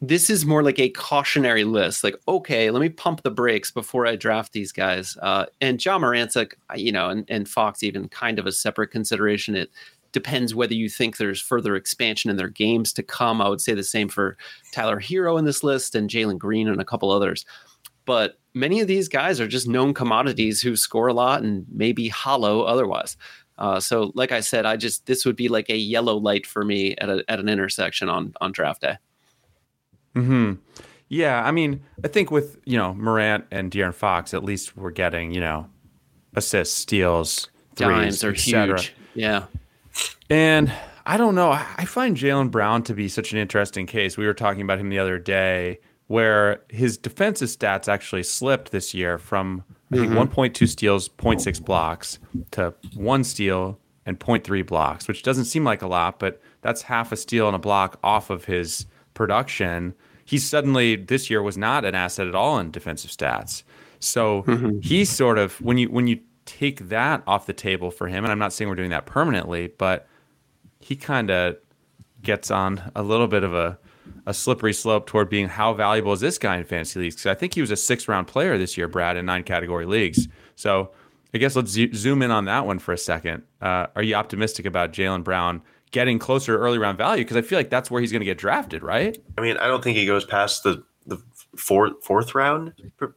this 0.00 0.30
is 0.30 0.46
more 0.46 0.62
like 0.62 0.78
a 0.78 0.88
cautionary 0.90 1.64
list. 1.64 2.02
Like, 2.02 2.16
okay, 2.26 2.70
let 2.70 2.80
me 2.80 2.88
pump 2.88 3.22
the 3.22 3.30
brakes 3.30 3.70
before 3.70 4.06
I 4.06 4.16
draft 4.16 4.52
these 4.52 4.72
guys. 4.72 5.16
Uh, 5.20 5.46
and 5.60 5.84
Ja 5.84 5.98
Morant's 5.98 6.36
like, 6.36 6.56
you 6.74 6.90
know, 6.90 7.10
and, 7.10 7.24
and 7.28 7.48
Fox 7.48 7.82
even 7.82 8.08
kind 8.08 8.38
of 8.38 8.46
a 8.46 8.52
separate 8.52 8.90
consideration. 8.90 9.54
It 9.54 9.70
depends 10.12 10.54
whether 10.54 10.72
you 10.72 10.88
think 10.88 11.16
there's 11.16 11.40
further 11.40 11.76
expansion 11.76 12.30
in 12.30 12.36
their 12.36 12.48
games 12.48 12.94
to 12.94 13.02
come. 13.02 13.42
I 13.42 13.48
would 13.48 13.60
say 13.60 13.74
the 13.74 13.84
same 13.84 14.08
for 14.08 14.38
Tyler 14.72 15.00
Herro 15.00 15.38
in 15.38 15.44
this 15.44 15.62
list 15.62 15.94
and 15.94 16.08
Jalen 16.08 16.38
Green 16.38 16.66
and 16.66 16.80
a 16.80 16.84
couple 16.84 17.10
others. 17.10 17.44
But 18.06 18.38
many 18.54 18.80
of 18.80 18.88
these 18.88 19.06
guys 19.06 19.38
are 19.38 19.46
just 19.46 19.68
known 19.68 19.92
commodities 19.92 20.62
who 20.62 20.76
score 20.76 21.08
a 21.08 21.14
lot 21.14 21.42
and 21.42 21.66
maybe 21.70 22.08
hollow 22.08 22.62
otherwise. 22.62 23.18
Uh, 23.58 23.78
so, 23.78 24.10
like 24.14 24.32
I 24.32 24.40
said, 24.40 24.64
I 24.64 24.78
just 24.78 25.04
this 25.04 25.26
would 25.26 25.36
be 25.36 25.48
like 25.48 25.68
a 25.68 25.76
yellow 25.76 26.16
light 26.16 26.46
for 26.46 26.64
me 26.64 26.96
at 26.96 27.10
a, 27.10 27.22
at 27.28 27.38
an 27.38 27.48
intersection 27.50 28.08
on 28.08 28.32
on 28.40 28.52
draft 28.52 28.80
day. 28.80 28.96
Hmm 30.14 30.54
Yeah, 31.08 31.42
I 31.44 31.50
mean, 31.50 31.82
I 32.04 32.08
think 32.08 32.30
with 32.30 32.58
you 32.64 32.76
know 32.78 32.94
Morant 32.94 33.44
and 33.50 33.70
De'Aaron 33.70 33.94
Fox, 33.94 34.34
at 34.34 34.44
least 34.44 34.76
we're 34.76 34.90
getting 34.90 35.32
you 35.32 35.40
know 35.40 35.68
assists, 36.34 36.76
steals, 36.76 37.48
threes, 37.76 38.20
Dimes 38.20 38.24
are 38.24 38.32
huge. 38.32 38.94
Yeah. 39.14 39.44
And 40.28 40.72
I 41.06 41.16
don't 41.16 41.34
know. 41.34 41.50
I 41.50 41.66
I 41.78 41.84
find 41.84 42.16
Jaylen 42.16 42.50
Brown 42.50 42.82
to 42.84 42.94
be 42.94 43.08
such 43.08 43.32
an 43.32 43.38
interesting 43.38 43.86
case. 43.86 44.16
We 44.16 44.26
were 44.26 44.34
talking 44.34 44.62
about 44.62 44.78
him 44.78 44.88
the 44.88 44.98
other 44.98 45.18
day, 45.18 45.80
where 46.06 46.62
his 46.68 46.96
defensive 46.96 47.48
stats 47.48 47.88
actually 47.88 48.22
slipped 48.22 48.70
this 48.70 48.94
year 48.94 49.18
from 49.18 49.64
I 49.92 49.96
think 49.96 50.12
1.2 50.12 50.68
steals, 50.68 51.08
0.6 51.08 51.64
blocks 51.64 52.20
to 52.52 52.72
one 52.94 53.24
steal 53.24 53.78
and 54.06 54.20
0.3 54.20 54.64
blocks, 54.64 55.08
which 55.08 55.22
doesn't 55.24 55.46
seem 55.46 55.64
like 55.64 55.82
a 55.82 55.88
lot, 55.88 56.20
but 56.20 56.40
that's 56.62 56.82
half 56.82 57.10
a 57.10 57.16
steal 57.16 57.48
and 57.48 57.56
a 57.56 57.58
block 57.58 57.98
off 58.04 58.30
of 58.30 58.44
his 58.44 58.86
production. 59.20 59.94
He 60.24 60.38
suddenly 60.38 60.96
this 60.96 61.28
year 61.28 61.42
was 61.42 61.58
not 61.58 61.84
an 61.84 61.94
asset 61.94 62.26
at 62.26 62.34
all 62.34 62.58
in 62.58 62.70
defensive 62.70 63.10
stats. 63.10 63.64
So 63.98 64.44
he's 64.82 65.10
sort 65.10 65.36
of 65.36 65.60
when 65.60 65.76
you 65.76 65.90
when 65.90 66.06
you 66.06 66.20
take 66.46 66.88
that 66.88 67.22
off 67.26 67.44
the 67.44 67.52
table 67.52 67.90
for 67.90 68.08
him, 68.08 68.24
and 68.24 68.32
I'm 68.32 68.38
not 68.38 68.54
saying 68.54 68.70
we're 68.70 68.76
doing 68.76 68.88
that 68.90 69.04
permanently, 69.04 69.66
but 69.76 70.08
he 70.78 70.96
kind 70.96 71.30
of 71.30 71.58
gets 72.22 72.50
on 72.50 72.90
a 72.96 73.02
little 73.02 73.26
bit 73.26 73.44
of 73.44 73.52
a, 73.52 73.78
a 74.24 74.32
slippery 74.32 74.72
slope 74.72 75.06
toward 75.06 75.28
being 75.28 75.48
how 75.48 75.74
valuable 75.74 76.14
is 76.14 76.20
this 76.20 76.38
guy 76.38 76.56
in 76.56 76.64
fantasy 76.64 76.98
leagues? 76.98 77.16
Because 77.16 77.26
I 77.26 77.34
think 77.34 77.52
he 77.52 77.60
was 77.60 77.70
a 77.70 77.76
six 77.76 78.08
round 78.08 78.26
player 78.26 78.56
this 78.56 78.78
year, 78.78 78.88
Brad, 78.88 79.18
in 79.18 79.26
nine 79.26 79.42
category 79.42 79.84
leagues. 79.84 80.28
So 80.56 80.92
I 81.34 81.38
guess 81.38 81.56
let's 81.56 81.72
zo- 81.72 81.92
zoom 81.92 82.22
in 82.22 82.30
on 82.30 82.46
that 82.46 82.64
one 82.64 82.78
for 82.78 82.94
a 82.94 82.98
second. 82.98 83.42
Uh, 83.60 83.88
are 83.94 84.02
you 84.02 84.14
optimistic 84.14 84.64
about 84.64 84.94
Jaylen 84.94 85.22
Brown 85.22 85.60
getting 85.90 86.18
closer 86.18 86.52
to 86.56 86.58
early 86.58 86.78
round 86.78 86.98
value? 86.98 87.24
Because 87.24 87.36
I 87.36 87.42
feel 87.42 87.58
like 87.58 87.70
that's 87.70 87.90
where 87.90 88.00
he's 88.00 88.12
going 88.12 88.20
to 88.20 88.26
get 88.26 88.38
drafted, 88.38 88.82
right? 88.82 89.16
I 89.36 89.40
mean, 89.40 89.56
I 89.56 89.66
don't 89.66 89.82
think 89.82 89.96
he 89.96 90.06
goes 90.06 90.24
past 90.24 90.62
the 90.62 90.82
the 91.06 91.20
fourth 91.56 92.02
fourth 92.04 92.34
round, 92.34 92.72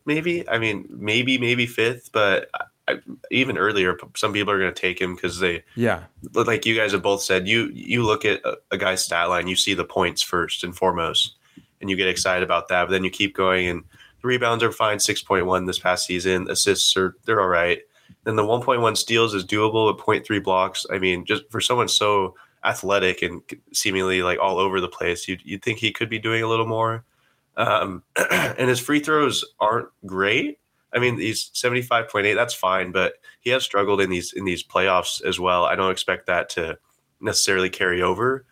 maybe. 0.05 0.47
I 0.49 0.57
mean, 0.57 0.86
maybe 0.89 1.38
maybe 1.38 1.65
fifth, 1.65 2.12
but 2.12 2.49
I, 2.88 2.97
even 3.31 3.57
earlier, 3.57 3.97
some 4.15 4.33
people 4.33 4.51
are 4.53 4.59
going 4.59 4.73
to 4.73 4.79
take 4.81 4.99
him 4.99 5.15
because 5.15 5.39
they, 5.39 5.63
Yeah. 5.75 6.03
like 6.33 6.65
you 6.65 6.75
guys 6.75 6.91
have 6.91 7.01
both 7.01 7.21
said, 7.21 7.47
you 7.47 7.69
you 7.73 8.03
look 8.03 8.25
at 8.25 8.43
a, 8.43 8.57
a 8.71 8.77
guy's 8.77 9.03
stat 9.05 9.29
line, 9.29 9.47
you 9.47 9.55
see 9.55 9.73
the 9.73 9.86
points 9.86 10.21
first 10.21 10.63
and 10.63 10.75
foremost, 10.75 11.36
and 11.81 11.89
you 11.89 11.95
get 11.95 12.07
excited 12.07 12.43
about 12.43 12.67
that. 12.69 12.86
But 12.86 12.91
then 12.91 13.03
you 13.03 13.09
keep 13.09 13.36
going, 13.36 13.67
and 13.67 13.83
the 14.21 14.27
rebounds 14.27 14.63
are 14.63 14.71
fine, 14.71 14.99
six 14.99 15.21
point 15.21 15.45
one 15.45 15.65
this 15.65 15.79
past 15.79 16.05
season. 16.05 16.49
Assists 16.49 16.97
are 16.97 17.15
they're 17.25 17.41
all 17.41 17.47
right. 17.47 17.79
Then 18.25 18.36
the 18.38 18.45
one 18.45 18.62
point 18.62 18.81
one 18.81 18.95
steals 18.95 19.33
is 19.33 19.45
doable 19.45 19.91
at 19.93 19.99
0.3 19.99 20.43
blocks. 20.43 20.86
I 20.91 20.97
mean, 20.97 21.25
just 21.25 21.43
for 21.51 21.59
someone 21.62 21.88
so 21.89 22.36
athletic 22.63 23.21
and 23.21 23.41
seemingly 23.71 24.21
like 24.21 24.39
all 24.39 24.58
over 24.58 24.80
the 24.80 24.88
place, 24.88 25.28
you'd 25.28 25.41
you'd 25.43 25.63
think 25.63 25.80
he 25.80 25.91
could 25.91 26.10
be 26.10 26.19
doing 26.19 26.43
a 26.43 26.47
little 26.47 26.67
more. 26.67 27.06
Um, 27.58 28.04
and 28.32 28.69
his 28.69 28.80
free 28.80 28.99
throws 28.99 29.43
aren't 29.60 29.89
great. 30.06 30.60
I 30.93 30.99
mean, 30.99 31.17
he's 31.17 31.49
seventy 31.54 31.82
five 31.82 32.10
point 32.10 32.26
eight. 32.26 32.36
That's 32.36 32.54
fine, 32.54 32.91
but 32.91 33.15
he 33.39 33.49
has 33.52 33.63
struggled 33.63 34.02
in 34.02 34.10
these 34.10 34.34
in 34.34 34.45
these 34.45 34.63
playoffs 34.63 35.23
as 35.23 35.39
well. 35.39 35.65
I 35.65 35.76
don't 35.76 35.91
expect 35.91 36.28
that 36.28 36.49
to 36.49 36.78
necessarily 37.19 37.69
carry 37.69 38.02
over. 38.02 38.45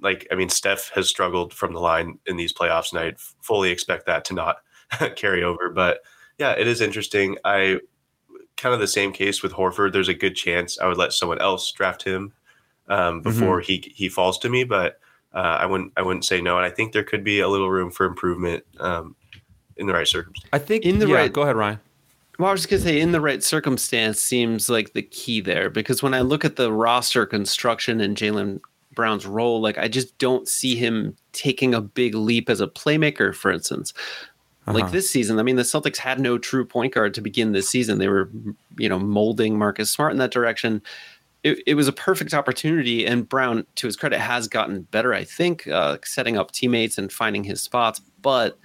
Like, 0.00 0.26
I 0.32 0.34
mean, 0.34 0.48
Steph 0.48 0.90
has 0.94 1.08
struggled 1.08 1.54
from 1.54 1.74
the 1.74 1.80
line 1.80 2.18
in 2.26 2.36
these 2.36 2.52
playoffs, 2.52 2.90
and 2.90 3.00
I 3.00 3.14
fully 3.40 3.70
expect 3.70 4.06
that 4.06 4.24
to 4.26 4.34
not 4.34 4.56
carry 5.16 5.44
over. 5.44 5.70
But 5.70 6.00
yeah, 6.38 6.52
it 6.52 6.66
is 6.66 6.80
interesting. 6.80 7.36
I 7.44 7.78
kind 8.56 8.74
of 8.74 8.80
the 8.80 8.88
same 8.88 9.12
case 9.12 9.42
with 9.42 9.52
Horford. 9.52 9.92
There's 9.92 10.08
a 10.08 10.14
good 10.14 10.34
chance 10.34 10.78
I 10.78 10.86
would 10.86 10.98
let 10.98 11.12
someone 11.12 11.40
else 11.40 11.70
draft 11.72 12.02
him 12.02 12.32
um, 12.88 13.20
before 13.22 13.60
he 13.60 13.92
he 13.94 14.08
falls 14.08 14.38
to 14.40 14.48
me, 14.48 14.64
but 14.64 14.98
uh, 15.34 15.38
I 15.60 15.66
wouldn't 15.66 15.92
I 15.96 16.02
wouldn't 16.02 16.24
say 16.24 16.40
no. 16.40 16.56
And 16.56 16.66
I 16.66 16.70
think 16.70 16.92
there 16.92 17.04
could 17.04 17.24
be 17.24 17.40
a 17.40 17.48
little 17.48 17.70
room 17.70 17.90
for 17.90 18.06
improvement 18.06 18.64
um, 18.80 19.14
in 19.76 19.86
the 19.86 19.92
right 19.92 20.06
circumstances. 20.08 20.48
I 20.52 20.58
think 20.58 20.84
In 20.84 20.98
the 20.98 21.08
yeah, 21.08 21.14
right- 21.16 21.32
Go 21.32 21.42
ahead, 21.42 21.56
Ryan. 21.56 21.80
Well, 22.38 22.48
I 22.48 22.52
was 22.52 22.64
going 22.66 22.82
to 22.82 22.88
say, 22.88 22.98
in 22.98 23.12
the 23.12 23.20
right 23.20 23.42
circumstance 23.42 24.18
seems 24.18 24.68
like 24.70 24.94
the 24.94 25.02
key 25.02 25.40
there 25.42 25.68
because 25.68 26.02
when 26.02 26.14
I 26.14 26.22
look 26.22 26.44
at 26.44 26.56
the 26.56 26.72
roster 26.72 27.26
construction 27.26 28.00
and 28.00 28.16
Jaylen 28.16 28.58
Brown's 28.94 29.26
role, 29.26 29.60
like 29.60 29.78
I 29.78 29.86
just 29.86 30.16
don't 30.18 30.48
see 30.48 30.74
him 30.74 31.14
taking 31.32 31.74
a 31.74 31.80
big 31.80 32.14
leap 32.14 32.48
as 32.50 32.60
a 32.60 32.66
playmaker, 32.66 33.34
for 33.34 33.52
instance. 33.52 33.92
Like 34.66 34.92
this 34.92 35.10
season, 35.10 35.40
I 35.40 35.42
mean, 35.42 35.56
the 35.56 35.62
Celtics 35.62 35.96
had 35.96 36.20
no 36.20 36.38
true 36.38 36.64
point 36.64 36.94
guard 36.94 37.14
to 37.14 37.20
begin 37.20 37.50
this 37.50 37.68
season. 37.68 37.98
They 37.98 38.06
were, 38.06 38.30
you 38.78 38.88
know, 38.88 38.98
molding 38.98 39.58
Marcus 39.58 39.90
Smart 39.90 40.12
in 40.12 40.18
that 40.18 40.30
direction. 40.30 40.82
It, 41.42 41.62
it 41.66 41.74
was 41.74 41.88
a 41.88 41.92
perfect 41.92 42.34
opportunity, 42.34 43.04
and 43.04 43.28
Brown, 43.28 43.66
to 43.74 43.86
his 43.86 43.96
credit, 43.96 44.20
has 44.20 44.46
gotten 44.46 44.82
better. 44.82 45.12
I 45.12 45.24
think 45.24 45.66
uh, 45.66 45.98
setting 46.04 46.36
up 46.36 46.52
teammates 46.52 46.98
and 46.98 47.12
finding 47.12 47.42
his 47.44 47.60
spots, 47.60 48.00
but 48.20 48.58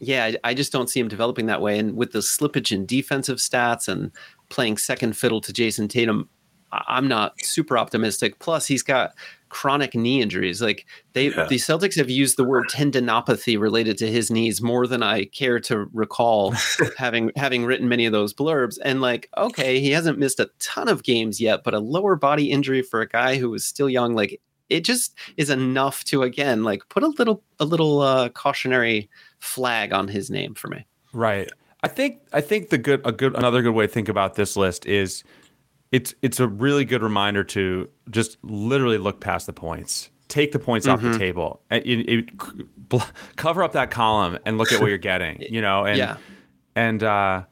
yeah, 0.00 0.24
I, 0.24 0.36
I 0.50 0.54
just 0.54 0.72
don't 0.72 0.88
see 0.88 1.00
him 1.00 1.08
developing 1.08 1.46
that 1.46 1.60
way. 1.60 1.78
And 1.78 1.96
with 1.96 2.12
the 2.12 2.18
slippage 2.20 2.72
in 2.72 2.86
defensive 2.86 3.38
stats 3.38 3.88
and 3.88 4.10
playing 4.48 4.78
second 4.78 5.16
fiddle 5.16 5.40
to 5.42 5.52
Jayson 5.52 5.88
Tatum, 5.88 6.28
I'm 6.72 7.06
not 7.06 7.34
super 7.42 7.78
optimistic. 7.78 8.38
Plus, 8.38 8.66
he's 8.66 8.82
got 8.82 9.14
chronic 9.54 9.94
knee 9.94 10.20
injuries. 10.20 10.60
Like 10.60 10.84
they, 11.12 11.28
Yeah. 11.28 11.46
the 11.48 11.54
Celtics 11.54 11.96
have 11.96 12.10
used 12.10 12.36
the 12.36 12.42
word 12.42 12.64
tendinopathy 12.72 13.56
related 13.58 13.96
to 13.98 14.10
his 14.10 14.28
knees 14.28 14.60
more 14.60 14.88
than 14.88 15.00
I 15.00 15.26
care 15.26 15.60
to 15.60 15.88
recall, 15.92 16.54
having 16.98 17.30
having 17.36 17.64
written 17.64 17.88
many 17.88 18.04
of 18.04 18.12
those 18.12 18.34
blurbs. 18.34 18.78
And 18.84 19.00
like, 19.00 19.30
okay, 19.36 19.78
he 19.78 19.92
hasn't 19.92 20.18
missed 20.18 20.40
a 20.40 20.50
ton 20.58 20.88
of 20.88 21.04
games 21.04 21.40
yet, 21.40 21.62
but 21.62 21.72
a 21.72 21.78
lower 21.78 22.16
body 22.16 22.50
injury 22.50 22.82
for 22.82 23.00
a 23.00 23.06
guy 23.08 23.36
who 23.36 23.48
was 23.48 23.64
still 23.64 23.88
young, 23.88 24.14
like 24.16 24.40
it 24.68 24.84
just 24.84 25.14
is 25.36 25.50
enough 25.50 26.02
to 26.04 26.22
again 26.22 26.64
like 26.64 26.82
put 26.88 27.04
a 27.04 27.08
little 27.08 27.44
a 27.60 27.64
little 27.64 28.00
uh, 28.00 28.30
cautionary 28.30 29.08
flag 29.38 29.92
on 29.92 30.08
his 30.08 30.30
name 30.30 30.54
for 30.54 30.66
me. 30.66 30.84
Right. 31.12 31.48
I 31.84 31.88
think 31.88 32.18
I 32.32 32.40
think 32.40 32.70
the 32.70 32.78
good 32.78 33.02
a 33.04 33.12
good 33.12 33.36
another 33.36 33.62
good 33.62 33.74
way 33.74 33.86
to 33.86 33.92
think 33.92 34.08
about 34.08 34.34
this 34.34 34.56
list 34.56 34.84
is 34.84 35.22
it's 35.94 36.14
it's 36.22 36.40
a 36.40 36.48
really 36.48 36.84
good 36.84 37.02
reminder 37.02 37.44
to 37.44 37.88
just 38.10 38.36
literally 38.42 38.98
look 38.98 39.20
past 39.20 39.46
the 39.46 39.52
points. 39.52 40.10
Take 40.28 40.52
the 40.52 40.58
points 40.58 40.86
off 40.88 41.00
Mm-hmm. 41.00 41.12
the 41.12 41.18
table. 41.18 41.60
And 41.70 41.84
it, 41.86 42.08
it- 42.12 42.88
bl- 42.88 42.98
cover 43.36 43.62
up 43.62 43.72
that 43.72 43.90
column 43.90 44.38
and 44.44 44.58
look 44.58 44.72
at 44.72 44.80
what 44.80 44.88
you're 44.88 44.98
getting, 45.12 45.40
you 45.42 45.60
know, 45.60 45.84
and 45.84 45.96
Yeah. 45.98 46.16
and 46.74 47.02
uh 47.02 47.44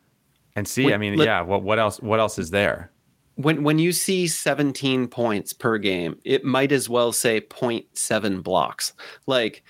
and 0.57 0.67
see, 0.67 0.87
Wait, 0.87 0.95
I 0.95 0.99
mean, 0.99 1.17
let- 1.17 1.25
yeah, 1.27 1.41
what 1.43 1.63
what 1.63 1.79
else 1.79 2.01
what 2.01 2.19
else 2.19 2.39
is 2.39 2.51
there? 2.51 2.91
When 3.37 3.63
when 3.63 3.79
you 3.79 3.93
see 3.93 4.27
17 4.27 5.09
points 5.09 5.53
per 5.53 5.79
game, 5.79 6.19
it 6.25 6.45
might 6.45 6.73
as 6.73 6.89
well 6.89 7.13
say 7.13 7.41
0.7 7.41 8.43
blocks. 8.43 8.93
Like 9.27 9.63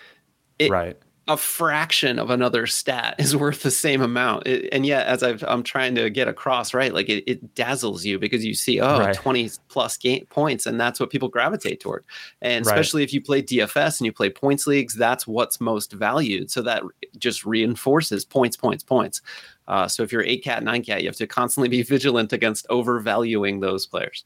it, 0.58 0.70
right. 0.70 0.96
A 1.28 1.36
fraction 1.36 2.18
of 2.18 2.30
another 2.30 2.66
stat 2.66 3.14
is 3.18 3.36
worth 3.44 3.62
the 3.62 3.70
same 3.70 4.02
amount. 4.02 4.46
It- 4.46 4.68
and 4.72 4.84
yet, 4.84 5.06
as 5.06 5.22
I've, 5.22 5.44
I'm 5.46 5.62
trying 5.62 5.94
to 5.94 6.10
get 6.10 6.26
across, 6.26 6.74
right, 6.74 6.92
like 6.92 7.08
it, 7.08 7.22
it 7.30 7.54
dazzles 7.54 8.04
you 8.04 8.18
because 8.18 8.44
you 8.44 8.54
see, 8.54 8.80
oh, 8.80 8.98
Right. 8.98 9.14
20 9.14 9.50
plus 9.68 9.96
game 9.96 10.26
points, 10.30 10.66
and 10.66 10.80
that's 10.80 10.98
what 10.98 11.10
people 11.10 11.28
gravitate 11.28 11.78
toward. 11.80 12.04
And 12.40 12.66
Right. 12.66 12.72
especially 12.72 13.04
if 13.04 13.12
you 13.14 13.20
play 13.22 13.40
DFS 13.40 14.00
and 14.00 14.06
you 14.06 14.12
play 14.12 14.30
points 14.30 14.66
leagues, 14.66 14.94
that's 14.96 15.26
what's 15.26 15.60
most 15.60 15.92
valued. 15.92 16.50
So 16.50 16.60
that 16.62 16.82
just 17.18 17.44
reinforces 17.44 18.24
points, 18.24 18.56
points, 18.56 18.82
points. 18.82 19.20
Uh, 19.68 19.86
so 19.86 20.02
if 20.02 20.10
you're 20.10 20.24
eight 20.24 20.42
cat, 20.42 20.64
nine 20.64 20.82
cat, 20.82 21.02
you 21.02 21.08
have 21.08 21.16
to 21.16 21.26
constantly 21.28 21.68
be 21.68 21.82
vigilant 21.94 22.32
against 22.32 22.66
overvaluing 22.68 23.60
those 23.60 23.86
players. 23.86 24.24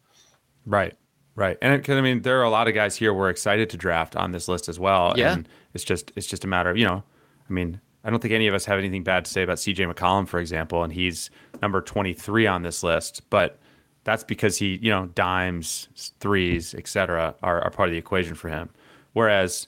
Right. 0.64 0.94
Right. 1.37 1.59
And 1.62 1.81
because 1.81 1.96
I 1.96 2.01
mean, 2.01 2.22
there 2.22 2.40
are 2.40 2.44
a 2.44 2.51
lot 2.51 2.66
of 2.66 2.75
guys 2.75 2.96
here 2.96 3.12
we're 3.14 3.29
excited 3.31 3.70
to 3.70 3.77
draft 3.77 4.16
on 4.16 4.33
this 4.33 4.49
list 4.49 4.68
as 4.68 4.81
well. 4.81 5.14
Yeah. 5.16 5.35
And 5.35 5.49
it's 5.75 5.85
just 5.85 6.11
it's 6.16 6.27
just 6.27 6.44
a 6.44 6.49
matter 6.49 6.70
of, 6.70 6.77
you 6.79 6.87
know, 6.87 7.05
I 7.49 7.53
mean, 7.53 7.81
I 8.05 8.11
don't 8.11 8.20
think 8.20 8.33
any 8.33 8.46
of 8.46 8.55
us 8.55 8.64
have 8.64 8.79
anything 8.79 9.05
bad 9.05 9.25
to 9.27 9.31
say 9.31 9.42
about 9.42 9.59
CJ 9.59 9.92
McCollum, 9.92 10.27
for 10.27 10.40
example, 10.40 10.83
and 10.83 10.92
he's 10.92 11.29
number 11.61 11.81
23 11.81 12.46
on 12.46 12.62
this 12.62 12.83
list, 12.83 13.22
but 13.31 13.59
that's 14.05 14.22
because 14.25 14.57
he, 14.57 14.77
you 14.81 14.90
know, 14.90 15.07
dimes, 15.07 15.88
threes, 16.20 16.75
et 16.75 16.87
cetera, 16.87 17.35
are, 17.42 17.61
are 17.62 17.70
part 17.70 17.88
of 17.88 17.92
the 17.92 17.99
equation 17.99 18.35
for 18.37 18.49
him. 18.49 18.70
Whereas, 19.12 19.66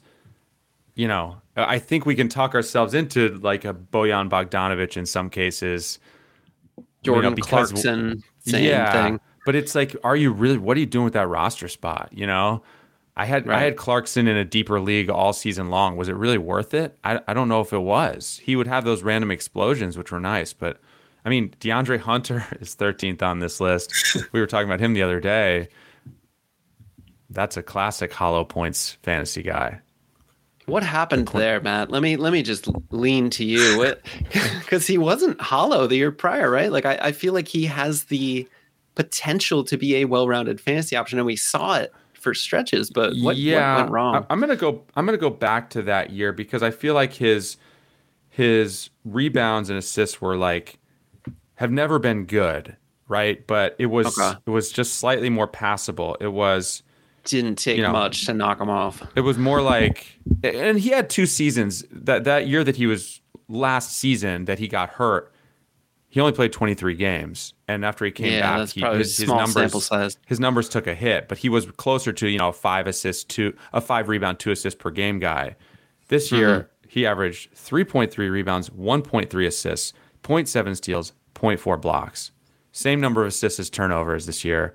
you 0.94 1.09
know, 1.09 1.37
I 1.57 1.81
think 1.81 2.07
we 2.07 2.14
can 2.14 2.28
talk 2.28 2.54
ourselves 2.54 2.94
into 2.94 3.31
like 3.38 3.64
a 3.64 3.74
Bojan 3.74 4.31
Bogdanovic 4.31 4.96
in 4.96 5.04
some 5.07 5.28
cases. 5.28 5.98
you 6.76 6.83
know, 6.83 6.87
Jordan 7.02 7.35
because- 7.35 7.72
Clarkson, 7.72 8.22
same 8.38 8.62
thing. 8.92 9.20
But 9.48 9.56
it's 9.56 9.74
like, 9.74 9.96
are 10.04 10.14
you 10.14 10.30
really? 10.30 10.58
What 10.58 10.76
are 10.76 10.80
you 10.80 10.84
doing 10.84 11.04
with 11.04 11.14
that 11.14 11.26
roster 11.26 11.68
spot? 11.68 12.11
You 12.12 12.26
know, 12.26 12.62
I 13.16 13.24
had 13.24 13.48
I 13.48 13.61
had 13.61 13.78
Clarkson 13.78 14.28
in 14.28 14.37
a 14.37 14.44
deeper 14.44 14.78
league 14.78 15.08
all 15.08 15.32
season 15.32 15.70
long. 15.70 15.96
Was 15.96 16.11
it 16.11 16.16
really 16.16 16.37
worth 16.37 16.74
it? 16.74 16.98
I 17.02 17.20
I 17.26 17.32
don't 17.32 17.48
know 17.48 17.62
if 17.62 17.72
it 17.72 17.78
was. 17.78 18.38
He 18.44 18.56
would 18.56 18.66
have 18.66 18.84
those 18.84 19.02
random 19.02 19.30
explosions, 19.30 19.96
which 19.96 20.12
were 20.12 20.20
nice, 20.20 20.52
but 20.52 20.82
I 21.24 21.30
mean, 21.30 21.54
DeAndre 21.61 21.98
Hunter 22.11 22.44
is 22.61 22.76
13th 22.76 23.22
on 23.22 23.38
this 23.38 23.58
list. 23.58 23.94
we 24.32 24.40
were 24.40 24.46
talking 24.46 24.68
about 24.68 24.80
him 24.80 24.92
the 24.92 25.02
other 25.02 25.18
day. 25.18 25.68
That's 27.30 27.56
a 27.56 27.62
classic 27.62 28.12
hollow 28.12 28.44
points 28.44 28.98
fantasy 29.02 29.42
guy. 29.42 29.80
What 30.66 30.82
happened 30.82 31.28
there, 31.28 31.58
Matt? 31.62 31.90
Let 31.90 32.02
me 32.02 32.18
let 32.18 32.34
me 32.34 32.42
just 32.42 32.68
lean 32.90 33.30
to 33.30 33.46
you, 33.46 33.94
because 34.61 34.87
he 34.87 34.98
wasn't 34.98 35.40
hollow 35.40 35.87
the 35.87 35.96
year 35.96 36.12
prior, 36.12 36.50
right? 36.50 36.70
Like 36.70 36.85
I, 36.85 36.98
I 37.00 37.12
feel 37.12 37.33
like 37.33 37.48
he 37.48 37.64
has 37.64 38.04
the 38.04 38.46
potential 38.99 39.63
to 39.63 39.77
be 39.79 39.94
a 39.96 40.05
well-rounded 40.07 40.61
fantasy 40.61 40.96
option, 40.96 41.21
and 41.21 41.25
we 41.25 41.37
saw 41.37 41.77
it 41.77 41.92
for 42.15 42.35
stretches. 42.35 42.90
But 42.90 43.15
what, 43.15 43.37
what 43.37 43.77
went 43.77 43.90
wrong? 43.92 44.27
I, 44.29 44.33
am 44.33 44.40
gonna 44.40 44.57
go. 44.57 44.83
I'm 44.96 45.07
gonna 45.07 45.17
go 45.19 45.31
back 45.31 45.71
to 45.71 45.83
that 45.83 46.11
year 46.11 46.33
because 46.33 46.63
I 46.65 46.73
feel 46.73 46.94
like 46.94 47.13
his 47.15 47.57
his 48.29 48.90
rebounds 49.05 49.71
and 49.71 49.79
assists 49.79 50.21
were 50.21 50.37
like 50.37 50.79
have 51.55 51.71
never 51.71 51.99
been 52.01 52.25
good, 52.25 52.77
right? 53.07 53.46
But 53.46 53.77
it 53.79 53.87
was 53.87 54.19
Okay. 54.19 54.37
it 54.46 54.51
was 54.51 54.73
just 54.73 54.96
slightly 54.96 55.31
more 55.31 55.46
passable. 55.46 56.17
It 56.21 56.33
was 56.33 56.83
didn't 57.25 57.57
take 57.57 57.77
You 57.77 57.83
know. 57.85 57.92
much 57.92 58.27
to 58.27 58.35
knock 58.35 58.61
him 58.61 58.71
off. 58.71 59.03
It 59.15 59.21
was 59.21 59.38
more 59.38 59.61
like, 59.63 60.07
and 60.42 60.79
he 60.79 60.88
had 60.88 61.09
two 61.09 61.27
seasons. 61.27 61.85
That 61.92 62.25
that 62.25 62.49
year 62.49 62.65
that 62.65 62.75
he 62.77 62.87
was 62.87 63.21
last 63.49 63.96
season 63.96 64.46
that 64.46 64.59
he 64.59 64.67
got 64.67 64.88
hurt, 64.90 65.33
he 66.09 66.21
only 66.21 66.33
played 66.33 66.52
23 66.52 66.94
games, 66.94 67.54
and 67.69 67.85
after 67.85 68.04
he 68.04 68.11
came 68.11 68.33
Yeah, 68.33 68.59
back, 68.59 68.69
he, 68.71 68.81
his, 68.98 69.17
his 69.17 69.29
numbers 69.29 69.90
his 70.27 70.40
numbers 70.40 70.69
took 70.69 70.87
a 70.87 70.94
hit, 70.94 71.29
but 71.29 71.38
he 71.38 71.48
was 71.48 71.67
closer 71.73 72.13
to 72.15 72.29
you 72.29 72.38
know 72.38 72.52
five 72.52 72.87
assists, 72.87 73.25
two 73.25 73.54
a 73.73 73.81
five 73.81 74.09
rebound, 74.09 74.38
two 74.38 74.50
assists 74.50 74.81
per 74.81 74.90
game 74.90 75.19
guy. 75.19 75.56
This 76.09 76.33
year 76.33 76.48
Mm-hmm. 76.61 76.88
he 76.88 77.06
averaged 77.06 77.54
3.3 77.54 78.17
rebounds, 78.31 78.71
1.3 78.71 79.46
assists, 79.46 79.92
0.7 80.23 80.77
steals, 80.77 81.13
0.4 81.35 81.81
blocks. 81.81 82.31
Same 82.73 83.00
number 83.00 83.23
of 83.23 83.29
assists 83.29 83.61
as 83.61 83.69
turnovers 83.71 84.25
this 84.27 84.44
year. 84.44 84.75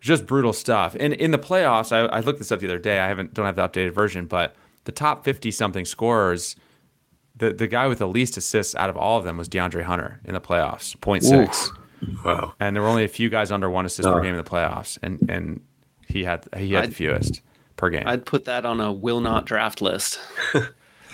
Just 0.00 0.26
brutal 0.26 0.52
stuff. 0.52 0.96
And 0.98 1.12
in 1.12 1.30
the 1.30 1.38
playoffs, 1.38 1.92
I, 1.92 2.06
I 2.06 2.20
looked 2.20 2.38
this 2.38 2.50
up 2.50 2.60
the 2.60 2.66
other 2.66 2.78
day. 2.78 2.98
I 3.00 3.06
haven't 3.08 3.34
don't 3.34 3.44
have 3.46 3.56
the 3.56 3.68
updated 3.68 3.92
version, 3.92 4.26
but 4.26 4.56
the 4.84 4.92
top 4.92 5.24
50 5.24 5.50
something 5.50 5.84
scorers, 5.84 6.56
the 7.40 7.52
the 7.52 7.66
guy 7.66 7.86
with 7.88 7.98
the 7.98 8.06
least 8.08 8.36
assists 8.36 8.74
out 8.76 8.88
of 8.88 8.96
all 8.96 9.18
of 9.18 9.24
them 9.24 9.36
was 9.36 9.48
DeAndre 9.48 9.82
Hunter 9.82 10.20
in 10.24 10.32
the 10.34 10.40
playoffs, 10.40 10.96
0.6 10.98 11.70
Wow. 12.24 12.54
and 12.60 12.74
there 12.74 12.82
were 12.82 12.88
only 12.88 13.04
a 13.04 13.08
few 13.08 13.28
guys 13.28 13.50
under 13.50 13.68
one 13.68 13.84
assist 13.84 14.08
Oh. 14.08 14.14
per 14.14 14.20
game 14.22 14.34
in 14.34 14.42
the 14.42 14.48
playoffs, 14.50 14.98
and 15.02 15.18
and 15.28 15.60
he 16.08 16.24
had 16.24 16.46
he 16.56 16.72
had 16.72 16.84
I'd- 16.84 16.88
the 16.90 16.94
fewest 16.94 17.42
per 17.76 17.90
game. 17.90 18.04
I'd 18.06 18.24
put 18.24 18.44
that 18.46 18.64
on 18.64 18.80
a 18.80 18.92
will 18.92 19.20
not 19.20 19.44
draft 19.46 19.82
list. 19.82 20.18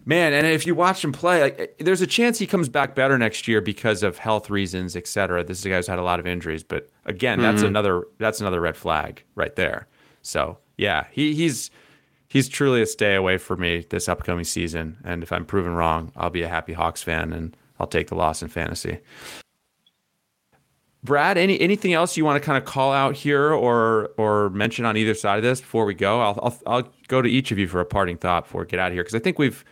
Man, 0.08 0.32
and 0.32 0.46
if 0.46 0.66
you 0.68 0.74
watch 0.76 1.02
him 1.02 1.10
play, 1.10 1.40
like 1.42 1.76
there's 1.80 2.00
a 2.00 2.06
chance 2.06 2.38
he 2.38 2.46
comes 2.46 2.68
back 2.68 2.94
better 2.94 3.18
next 3.18 3.48
year 3.48 3.60
because 3.60 4.04
of 4.04 4.18
health 4.18 4.50
reasons, 4.50 4.94
et 4.94 5.08
cetera. 5.08 5.42
This 5.42 5.58
is 5.58 5.66
a 5.66 5.68
guy 5.70 5.76
who's 5.76 5.88
had 5.88 5.98
a 5.98 6.02
lot 6.02 6.20
of 6.20 6.26
injuries, 6.28 6.62
but 6.62 6.88
again, 7.06 7.40
that's 7.40 7.62
Mhm. 7.62 7.68
another 7.68 8.04
that's 8.18 8.40
another 8.40 8.60
red 8.60 8.76
flag 8.76 9.24
right 9.34 9.54
there. 9.56 9.88
So 10.22 10.58
yeah, 10.76 11.06
he 11.10 11.34
he's 11.34 11.70
he's 12.28 12.48
truly 12.48 12.82
a 12.82 12.86
stay 12.86 13.14
away 13.14 13.38
for 13.38 13.56
me 13.56 13.86
this 13.90 14.08
upcoming 14.08 14.44
season. 14.44 14.98
And 15.04 15.22
if 15.22 15.32
I'm 15.32 15.44
proven 15.44 15.72
wrong, 15.72 16.12
I'll 16.16 16.30
be 16.30 16.42
a 16.42 16.48
happy 16.48 16.72
Hawks 16.72 17.02
fan 17.02 17.32
and 17.32 17.56
I'll 17.78 17.86
take 17.86 18.08
the 18.08 18.14
loss 18.14 18.42
in 18.42 18.48
fantasy. 18.48 18.98
Brad, 21.02 21.38
any 21.38 21.60
anything 21.60 21.92
else 21.92 22.16
you 22.16 22.24
want 22.24 22.42
to 22.42 22.44
kind 22.44 22.58
of 22.58 22.64
call 22.64 22.92
out 22.92 23.14
here 23.14 23.52
or 23.52 24.10
or 24.16 24.50
mention 24.50 24.84
on 24.84 24.96
either 24.96 25.14
side 25.14 25.36
of 25.36 25.44
this 25.44 25.60
before 25.60 25.84
we 25.84 25.94
go? 25.94 26.20
I'll 26.20 26.38
I'll, 26.42 26.58
I'll 26.66 26.92
go 27.06 27.22
to 27.22 27.28
each 27.28 27.52
of 27.52 27.58
you 27.58 27.68
for 27.68 27.80
a 27.80 27.86
parting 27.86 28.16
thought 28.16 28.44
before 28.44 28.62
we 28.62 28.66
get 28.66 28.80
out 28.80 28.88
of 28.88 28.94
here 28.94 29.04
because 29.04 29.14
I 29.14 29.20
think 29.20 29.38
we've 29.38 29.64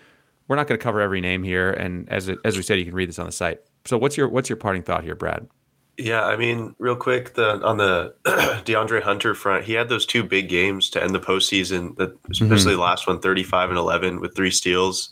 we're 0.46 0.56
not 0.56 0.68
going 0.68 0.78
to 0.78 0.82
cover 0.82 1.00
every 1.00 1.20
name 1.20 1.42
here, 1.42 1.72
and 1.72 2.08
as 2.08 2.30
as 2.44 2.56
we 2.56 2.62
said, 2.62 2.78
you 2.78 2.84
can 2.84 2.94
read 2.94 3.08
this 3.08 3.18
on 3.18 3.26
the 3.26 3.32
site. 3.32 3.60
So 3.84 3.98
what's 3.98 4.16
your 4.16 4.28
what's 4.28 4.48
your 4.48 4.56
parting 4.56 4.82
thought 4.82 5.02
here, 5.02 5.16
Brad? 5.16 5.48
Yeah, 5.96 6.24
I 6.24 6.36
mean, 6.36 6.74
real 6.78 6.96
quick, 6.96 7.34
the 7.34 7.62
on 7.64 7.76
the 7.76 8.14
DeAndre 8.24 9.02
Hunter 9.02 9.34
front, 9.34 9.64
he 9.64 9.74
had 9.74 9.88
those 9.88 10.04
two 10.04 10.24
big 10.24 10.48
games 10.48 10.90
to 10.90 11.02
end 11.02 11.14
the 11.14 11.20
postseason. 11.20 11.96
That 11.96 12.16
especially 12.30 12.56
mm-hmm. 12.56 12.70
the 12.70 12.78
last 12.78 13.06
one, 13.06 13.20
35 13.20 13.70
and 13.70 13.78
11 13.78 14.20
with 14.20 14.34
three 14.34 14.50
steals. 14.50 15.10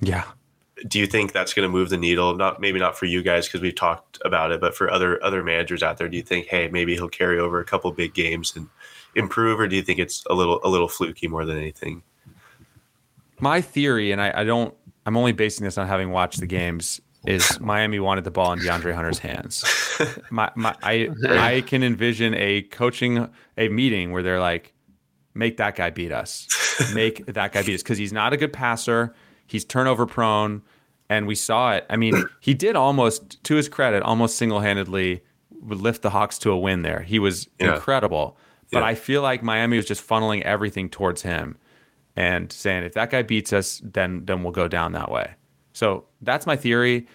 Yeah. 0.00 0.24
Do 0.86 0.98
you 0.98 1.06
think 1.06 1.32
that's 1.32 1.54
going 1.54 1.66
to 1.66 1.72
move 1.72 1.88
the 1.88 1.96
needle? 1.96 2.36
Not 2.36 2.60
maybe 2.60 2.78
not 2.78 2.96
for 2.96 3.06
you 3.06 3.22
guys 3.22 3.46
because 3.46 3.62
we've 3.62 3.74
talked 3.74 4.18
about 4.24 4.52
it, 4.52 4.60
but 4.60 4.76
for 4.76 4.90
other 4.90 5.22
other 5.24 5.42
managers 5.42 5.82
out 5.82 5.96
there, 5.96 6.08
do 6.08 6.16
you 6.16 6.22
think, 6.22 6.46
hey, 6.46 6.68
maybe 6.68 6.94
he'll 6.94 7.08
carry 7.08 7.38
over 7.38 7.58
a 7.58 7.64
couple 7.64 7.90
big 7.90 8.12
games 8.12 8.54
and 8.54 8.68
improve, 9.14 9.58
or 9.58 9.66
do 9.66 9.76
you 9.76 9.82
think 9.82 9.98
it's 9.98 10.24
a 10.28 10.34
little 10.34 10.60
a 10.62 10.68
little 10.68 10.88
fluky 10.88 11.26
more 11.26 11.44
than 11.46 11.56
anything? 11.56 12.02
My 13.40 13.60
theory, 13.60 14.12
and 14.12 14.20
I, 14.20 14.32
I 14.40 14.44
don't, 14.44 14.74
I'm 15.06 15.16
only 15.16 15.32
basing 15.32 15.64
this 15.64 15.78
on 15.78 15.86
having 15.86 16.10
watched 16.10 16.40
the 16.40 16.46
games, 16.46 17.00
is 17.26 17.58
Miami 17.60 17.98
wanted 18.00 18.24
the 18.24 18.30
ball 18.30 18.52
in 18.52 18.58
DeAndre 18.60 18.94
Hunter's 18.94 19.18
hands. 19.18 19.64
my, 20.30 20.50
my, 20.54 20.74
I, 20.82 21.08
I 21.28 21.60
can 21.62 21.82
envision 21.82 22.34
a 22.34 22.62
coaching 22.62 23.28
a 23.56 23.68
meeting 23.68 24.12
where 24.12 24.22
they're 24.22 24.40
like, 24.40 24.72
make 25.34 25.56
that 25.58 25.76
guy 25.76 25.90
beat 25.90 26.12
us, 26.12 26.46
make 26.94 27.26
that 27.26 27.52
guy 27.52 27.62
beat 27.62 27.74
us, 27.74 27.82
because 27.82 27.98
he's 27.98 28.12
not 28.12 28.32
a 28.32 28.36
good 28.36 28.52
passer, 28.52 29.14
he's 29.46 29.64
turnover 29.64 30.06
prone, 30.06 30.62
and 31.10 31.26
we 31.26 31.34
saw 31.34 31.72
it. 31.72 31.86
I 31.90 31.96
mean, 31.96 32.24
he 32.40 32.54
did 32.54 32.76
almost, 32.76 33.42
to 33.44 33.54
his 33.56 33.68
credit, 33.68 34.02
almost 34.02 34.36
single 34.36 34.60
handedly 34.60 35.22
lift 35.62 36.02
the 36.02 36.10
Hawks 36.10 36.38
to 36.40 36.50
a 36.52 36.58
win 36.58 36.82
there. 36.82 37.00
He 37.02 37.18
was 37.18 37.48
Yeah. 37.58 37.74
incredible, 37.74 38.38
but 38.70 38.80
Yeah. 38.80 38.86
I 38.86 38.94
feel 38.94 39.22
like 39.22 39.42
Miami 39.42 39.76
was 39.76 39.86
just 39.86 40.06
funneling 40.06 40.42
everything 40.42 40.88
towards 40.88 41.22
him 41.22 41.56
and 42.14 42.50
saying 42.52 42.84
if 42.84 42.94
that 42.94 43.10
guy 43.10 43.22
beats 43.22 43.52
us, 43.52 43.80
then 43.84 44.24
then 44.24 44.42
we'll 44.42 44.52
go 44.52 44.68
down 44.68 44.92
that 44.92 45.10
way. 45.10 45.34
So 45.78 46.06
that's 46.22 46.44
my 46.44 46.56
theory. 46.56 47.06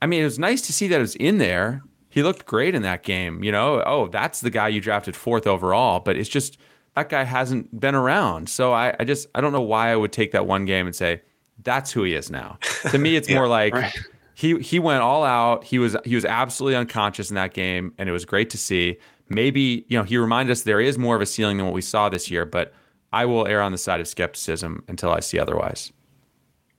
I 0.00 0.06
mean, 0.06 0.22
it 0.22 0.24
was 0.24 0.38
nice 0.38 0.62
to 0.62 0.72
see 0.72 0.88
that 0.88 0.96
it 0.96 1.02
was 1.02 1.16
in 1.16 1.36
there. 1.36 1.82
He 2.08 2.22
looked 2.22 2.46
great 2.46 2.74
in 2.74 2.80
that 2.82 3.02
game. 3.02 3.44
You 3.44 3.52
know, 3.52 3.82
oh, 3.84 4.06
that's 4.06 4.40
the 4.40 4.48
guy 4.48 4.68
you 4.68 4.80
drafted 4.80 5.14
fourth 5.14 5.46
overall, 5.46 6.00
but 6.00 6.16
it's 6.16 6.30
just 6.30 6.56
that 6.96 7.10
guy 7.10 7.24
hasn't 7.24 7.78
been 7.78 7.94
around. 7.94 8.48
So 8.48 8.72
I, 8.72 8.96
I 8.98 9.04
just 9.04 9.28
I 9.34 9.42
don't 9.42 9.52
know 9.52 9.60
why 9.60 9.92
I 9.92 9.96
would 9.96 10.12
take 10.12 10.32
that 10.32 10.46
one 10.46 10.64
game 10.64 10.86
and 10.86 10.96
say 10.96 11.20
that's 11.62 11.92
who 11.92 12.04
he 12.04 12.14
is 12.14 12.30
now. 12.30 12.58
To 12.90 12.96
me, 12.96 13.16
it's 13.16 13.28
more 13.38 13.46
like 13.46 13.74
right. 13.74 13.94
he 14.34 14.58
he 14.60 14.78
went 14.78 15.02
all 15.02 15.22
out. 15.22 15.62
He 15.62 15.78
was 15.78 15.94
he 16.06 16.14
was 16.14 16.24
absolutely 16.24 16.76
unconscious 16.76 17.28
in 17.28 17.34
that 17.34 17.52
game, 17.52 17.92
and 17.98 18.08
it 18.08 18.12
was 18.12 18.24
great 18.24 18.48
to 18.50 18.58
see. 18.58 18.96
Maybe 19.28 19.84
you 19.88 19.98
know 19.98 20.04
he 20.04 20.16
reminded 20.16 20.52
us 20.52 20.62
there 20.62 20.80
is 20.80 20.96
more 20.96 21.16
of 21.16 21.20
a 21.20 21.26
ceiling 21.26 21.58
than 21.58 21.66
what 21.66 21.74
we 21.74 21.82
saw 21.82 22.08
this 22.08 22.30
year, 22.30 22.46
but 22.46 22.72
I 23.12 23.26
will 23.26 23.46
err 23.46 23.60
on 23.60 23.72
the 23.72 23.78
side 23.78 24.00
of 24.00 24.08
skepticism 24.08 24.84
until 24.88 25.10
I 25.10 25.20
see 25.20 25.38
otherwise. 25.38 25.92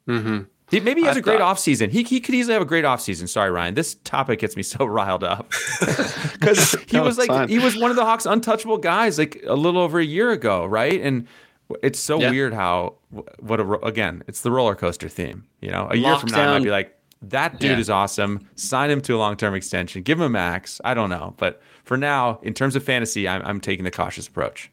Mm-hmm. 0.07 0.45
He, 0.71 0.79
maybe 0.79 1.01
he 1.01 1.07
has 1.07 1.15
I 1.17 1.19
a 1.19 1.21
great 1.23 1.39
thought- 1.39 1.57
offseason. 1.57 1.89
He, 1.91 2.03
he 2.03 2.19
could 2.19 2.35
easily 2.35 2.53
have 2.53 2.61
a 2.61 2.65
great 2.65 2.85
offseason. 2.85 3.27
Sorry, 3.27 3.49
Ryan. 3.51 3.73
This 3.73 3.95
topic 4.03 4.39
gets 4.39 4.55
me 4.55 4.63
so 4.73 4.85
riled 4.85 5.23
up. 5.23 5.51
Because 6.39 6.73
he 6.87 6.95
No, 6.97 7.03
was 7.03 7.17
like, 7.17 7.27
fine. 7.27 7.49
he 7.49 7.59
was 7.59 7.75
one 7.77 7.89
of 7.91 7.97
the 7.97 8.05
Hawks' 8.05 8.25
untouchable 8.25 8.77
guys 8.77 9.17
like 9.17 9.43
a 9.45 9.55
little 9.55 9.81
over 9.81 9.99
a 9.99 10.05
year 10.05 10.31
ago, 10.31 10.65
right? 10.65 11.01
And 11.01 11.27
it's 11.83 11.99
so 11.99 12.19
Yeah. 12.19 12.31
weird 12.31 12.53
how, 12.53 12.95
what 13.39 13.59
a, 13.59 13.69
again, 13.85 14.23
it's 14.27 14.39
the 14.41 14.49
roller 14.51 14.73
coaster 14.75 15.09
theme. 15.09 15.45
You 15.61 15.71
know, 15.71 15.87
a 15.91 15.97
year 15.97 16.17
from 16.17 16.29
now, 16.31 16.49
I 16.49 16.57
might 16.57 16.63
be 16.63 16.71
like, 16.71 16.95
that 17.23 17.59
dude 17.59 17.71
Yeah. 17.71 17.77
is 17.79 17.89
awesome. 17.89 18.47
Sign 18.55 18.89
him 18.89 19.01
to 19.01 19.15
a 19.15 19.19
long 19.19 19.35
term 19.35 19.53
extension. 19.53 20.01
Give 20.03 20.17
him 20.17 20.25
a 20.25 20.29
max. 20.29 20.79
I 20.85 20.93
don't 20.93 21.09
know. 21.09 21.33
But 21.37 21.61
for 21.83 21.97
now, 21.97 22.39
in 22.43 22.53
terms 22.53 22.77
of 22.77 22.83
fantasy, 22.85 23.27
I'm, 23.27 23.41
I'm 23.43 23.59
taking 23.59 23.83
the 23.83 23.91
cautious 23.91 24.27
approach. 24.27 24.71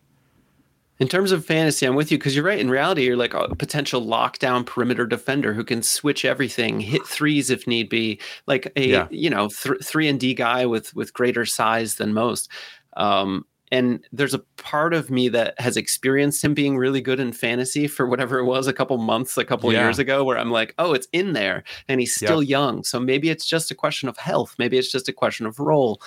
In 0.98 1.08
terms 1.08 1.30
of 1.30 1.44
fantasy, 1.44 1.84
I'm 1.86 1.94
with 1.94 2.10
you 2.10 2.16
because 2.18 2.34
you're 2.34 2.44
right. 2.44 2.58
In 2.58 2.70
reality, 2.70 3.02
you're 3.04 3.16
like 3.16 3.34
a 3.34 3.54
potential 3.54 4.04
lockdown 4.04 4.64
perimeter 4.64 5.06
defender 5.06 5.52
who 5.52 5.62
can 5.62 5.82
switch 5.82 6.24
everything, 6.24 6.80
hit 6.80 7.06
threes 7.06 7.50
if 7.50 7.66
need 7.66 7.88
be, 7.90 8.18
like 8.46 8.72
a 8.76 8.88
Yeah. 8.88 9.06
you 9.10 9.28
know 9.28 9.48
th- 9.48 9.82
three 9.84 10.08
and 10.08 10.18
D 10.18 10.32
guy 10.32 10.64
with 10.64 10.94
with 10.96 11.12
greater 11.12 11.44
size 11.44 11.96
than 11.96 12.14
most. 12.14 12.48
Um, 12.96 13.44
and 13.72 14.06
there's 14.12 14.32
a 14.32 14.38
part 14.58 14.94
of 14.94 15.10
me 15.10 15.28
that 15.28 15.60
has 15.60 15.76
experienced 15.76 16.42
him 16.44 16.54
being 16.54 16.78
really 16.78 17.00
good 17.00 17.18
in 17.18 17.32
fantasy 17.32 17.88
for 17.88 18.06
whatever 18.06 18.38
it 18.38 18.44
was 18.44 18.68
a 18.68 18.72
couple 18.72 18.96
months, 18.96 19.36
a 19.36 19.44
couple 19.44 19.72
Yeah. 19.72 19.82
years 19.82 19.98
ago, 19.98 20.22
where 20.22 20.38
I'm 20.38 20.52
like, 20.52 20.72
oh, 20.78 20.92
it's 20.94 21.08
in 21.12 21.32
there, 21.32 21.64
and 21.88 21.98
he's 21.98 22.14
still 22.14 22.42
young. 22.44 22.84
So 22.84 23.00
maybe 23.00 23.28
it's 23.28 23.44
just 23.44 23.72
a 23.72 23.74
question 23.74 24.08
of 24.08 24.16
health. 24.18 24.54
Maybe 24.56 24.78
it's 24.78 24.90
just 24.92 25.08
a 25.08 25.12
question 25.12 25.46
of 25.46 25.58
role. 25.58 26.00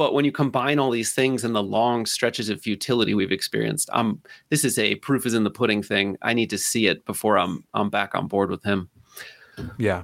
But 0.00 0.14
when 0.14 0.24
you 0.24 0.32
combine 0.32 0.78
all 0.78 0.90
these 0.90 1.12
things 1.12 1.44
and 1.44 1.54
the 1.54 1.62
long 1.62 2.06
stretches 2.06 2.48
of 2.48 2.58
futility 2.58 3.12
we've 3.12 3.30
experienced, 3.30 3.90
um, 3.92 4.22
this 4.48 4.64
is 4.64 4.78
a 4.78 4.94
proof 4.94 5.26
is 5.26 5.34
in 5.34 5.44
the 5.44 5.50
pudding 5.50 5.82
thing. 5.82 6.16
I 6.22 6.32
need 6.32 6.48
to 6.48 6.56
see 6.56 6.86
it 6.86 7.04
before 7.04 7.36
I'm 7.36 7.64
I'm 7.74 7.90
back 7.90 8.14
on 8.14 8.26
board 8.26 8.50
with 8.50 8.62
him. 8.62 8.88
Yeah. 9.76 10.00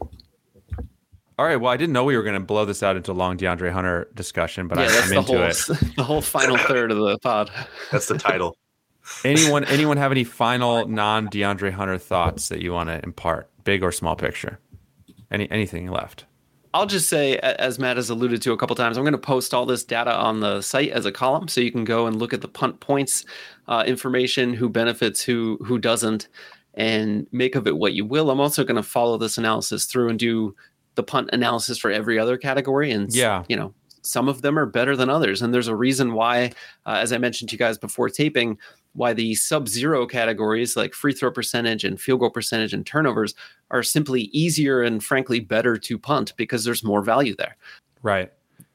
All 1.39 1.47
right. 1.47 1.57
Well, 1.57 1.73
I 1.73 1.79
didn't 1.79 1.95
know 1.95 2.05
we 2.05 2.15
were 2.15 2.23
going 2.23 2.39
to 2.39 2.45
blow 2.45 2.67
this 2.67 2.83
out 2.83 2.97
into 2.97 3.11
a 3.11 3.15
long 3.15 3.39
DeAndre 3.39 3.73
Hunter 3.73 4.09
discussion, 4.13 4.69
but 4.69 4.77
yeah, 4.77 4.85
I, 4.85 5.01
I'm 5.01 5.13
into 5.15 5.23
whole 5.23 5.41
it. 5.41 5.97
the 5.97 6.05
whole 6.05 6.21
final 6.21 6.59
third 6.59 6.91
of 6.91 6.99
the 6.99 7.19
pod. 7.21 7.51
That's 7.91 8.09
the 8.09 8.19
title. 8.19 8.59
anyone 9.25 9.65
anyone 9.65 9.97
have 9.97 10.13
any 10.13 10.25
final 10.25 10.87
non 10.87 11.29
DeAndre 11.29 11.71
Hunter 11.71 11.97
thoughts 11.97 12.51
that 12.51 12.61
you 12.61 12.71
want 12.75 12.91
to 12.91 13.03
impart, 13.03 13.49
big 13.65 13.83
or 13.83 13.93
small 13.93 14.15
picture? 14.15 14.59
Any 15.31 15.51
anything 15.51 15.91
left? 15.91 16.27
I'll 16.77 16.87
just 16.87 17.09
say, 17.09 17.39
as 17.39 17.79
Matt 17.79 17.97
has 17.97 18.11
alluded 18.11 18.43
to 18.43 18.53
a 18.53 18.57
couple 18.59 18.77
times, 18.77 18.99
I'm 18.99 19.05
going 19.05 19.13
to 19.13 19.19
post 19.19 19.55
all 19.55 19.65
this 19.65 19.83
data 19.83 20.15
on 20.15 20.41
the 20.41 20.61
site 20.61 20.91
as 20.91 21.07
a 21.07 21.13
column, 21.13 21.49
so 21.49 21.63
you 21.63 21.73
can 21.73 21.85
go 21.85 22.07
and 22.07 22.19
look 22.19 22.35
at 22.35 22.43
the 22.43 22.49
punt 22.49 22.81
points 22.81 23.25
uh, 23.67 23.83
information, 23.87 24.53
who 24.53 24.69
benefits, 24.69 25.23
who 25.23 25.59
who 25.65 25.79
doesn't, 25.79 26.29
and 26.75 27.27
make 27.33 27.55
of 27.55 27.67
it 27.67 27.79
what 27.79 27.95
you 27.95 28.05
will. 28.05 28.31
I'm 28.31 28.41
also 28.41 28.63
going 28.63 28.77
to 28.77 28.83
follow 28.83 29.17
this 29.17 29.39
analysis 29.39 29.87
through 29.87 30.11
and 30.11 30.19
do 30.19 30.55
the 30.97 31.03
punt 31.03 31.31
analysis 31.33 31.79
for 31.79 31.91
every 31.91 32.19
other 32.19 32.37
category, 32.37 32.91
and 32.91 33.11
Yeah. 33.15 33.45
you 33.49 33.57
know, 33.57 33.73
some 34.03 34.29
of 34.29 34.43
them 34.43 34.59
are 34.59 34.67
better 34.67 34.97
than 34.97 35.09
others, 35.09 35.41
and 35.41 35.55
there's 35.55 35.69
a 35.69 35.75
reason 35.75 36.13
why, 36.13 36.53
uh, 36.85 36.99
as 37.01 37.11
I 37.11 37.19
mentioned 37.19 37.49
to 37.51 37.55
you 37.55 37.59
guys 37.59 37.79
before 37.79 38.11
taping, 38.11 38.59
why 38.97 39.13
the 39.13 39.35
sub-zero 39.35 40.07
categories 40.07 40.77
like 40.77 40.95
free 40.95 41.13
throw 41.13 41.31
percentage 41.31 41.85
and 41.85 42.01
field 42.01 42.21
goal 42.21 42.31
percentage 42.31 42.73
and 42.73 42.87
turnovers 42.87 43.35
are 43.71 43.83
simply 43.83 44.23
easier 44.33 44.83
and 44.83 45.05
frankly 45.05 45.39
better 45.39 45.77
to 45.77 45.99
punt 45.99 46.33
because 46.37 46.65
there's 46.65 46.83
more 46.83 47.03
value 47.03 47.35
there. 47.37 47.57
Right. 48.03 48.33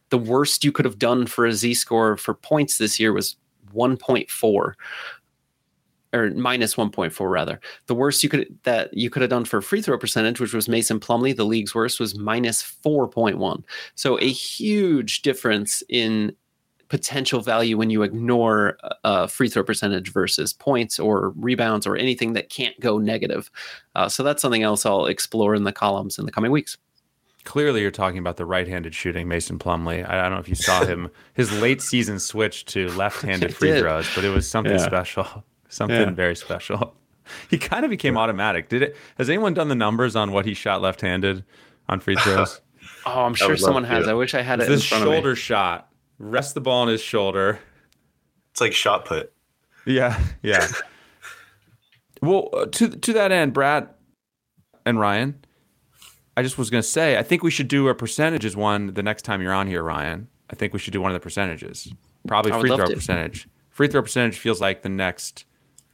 The 0.10 0.18
worst 0.18 0.64
you 0.64 0.72
could 0.72 0.86
have 0.86 1.00
done 1.00 1.26
for 1.26 1.46
a 1.46 1.54
Z 1.54 1.74
score 1.74 2.18
for 2.18 2.34
points 2.34 2.78
this 2.78 3.00
year 3.00 3.14
was 3.14 3.36
1.4 3.74 4.74
or 6.14 6.30
minus 6.32 6.76
1.4 6.76 7.32
rather. 7.32 7.60
The 7.88 7.96
worst 7.96 8.22
you 8.22 8.30
could 8.30 8.60
that 8.64 8.94
you 8.94 9.10
could 9.10 9.22
have 9.22 9.30
done 9.30 9.46
for 9.46 9.62
free 9.62 9.82
throw 9.82 9.98
percentage, 9.98 10.40
which 10.40 10.54
was 10.54 10.68
Mason 10.68 11.00
Plumlee, 11.00 11.36
the 11.36 11.46
league's 11.46 11.74
worst 11.74 12.00
was 12.00 12.18
minus 12.18 12.62
4.1. 12.86 13.64
So 13.96 14.20
a 14.20 14.30
huge 14.30 15.22
difference 15.22 15.84
in 15.90 16.36
potential 16.92 17.40
value 17.40 17.78
when 17.78 17.90
you 17.90 18.04
ignore 18.04 18.78
uh, 19.06 19.26
free 19.26 19.48
throw 19.48 19.64
percentage 19.64 20.12
versus 20.12 20.52
points 20.52 21.00
or 21.00 21.30
rebounds 21.38 21.88
or 21.88 21.96
anything 21.96 22.34
that 22.34 22.50
can't 22.50 22.78
go 22.82 22.98
negative. 22.98 23.50
Uh, 23.96 24.10
so 24.10 24.24
that's 24.24 24.42
something 24.42 24.62
else 24.62 24.86
I'll 24.86 25.06
explore 25.06 25.56
in 25.56 25.64
the 25.64 25.72
columns 25.72 26.20
in 26.20 26.26
the 26.26 26.34
coming 26.34 26.52
weeks. 26.52 26.78
Clearly, 27.46 27.80
you're 27.82 27.92
talking 27.92 28.20
about 28.20 28.36
the 28.36 28.46
right-handed 28.46 28.94
shooting, 28.94 29.30
Mason 29.30 29.58
Plumlee. 29.58 30.06
I 30.08 30.22
don't 30.22 30.32
know 30.34 30.40
if 30.40 30.50
you 30.50 30.56
saw 30.56 30.84
him 30.86 31.10
his 31.34 31.50
late 31.62 31.82
season 31.82 32.20
switch 32.20 32.66
to 32.66 32.90
left-handed 32.90 33.56
free 33.56 33.70
did. 33.70 33.80
throws, 33.80 34.14
but 34.14 34.26
it 34.26 34.30
was 34.30 34.46
something 34.46 34.74
Yeah. 34.74 34.86
special, 34.86 35.26
something 35.70 35.98
Yeah. 35.98 36.10
very 36.12 36.36
special. 36.36 36.94
He 37.50 37.58
kind 37.58 37.86
of 37.86 37.90
became 37.90 38.18
automatic. 38.18 38.68
Did 38.68 38.82
it? 38.82 38.98
Has 39.18 39.30
anyone 39.30 39.54
done 39.54 39.70
the 39.70 39.76
numbers 39.76 40.18
on 40.18 40.34
what 40.34 40.46
he 40.46 40.54
shot 40.54 40.82
left-handed 40.82 41.46
on 41.88 42.02
free 42.02 42.16
throws? 42.18 42.60
Oh, 43.06 43.22
I'm 43.24 43.36
sure 43.36 43.48
would 43.50 43.62
love 43.62 43.66
someone 43.68 43.84
to. 43.84 43.90
has. 43.90 44.08
I 44.10 44.14
wish 44.14 44.34
I 44.34 44.42
had 44.42 44.60
it 44.60 44.68
this 44.68 44.82
in 44.84 44.88
front 44.90 45.04
shoulder 45.06 45.30
of 45.32 45.38
me. 45.38 45.42
shot, 45.42 45.90
rest 46.22 46.54
the 46.54 46.62
ball 46.62 46.82
on 46.84 46.88
his 46.88 47.02
shoulder. 47.02 47.60
It's 48.52 48.62
like 48.62 48.74
shot 48.74 49.06
put. 49.06 49.32
Yeah, 49.86 50.20
yeah. 50.44 50.68
well, 52.22 52.50
uh, 52.54 52.66
to 52.68 52.90
to 52.90 53.14
that 53.14 53.32
end, 53.32 53.54
Brad 53.54 53.90
and 54.86 55.00
Ryan, 55.00 55.44
I 56.38 56.44
just 56.44 56.58
was 56.58 56.70
going 56.70 56.82
to 56.84 56.88
say, 56.88 57.18
I 57.18 57.24
think 57.24 57.44
we 57.44 57.52
should 57.52 57.68
do 57.68 57.88
a 57.88 57.96
percentages 57.96 58.56
one 58.56 58.94
the 58.94 59.04
next 59.04 59.24
time 59.24 59.42
you're 59.42 59.54
on 59.54 59.68
here, 59.68 59.84
Ryan. 59.84 60.28
I 60.50 60.56
think 60.56 60.74
we 60.74 60.80
should 60.80 60.94
do 60.94 61.02
one 61.02 61.12
of 61.12 61.16
the 61.16 61.20
percentages. 61.24 61.92
Probably 62.28 62.52
free 62.52 62.70
throw 62.76 62.86
to. 62.86 62.94
percentage. 62.94 63.48
Free 63.70 63.88
throw 63.88 64.02
percentage 64.02 64.38
feels 64.38 64.62
like 64.62 64.82
the 64.84 64.90
next 64.90 65.46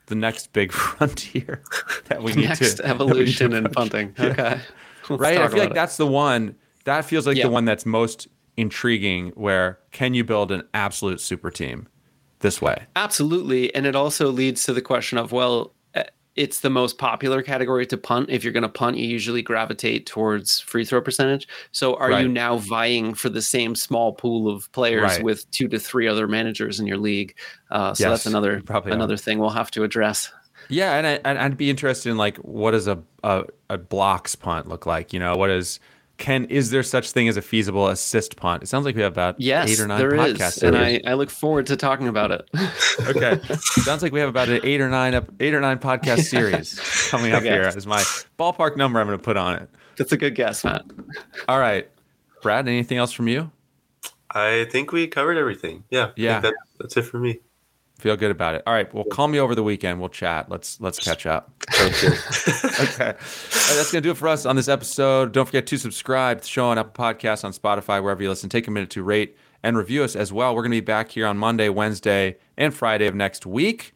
the 0.08 0.16
next 0.16 0.52
big 0.54 0.72
frontier 0.74 1.62
that 2.06 2.24
we 2.24 2.34
need 2.34 2.48
Next 2.50 2.60
to 2.60 2.66
that 2.66 2.84
we 2.84 2.84
to 2.84 2.90
evolution 2.90 3.54
in 3.54 3.66
approach. 3.66 3.76
punting. 3.92 4.16
Okay. 4.20 4.60
Let's 5.10 5.22
right? 5.22 5.38
I 5.38 5.48
feel 5.48 5.60
like 5.60 5.70
it. 5.72 5.74
that's 5.76 5.96
the 5.98 6.08
one. 6.08 6.56
That 6.84 7.06
feels 7.06 7.26
like 7.28 7.38
Yeah. 7.38 7.44
the 7.44 7.50
one 7.52 7.64
that's 7.66 7.86
most 7.86 8.28
intriguing. 8.58 9.30
Where 9.36 9.80
can 9.92 10.14
you 10.14 10.24
build 10.24 10.52
an 10.52 10.64
absolute 10.74 11.22
super 11.22 11.52
team 11.52 11.88
this 12.40 12.62
way? 12.62 12.86
Absolutely. 12.96 13.74
And 13.74 13.86
it 13.86 13.96
also 13.96 14.30
leads 14.32 14.66
to 14.66 14.74
the 14.74 14.82
question 14.82 15.18
of, 15.18 15.32
well, 15.32 15.74
eh, 15.94 16.04
it's 16.36 16.60
the 16.60 16.70
most 16.70 16.98
popular 16.98 17.42
category 17.42 17.86
to 17.88 17.98
punt. 17.98 18.30
If 18.30 18.44
you're 18.44 18.54
going 18.54 18.64
to 18.64 18.70
punt, 18.70 18.98
you 18.98 19.08
usually 19.08 19.42
gravitate 19.42 20.06
towards 20.06 20.60
free 20.60 20.86
throw 20.86 21.02
percentage. 21.02 21.48
So 21.72 21.96
are 21.96 22.10
Right. 22.10 22.22
you 22.24 22.28
now 22.28 22.58
vying 22.58 23.14
for 23.14 23.30
the 23.30 23.42
same 23.42 23.74
small 23.76 24.14
pool 24.14 24.48
of 24.54 24.72
players 24.72 25.02
Right. 25.04 25.24
with 25.24 25.50
two 25.52 25.68
to 25.70 25.80
three 25.80 26.08
other 26.08 26.28
managers 26.28 26.80
in 26.80 26.86
your 26.88 26.98
league? 26.98 27.36
Uh, 27.72 27.94
so 27.94 28.04
Yes, 28.04 28.12
that's 28.12 28.26
another 28.26 28.62
probably 28.66 28.92
are. 28.92 28.96
another 28.96 29.18
thing 29.18 29.40
we'll 29.40 29.50
have 29.52 29.72
to 29.72 29.84
address. 29.84 30.32
Yeah, 30.70 30.96
and, 30.98 31.08
I, 31.08 31.20
and 31.24 31.40
I'd 31.40 31.56
be 31.58 31.70
interested 31.70 32.10
in 32.10 32.18
like 32.18 32.36
what 32.38 32.72
does 32.72 32.88
a, 32.88 33.00
a 33.24 33.46
a 33.70 33.78
blocks 33.78 34.36
punt 34.36 34.68
look 34.68 34.86
like? 34.86 35.14
You 35.14 35.20
know, 35.20 35.38
what 35.38 35.50
is 35.50 35.80
can 36.18 36.46
is 36.46 36.72
there 36.72 36.84
such 36.84 37.12
thing 37.12 37.28
as 37.28 37.38
a 37.38 37.42
feasible 37.42 37.88
assist 37.88 38.36
punt? 38.38 38.64
It 38.64 38.68
sounds 38.68 38.86
like 38.86 38.96
we 38.96 39.02
have 39.04 39.12
about 39.12 39.40
Yes, 39.40 39.70
eight 39.70 39.80
or 39.80 39.88
nine 39.88 40.00
there 40.00 40.16
is, 40.16 40.38
podcasts. 40.38 40.64
and 40.64 40.76
I, 40.78 41.00
I 41.06 41.14
look 41.14 41.30
forward 41.30 41.68
to 41.68 41.76
talking 41.78 42.08
about 42.08 42.32
it. 42.32 42.50
okay, 43.02 43.40
sounds 43.60 44.02
like 44.02 44.12
we 44.12 44.20
have 44.20 44.30
about 44.30 44.50
an 44.50 44.62
eight 44.64 44.82
or 44.82 44.90
nine 44.90 45.14
up 45.14 45.30
eight 45.40 45.54
or 45.54 45.62
nine 45.62 45.78
podcast 45.80 46.24
series 46.26 46.80
coming 47.10 47.32
up 47.34 47.42
Okay. 47.42 47.52
here. 47.52 47.68
Is 47.68 47.86
my 47.88 48.02
ballpark 48.40 48.78
number 48.78 49.00
I'm 49.00 49.08
going 49.08 49.18
to 49.18 49.24
put 49.24 49.38
on 49.38 49.56
it. 49.56 49.70
That's 49.98 50.12
a 50.12 50.18
good 50.18 50.36
guess, 50.36 50.64
Matt. 50.64 50.84
All 51.48 51.60
right, 51.60 51.90
Brad. 52.42 52.68
Anything 52.68 52.98
else 52.98 53.12
from 53.12 53.28
you? 53.28 53.52
I 54.30 54.66
think 54.72 54.92
we 54.92 55.08
covered 55.08 55.38
everything. 55.38 55.84
Yeah. 55.90 56.04
I 56.04 56.06
think 56.08 56.18
Yeah. 56.18 56.40
That, 56.42 56.54
that's 56.80 56.98
it 56.98 57.04
for 57.04 57.18
me. 57.20 57.40
Feel 58.08 58.16
good 58.16 58.32
about 58.32 58.56
it. 58.56 58.64
All 58.66 58.74
right. 58.74 58.92
Well, 58.94 59.04
call 59.04 59.28
me 59.28 59.38
over 59.38 59.54
the 59.54 59.64
weekend. 59.64 60.00
We'll 60.00 60.08
chat. 60.08 60.50
Let's 60.50 60.80
let's 60.80 60.98
catch 60.98 61.26
up. 61.26 61.52
Okay. 61.74 62.08
All 62.08 63.06
right, 63.06 63.18
that's 63.18 63.92
going 63.92 64.02
to 64.02 64.08
do 64.08 64.12
it 64.12 64.18
for 64.18 64.30
us 64.30 64.46
on 64.46 64.56
this 64.56 64.70
episode. 64.70 65.34
Don't 65.34 65.46
forget 65.46 65.68
to 65.68 65.78
subscribe 65.78 66.38
to 66.38 66.44
the 66.44 66.48
show 66.48 66.68
on 66.68 66.78
Apple 66.78 66.94
Podcasts, 67.04 67.44
on 67.44 67.52
Spotify, 67.52 68.02
wherever 68.02 68.24
you 68.24 68.30
listen. 68.30 68.50
Take 68.50 68.66
a 68.66 68.72
minute 68.72 68.90
to 68.92 69.04
rate 69.04 69.36
and 69.62 69.76
review 69.76 70.06
us 70.06 70.16
as 70.16 70.32
well. 70.32 70.56
We're 70.56 70.62
going 70.62 70.72
to 70.72 70.78
be 70.78 70.86
back 70.86 71.12
here 71.12 71.28
on 71.28 71.38
Monday, 71.38 71.68
Wednesday, 71.68 72.38
and 72.56 72.74
Friday 72.74 73.08
of 73.08 73.16
next 73.16 73.46
week 73.46 73.94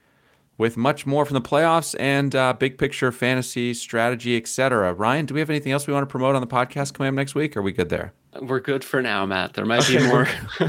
with 0.57 0.75
much 0.75 1.05
more 1.05 1.25
from 1.25 1.35
the 1.35 1.41
playoffs 1.41 1.95
and 1.97 2.35
uh, 2.35 2.51
big 2.51 2.77
picture 2.77 3.13
fantasy 3.13 3.73
strategy, 3.73 4.35
etc. 4.35 4.93
Ryan, 4.93 5.25
do 5.25 5.35
we 5.35 5.39
have 5.39 5.49
anything 5.49 5.71
else 5.71 5.87
we 5.87 5.93
want 5.93 6.03
to 6.03 6.11
promote 6.11 6.35
on 6.35 6.41
the 6.41 6.47
podcast 6.47 6.93
coming 6.93 7.07
up 7.07 7.15
next 7.15 7.33
week? 7.33 7.55
Or 7.55 7.61
are 7.61 7.63
we 7.63 7.71
good 7.71 7.87
there? 7.87 8.11
We're 8.39 8.61
good 8.61 8.83
for 8.83 9.01
now, 9.01 9.25
Matt. 9.25 9.53
There 9.53 9.65
might 9.65 9.85
be 9.87 9.99
more 9.99 10.21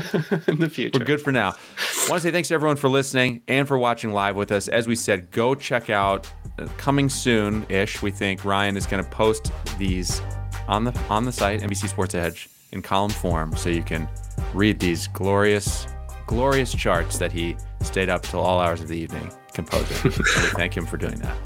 in 0.48 0.58
the 0.58 0.68
future. 0.72 0.98
We're 0.98 1.04
good 1.04 1.20
for 1.20 1.30
now. 1.30 1.50
I 1.50 2.10
want 2.10 2.20
to 2.22 2.28
say 2.28 2.32
thanks 2.32 2.48
to 2.48 2.54
everyone 2.54 2.76
for 2.76 2.88
listening 2.88 3.42
and 3.46 3.68
for 3.68 3.78
watching 3.78 4.12
live 4.12 4.34
with 4.34 4.50
us. 4.50 4.66
As 4.66 4.88
we 4.88 4.96
said, 4.96 5.30
go 5.30 5.54
check 5.54 5.88
out 5.88 6.28
uh, 6.58 6.66
coming 6.76 7.08
soon 7.08 7.64
ish. 7.68 8.02
We 8.02 8.10
think 8.10 8.44
Ryan 8.44 8.76
is 8.76 8.86
going 8.86 9.02
to 9.02 9.08
post 9.10 9.52
these 9.78 10.20
on 10.66 10.84
the 10.84 10.98
on 11.08 11.24
the 11.24 11.32
site 11.32 11.60
NBC 11.60 11.88
Sports 11.88 12.14
Edge 12.14 12.48
in 12.72 12.82
column 12.82 13.10
form, 13.10 13.56
so 13.56 13.68
you 13.68 13.82
can 13.82 14.08
read 14.54 14.80
these 14.80 15.06
glorious 15.08 15.86
glorious 16.26 16.74
charts 16.74 17.18
that 17.18 17.30
he 17.30 17.56
stayed 17.82 18.08
up 18.08 18.22
till 18.22 18.40
all 18.40 18.58
hours 18.58 18.80
of 18.80 18.88
the 18.88 18.96
evening 18.96 19.30
composing. 19.52 19.96
and 20.04 20.16
we 20.16 20.50
thank 20.50 20.76
him 20.76 20.86
for 20.86 20.96
doing 20.96 21.16
that. 21.16 21.36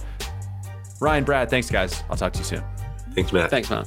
Ryan, 1.00 1.24
Brad, 1.24 1.50
thanks 1.50 1.70
guys. 1.70 2.04
I'll 2.08 2.16
talk 2.16 2.32
to 2.34 2.38
you 2.38 2.44
soon. 2.44 2.62
Thanks, 3.14 3.32
Matt. 3.32 3.50
Thanks, 3.50 3.68
Matt. 3.68 3.86